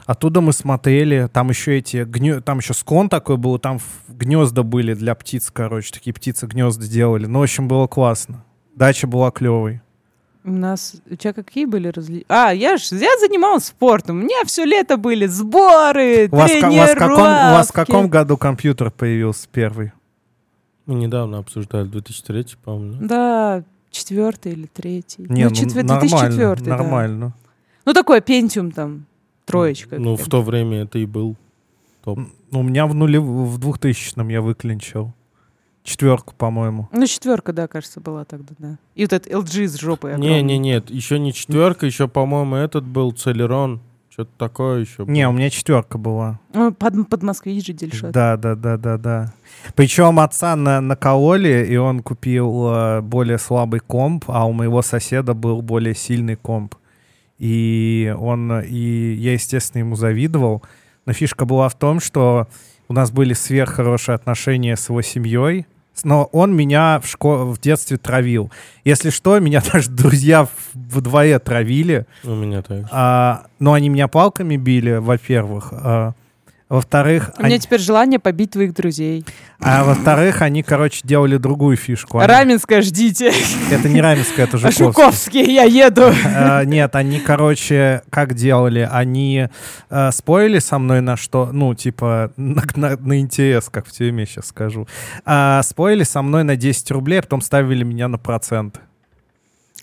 [0.07, 2.41] Оттуда мы смотрели, там еще эти гнё...
[2.41, 7.27] там еще склон такой был, там гнезда были для птиц, короче, такие птицы гнезда делали.
[7.27, 8.45] Ну, в общем, было классно.
[8.77, 9.81] Дача была клевой.
[10.45, 12.27] У нас, у тебя какие были развлечения?
[12.29, 14.21] А, я ж, я занималась спортом.
[14.21, 17.69] У меня все лето были сборы, У вас, ка- у, вас в каком, у вас
[17.69, 18.13] в каком тренировки.
[18.13, 19.91] году компьютер появился первый?
[20.87, 22.99] Мы недавно обсуждали 2003, по-моему.
[23.01, 25.27] Да, четвертый или третий.
[25.29, 26.77] Не, ну, четвер- нормально, 2004, да.
[26.77, 27.33] нормально.
[27.85, 29.07] Ну, такой Пентиум там,
[29.47, 29.99] троечка.
[29.99, 31.37] Ну, в то время это и был
[32.05, 32.19] топ.
[32.51, 35.13] Ну, у меня в нуле, в 2000-м я выклинчил.
[35.83, 36.89] Четверку, по-моему.
[36.93, 38.79] Ну, четверка, да, кажется, была тогда, да.
[38.97, 40.43] И вот этот LG с жопой Не, огромной.
[40.43, 43.81] не, нет, еще не четверка, еще, по-моему, этот был Целерон.
[44.11, 45.05] Что-то такое еще.
[45.07, 46.41] Не, у меня четверка была.
[46.55, 48.13] Ну, под, под Москвич же Дельшат.
[48.13, 49.33] Да, да, да, да, да.
[49.75, 55.35] Причем отца на, накололи, и он купил э, более слабый комп, а у моего соседа
[55.35, 56.77] был более сильный комп.
[57.39, 60.63] И он, и я, естественно, ему завидовал.
[61.05, 62.49] Но фишка была в том, что
[62.89, 65.67] у нас были сверххорошие отношения с его семьей,
[66.05, 68.51] но он меня в, шко- в детстве травил.
[68.85, 72.07] Если что, меня даже друзья в- во дворе травили.
[72.25, 72.87] У меня так.
[72.91, 75.69] А, но они меня палками били, во-первых.
[75.73, 76.13] А,
[76.69, 79.25] Во-вторых, У меня они- теперь желание побить твоих друзей.
[79.61, 82.19] а во-вторых, они, короче, делали другую фишку.
[82.19, 83.33] Они- Раменское ждите.
[83.71, 84.85] Это не Раменская, это А Жуковский.
[84.85, 86.13] Жуковский, я еду.
[86.25, 88.89] Э, Нет, они, короче, как делали?
[88.91, 89.49] Они
[89.91, 91.51] э, спорили со мной на что?
[91.53, 94.89] Ну, типа, на, на- на интерес, как в тюрьме сейчас скажу.
[95.25, 98.81] А, спорили со мной на 10 рублей, а потом ставили меня на процент.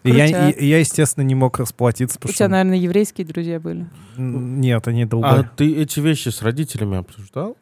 [0.04, 2.48] Я, я, естественно, не мог расплатиться, У тебя, что...
[2.50, 3.88] наверное, еврейские друзья были.
[4.18, 5.50] Нет, они А долбали.
[5.56, 7.56] ты эти вещи с родителями обсуждал?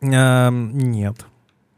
[0.00, 1.24] Эм, Нет.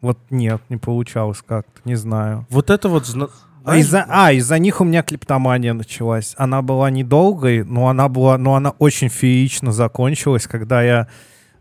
[0.01, 2.47] Вот нет, не получалось как-то, не знаю.
[2.51, 3.05] Вот это вот...
[3.05, 3.29] зна-
[3.65, 6.35] А из-за, а, из-за них у меня клептомания началась.
[6.39, 11.09] Она была недолгой, но она была, но она очень феерично закончилась, когда я,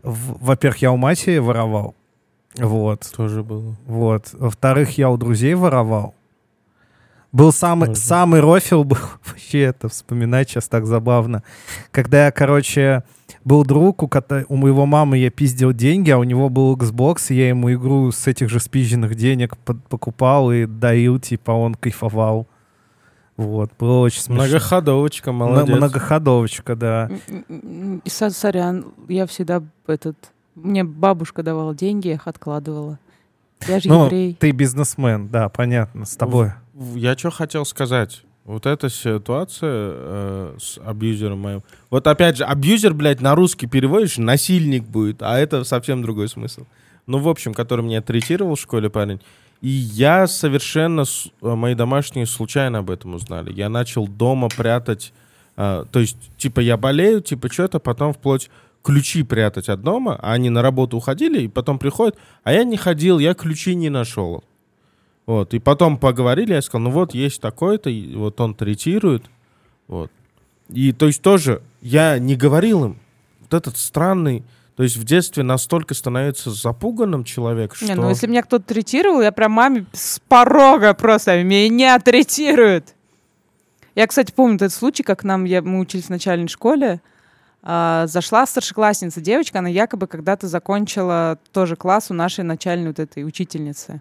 [0.04, 1.96] в- во-первых, я у матери воровал,
[2.56, 3.74] вот, Тоже было.
[3.86, 4.28] вот.
[4.32, 6.14] Во-вторых, я у друзей воровал.
[7.30, 7.94] Был самый, Мгм.
[7.96, 8.96] самый рофил был,
[9.26, 11.42] вообще это вспоминать сейчас так забавно.
[11.90, 13.04] Когда я, короче,
[13.44, 17.26] был друг, у, кото- у моего мамы я пиздил деньги, а у него был Xbox,
[17.28, 21.74] и я ему игру с этих же спизженных денег под- покупал и дарил, типа он
[21.74, 22.46] кайфовал.
[23.36, 24.44] Вот, было очень смешно.
[24.44, 25.76] Многоходовочка, Мно- молодец.
[25.76, 27.10] Многоходовочка, да.
[28.06, 30.16] Сорян, я всегда этот...
[30.54, 32.98] Мне бабушка давала деньги, я их откладывала.
[33.68, 34.36] Я же Ну, еврей.
[34.38, 36.52] ты бизнесмен, да, понятно, с тобой.
[36.78, 38.22] Я что хотел сказать.
[38.44, 41.62] Вот эта ситуация э, с абьюзером моим.
[41.90, 46.64] Вот опять же, абьюзер, блядь, на русский переводишь, насильник будет, а это совсем другой смысл.
[47.06, 49.20] Ну, в общем, который меня третировал в школе парень.
[49.60, 53.52] И я совершенно, э, мои домашние случайно об этом узнали.
[53.52, 55.12] Я начал дома прятать,
[55.56, 58.50] э, то есть, типа, я болею, типа, что-то, потом вплоть
[58.82, 62.76] ключи прятать от дома, а они на работу уходили, и потом приходят, а я не
[62.76, 64.44] ходил, я ключи не нашел.
[65.28, 69.26] Вот, и потом поговорили, я сказал, ну вот есть такой-то, и вот он третирует,
[69.86, 70.10] вот.
[70.70, 72.98] И то есть тоже я не говорил им,
[73.42, 74.42] вот этот странный,
[74.74, 77.84] то есть в детстве настолько становится запуганным человек, что...
[77.84, 82.94] Не, ну если меня кто-то третировал, я прям маме с порога просто меня третируют.
[83.94, 87.02] Я, кстати, помню этот случай, как нам, я, мы учились в начальной школе,
[87.62, 93.24] а, зашла старшеклассница, девочка, она якобы когда-то закончила тоже класс у нашей начальной вот этой
[93.24, 94.00] учительницы.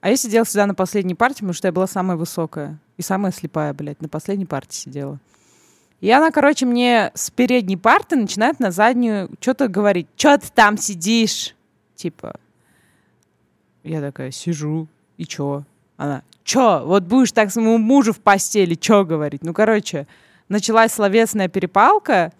[0.00, 3.32] А я сидела всегда на последней парте, потому что я была самая высокая и самая
[3.32, 5.18] слепая, блядь, на последней парте сидела.
[6.00, 10.06] И она, короче, мне с передней парты начинает на заднюю что-то говорить.
[10.14, 11.56] Чё ты там сидишь?
[11.96, 12.38] Типа.
[13.82, 14.86] Я такая сижу.
[15.16, 15.64] И чё?
[15.96, 16.84] Она, чё?
[16.86, 19.42] Вот будешь так своему мужу в постели, чё говорить?
[19.42, 20.06] Ну, короче,
[20.48, 22.32] началась словесная перепалка.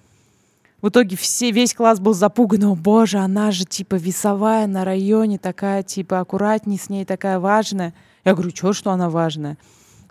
[0.81, 2.65] В итоге все, весь класс был запуган.
[2.65, 7.95] О, боже, она же, типа, весовая на районе, такая, типа, аккуратней с ней, такая важная.
[8.25, 9.59] Я говорю, чё, что она важная?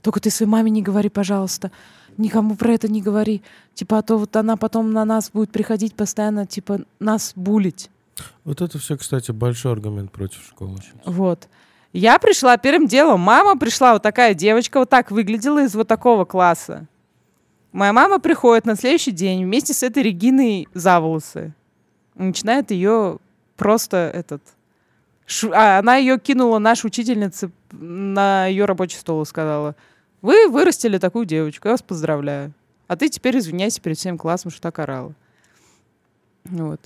[0.02, 1.72] Только ты своей маме не говори, пожалуйста.
[2.18, 3.44] Никому про это не говори.
[3.76, 7.90] Типа, а то вот она потом на нас будет приходить постоянно, типа, нас булить.
[8.44, 10.78] Вот это все, кстати, большой аргумент против школы.
[10.82, 10.94] щас.
[11.06, 11.48] Вот.
[11.94, 13.22] Я пришла первым делом.
[13.22, 16.88] Мама пришла, вот такая девочка, вот так выглядела из вот такого класса.
[17.78, 21.54] Моя мама приходит на следующий день вместе с этой Региной за волосы.
[22.16, 23.20] Начинает ее
[23.56, 24.42] просто этот...
[25.28, 29.76] шу- а, она ее кинула наша учительница на ее рабочий стол и сказала,
[30.24, 32.52] вы вырастили такую девочку, я вас поздравляю.
[32.88, 35.14] А ты теперь извиняйся перед всем классом, что так орала.
[36.46, 36.82] Вот.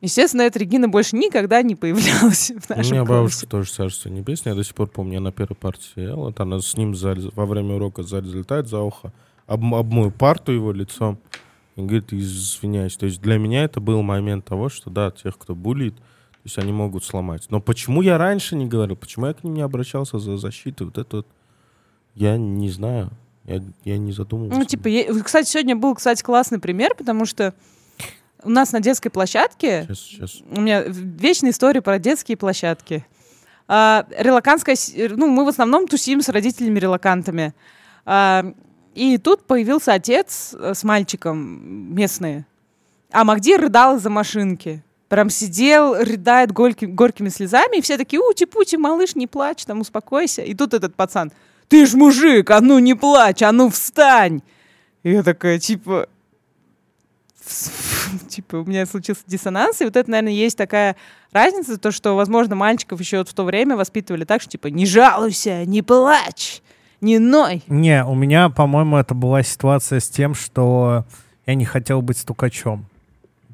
[0.00, 3.20] Естественно, эта Регина больше никогда не появлялась в У нашем меня классе.
[3.20, 4.54] бабушка тоже царство небесное.
[4.54, 6.16] Я до сих пор помню, я на первой парте сидел.
[6.16, 9.12] Вот она с ним сзади- во время урока залетает за ухо,
[9.46, 11.18] об, об мою парту его лицом.
[11.76, 12.96] И говорит, извиняюсь.
[12.96, 16.02] То есть для меня это был момент того, что да, тех, кто булит, то
[16.44, 17.46] есть они могут сломать.
[17.50, 18.96] Но почему я раньше не говорил?
[18.96, 20.84] Почему я к ним не обращался за защитой?
[20.84, 21.26] Вот это вот
[22.14, 23.10] я не знаю.
[23.44, 24.58] Я, я не задумывался.
[24.58, 27.52] Ну, типа, е- кстати, сегодня был, кстати, классный пример, потому что
[28.42, 30.42] у нас на детской площадке, Сейчас, сейчас.
[30.50, 33.04] у меня вечная история про детские площадки.
[33.66, 37.52] А, релакантская, с- ну, мы в основном тусим с родителями-релакантами.
[38.06, 38.54] А,
[38.94, 42.46] и тут появился отец э, с мальчиком местные.
[43.10, 44.82] А Магдир рыдал из-за машинки.
[45.08, 50.42] Прям сидел, рыдает горьки- горькими слезами, и все такие, ути-пути, малыш, не плачь, там, успокойся.
[50.42, 51.30] И тут этот пацан,
[51.68, 54.42] ты ж мужик, а ну не плачь, а ну встань.
[55.02, 56.08] И я такая, типа,
[58.28, 60.96] типа, у меня случился диссонанс, и вот это, наверное, есть такая
[61.32, 64.86] разница, то, что, возможно, мальчиков еще вот в то время воспитывали так, что, типа, не
[64.86, 66.62] жалуйся, не плачь,
[67.00, 67.62] не ной.
[67.68, 71.04] Не, у меня, по-моему, это была ситуация с тем, что
[71.46, 72.86] я не хотел быть стукачом.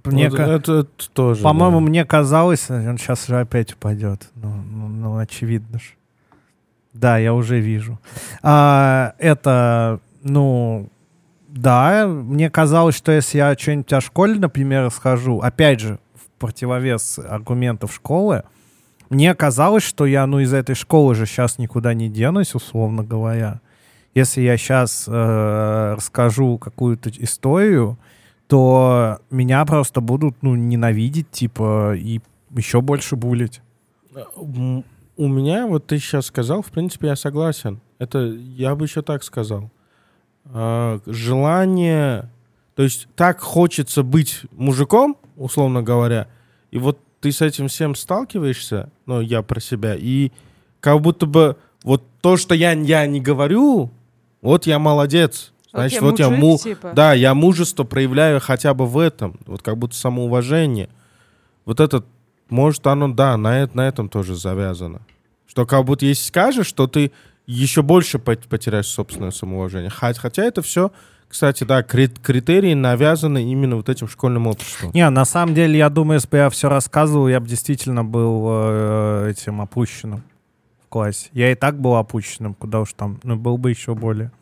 [0.04, 1.42] Мне Вот ка- это, это тоже.
[1.42, 1.86] По-моему, да.
[1.86, 4.30] мне казалось, он сейчас же опять упадет.
[4.34, 5.90] Ну, ну, ну, очевидно же.
[6.92, 7.98] Да, я уже вижу.
[8.42, 10.88] А, это, ну,
[11.48, 15.98] да, мне казалось, что если я что-нибудь о школе, например, схожу, опять же,
[16.38, 18.44] противовес аргументов школы,
[19.10, 23.60] мне казалось, что я, ну, из этой школы же сейчас никуда не денусь, условно говоря.
[24.14, 27.98] Если я сейчас э, расскажу какую-то историю,
[28.46, 32.20] то меня просто будут, ну, ненавидеть, типа, и
[32.50, 33.60] еще больше булить.
[34.36, 34.84] М,
[35.16, 37.80] У меня, вот ты сейчас сказал, в принципе, я согласен.
[37.98, 39.70] Это я бы еще так сказал.
[40.46, 42.30] А, Желание,
[42.74, 46.26] то есть так хочется быть мужиком, условно говоря,
[46.70, 50.32] и вот ты с этим всем сталкиваешься, ну, я про себя, и
[50.80, 53.90] как будто бы вот то, что я, я не говорю,
[54.42, 55.52] вот я молодец.
[55.72, 56.58] Значит, вот я, мужик, му...
[56.58, 56.92] типа.
[56.94, 59.38] Да, я мужество проявляю хотя бы в этом.
[59.46, 60.88] Вот как будто самоуважение.
[61.64, 62.04] Вот это,
[62.48, 65.02] может, оно, да, на, это, на этом тоже завязано.
[65.46, 67.12] Что как будто если скажешь, что ты
[67.46, 69.90] еще больше пот- потеряешь собственное самоуважение.
[69.90, 70.90] Хо- Хотя это все,
[71.30, 74.90] кстати, да, крит- критерии навязаны именно вот этим школьным обществом.
[74.92, 78.46] Не, на самом деле, я думаю, если бы я все рассказывал, я бы действительно был
[78.50, 80.22] э, этим опущенным
[80.84, 81.28] в классе.
[81.32, 84.32] Я и так был опущенным, куда уж там, ну, был бы еще более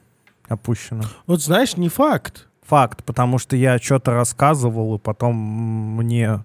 [0.49, 1.05] опущенным.
[1.27, 2.47] Вот знаешь, не факт.
[2.67, 6.43] Факт, потому что я что-то рассказывал, и потом мне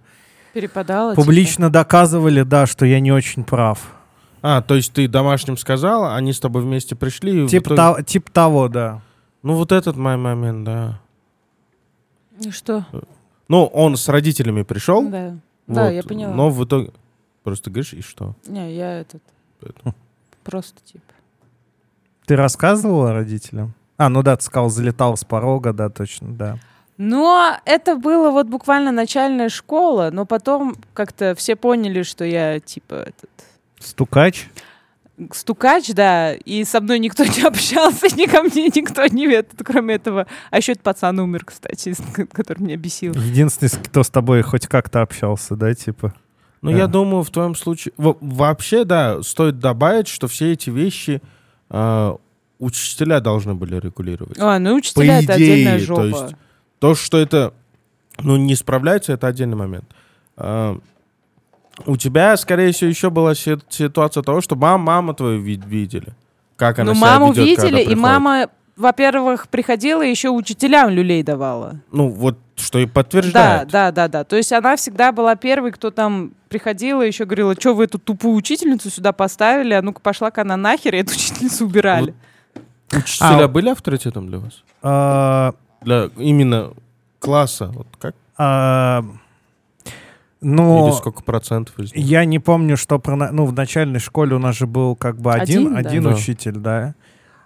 [0.53, 1.15] Перепадало.
[1.15, 3.79] публично доказывали, да, что я не очень прав.
[4.41, 7.47] А, то есть ты домашним сказал, они с тобой вместе пришли.
[7.47, 9.01] Типа, итоге- то- типа того, да.
[9.43, 10.99] Ну вот этот мой момент, да.
[12.39, 12.85] И что?
[13.47, 15.07] Ну, он с родителями пришел.
[15.07, 15.37] Да.
[15.67, 16.33] Да, вот, я поняла.
[16.33, 16.91] Но в итоге...
[17.43, 18.35] Просто говоришь, и что?
[18.47, 19.21] Не, я этот...
[19.61, 19.93] Это.
[20.43, 21.03] Просто типа.
[22.25, 23.73] Ты рассказывала родителям?
[23.97, 26.57] А, ну да, ты сказал, залетал с порога, да, точно, да.
[26.97, 32.95] Но это было вот буквально начальная школа, но потом как-то все поняли, что я типа
[32.95, 33.29] этот
[33.79, 34.49] Стукач?
[35.31, 39.95] Стукач, да, и со мной никто не общался, ни ко мне никто не этот, кроме
[39.95, 40.27] этого.
[40.51, 41.95] А еще этот пацан умер, кстати,
[42.31, 43.13] который меня бесил.
[43.13, 46.13] Единственный, кто с тобой хоть как-то общался, да, типа?
[46.61, 46.77] Ну, Да.
[46.77, 47.93] я думаю, в твоем случае...
[47.97, 51.21] во- вообще, да, стоит добавить, что все эти вещи
[51.69, 52.15] э,
[52.59, 54.37] учителя должны были регулировать.
[54.39, 56.01] А, ну учителя По это отдельная жопа.
[56.01, 56.35] то есть
[56.79, 57.53] То, что это
[58.21, 59.85] ну, не справляется, это отдельный момент.
[60.37, 60.77] А,
[61.85, 66.13] у тебя, скорее всего, еще была си- ситуация того, что мам, мама твою вид- видели.
[66.55, 68.47] Как она Ну, себя маму ведет, когда видели, и мама,
[68.77, 71.79] во-первых, приходила и еще учителям люлей давала.
[71.91, 73.67] Ну, вот что и Да, подтверждает.
[73.69, 74.23] да, да, да.
[74.23, 77.97] То есть она всегда была первой, кто там приходила и еще говорила, что вы эту
[77.97, 82.13] тупую учительницу сюда поставили, а ну-ка пошла-ка она нахер, и эту учительницу убирали.
[82.95, 84.63] Учителя А, были авторитетом для вас?
[84.83, 86.73] А, Для именно
[87.19, 87.71] класса?
[87.73, 88.15] Вот как?
[88.37, 89.03] а,
[90.43, 92.05] ну, Или сколько процентов из них?
[92.05, 93.31] я не помню, что про...
[93.31, 95.79] Ну, в начальной школе у нас же был как бы один, Один, да.
[95.89, 96.09] один Да.
[96.11, 96.95] учитель, да.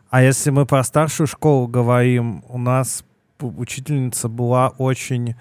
[0.09, 3.03] А если мы про старшую школу говорим, у нас
[3.39, 5.35] учительница была очень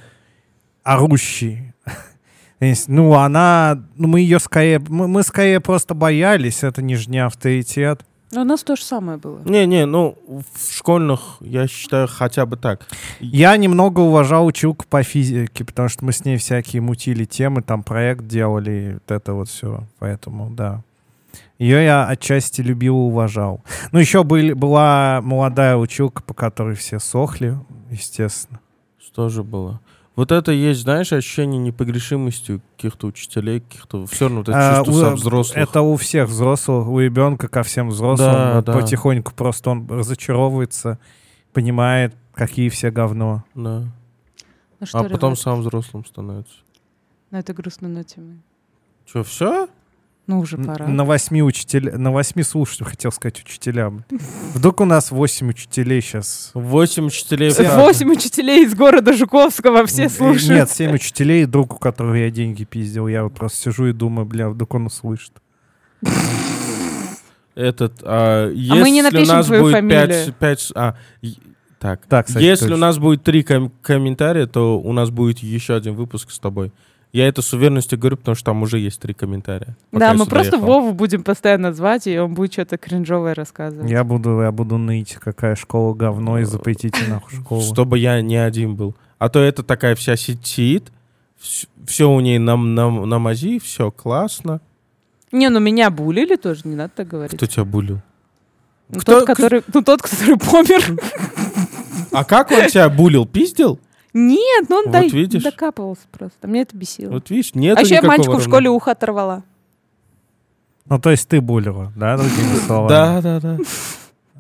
[0.83, 1.73] орущей.
[2.59, 3.83] То есть, Ну, она...
[3.97, 4.81] Ну, мы ее скорее...
[4.89, 8.05] Мы, мы скорее просто боялись, это не авторитет.
[8.37, 9.41] Но у нас то же самое было.
[9.47, 12.87] Не-не, ну, в школьных, я считаю, хотя бы так.
[13.19, 17.83] Я немного уважал училку по физике, потому что мы с ней всякие мутили темы, там
[17.83, 19.85] проект делали, и вот это вот все.
[19.99, 20.83] Поэтому, да.
[21.59, 23.65] Ее я отчасти любил и уважал.
[23.93, 27.59] Ну, еще были, была молодая училка, по которой все сохли,
[27.91, 28.61] естественно.
[28.99, 29.81] Что же было?
[30.17, 34.07] Вот это есть, знаешь, ощущение непогрешимости у каких-то учителей, каких-то...
[34.07, 35.59] Все равно вот это А, чувство у- взрослых.
[35.59, 38.33] Это у всех взрослых, у ребенка ко всем взрослым.
[38.33, 38.73] Да, да.
[38.73, 40.99] Потихоньку просто он разочаровывается,
[41.53, 43.45] понимает, какие все говно.
[43.55, 43.85] Да.
[44.81, 46.55] Ну что, а потом ребят, сам взрослым становится.
[47.31, 48.39] на этой грустной ноте мы.
[49.05, 49.69] Что, все?
[50.27, 50.89] Ну, уже пора.
[50.89, 54.05] На восьми учителя, на восьми слушателей, хотел сказать учителям.
[54.55, 56.51] Вдруг у нас восемь учителей сейчас.
[56.53, 57.53] Восемь учителей.
[57.77, 60.51] Восемь учителей из города Жуковского, все слушают.
[60.51, 63.07] Нет, семь учителей, друг, у которого я деньги пиздил.
[63.07, 65.33] Я вот просто сижу и думаю, бля, вдруг он услышит.
[67.55, 70.09] Этот, а, если мы не у напишем нас твою будет фамилию.
[70.09, 71.39] пять, пять, а, и-
[71.79, 72.05] так.
[72.07, 72.87] Так, кстати, если у точно.
[72.87, 76.73] нас будет три ком- комментария, то у нас будет еще один выпуск с тобой.
[77.17, 79.75] Я это с уверенностью говорю, потому что там уже есть три комментария.
[79.91, 80.69] Да, мы просто ехал.
[80.69, 83.91] Вову будем постоянно звать, и он будет что-то кринжовое рассказывать.
[83.91, 87.63] Я буду, я буду ныть, какая школа говно, и запретите нахуй школу.
[87.63, 88.95] Чтобы я не один был.
[89.19, 90.93] А то это такая вся сидит,
[91.41, 94.61] сидит все у ней на, на, на мази, все классно.
[95.33, 97.37] Не, ну меня булили тоже, не надо так говорить.
[97.37, 98.01] Кто тебя булил?
[98.91, 101.01] Ну, кто- тот, который, ну, тот, который помер.
[102.13, 103.27] А как он тебя булил?
[103.27, 103.81] Пиздил?
[104.19, 105.43] Нет, ну он Вот дай- видишь?
[105.43, 106.49] докапывался просто.
[106.49, 107.13] Мне это бесило.
[107.13, 109.43] Вот видишь, нет а еще я мальчику в школе ухо оторвала.
[110.87, 112.89] Ну, то есть ты булила, да, другими словами?
[112.89, 113.59] Да, да, да.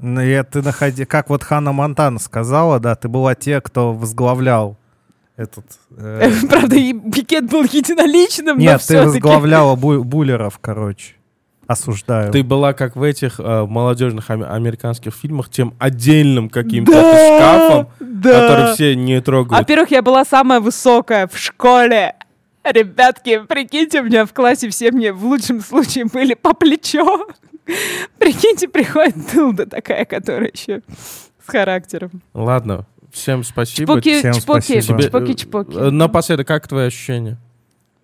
[0.00, 1.04] Ну, и ты находи...
[1.04, 4.78] Как вот Ханна Монтана сказала, да, ты была те, кто возглавлял
[5.36, 5.66] этот...
[5.98, 11.16] э, Правда, и пикет был единоличным, но Нет, ты возглавляла бу- буллеров, короче.
[11.66, 12.30] Осуждаю.
[12.32, 17.88] Ты была как в этих э, молодежных ами- американских фильмах, тем отдельным каким-то Да, шкафом,
[17.98, 18.40] да.
[18.48, 19.58] который все не трогают.
[19.60, 22.14] Во-первых, я была самая высокая в школе.
[22.64, 27.28] Ребятки, прикиньте, у меня в классе все мне в лучшем случае были по плечо.
[28.18, 30.82] Прикиньте, приходит дылда такая, которая еще
[31.44, 32.22] с характером.
[32.32, 33.94] Ладно, всем спасибо.
[33.94, 35.02] Чпоки, всем чпоки, спасибо.
[35.02, 35.74] чпоки, Э, чпоки.
[35.90, 37.38] Напоследок, как твои ощущения?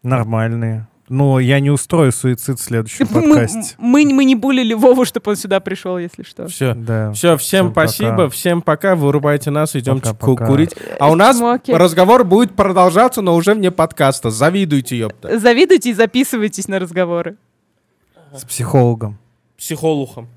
[0.02, 0.86] Нормальные.
[1.14, 3.74] Ну, я не устрою суицид в следующем Мы, подкасте.
[3.76, 6.46] мы, мы не булили Вову, чтобы он сюда пришел, если что.
[6.48, 6.72] Все.
[6.74, 7.12] Да.
[7.12, 8.28] Все, всем Всем спасибо, пока.
[8.30, 10.46] всем пока, вырубайте нас, идемте ку- Пока-пока.
[10.46, 10.74] курить.
[10.98, 11.70] А у нас Чмоки.
[11.72, 14.30] разговор будет продолжаться, но уже вне подкаста.
[14.30, 15.38] Завидуйте, ёпта.
[15.38, 17.36] Завидуйте и записывайтесь на разговоры.
[18.34, 19.18] С психологом.
[19.58, 20.28] Психолухом.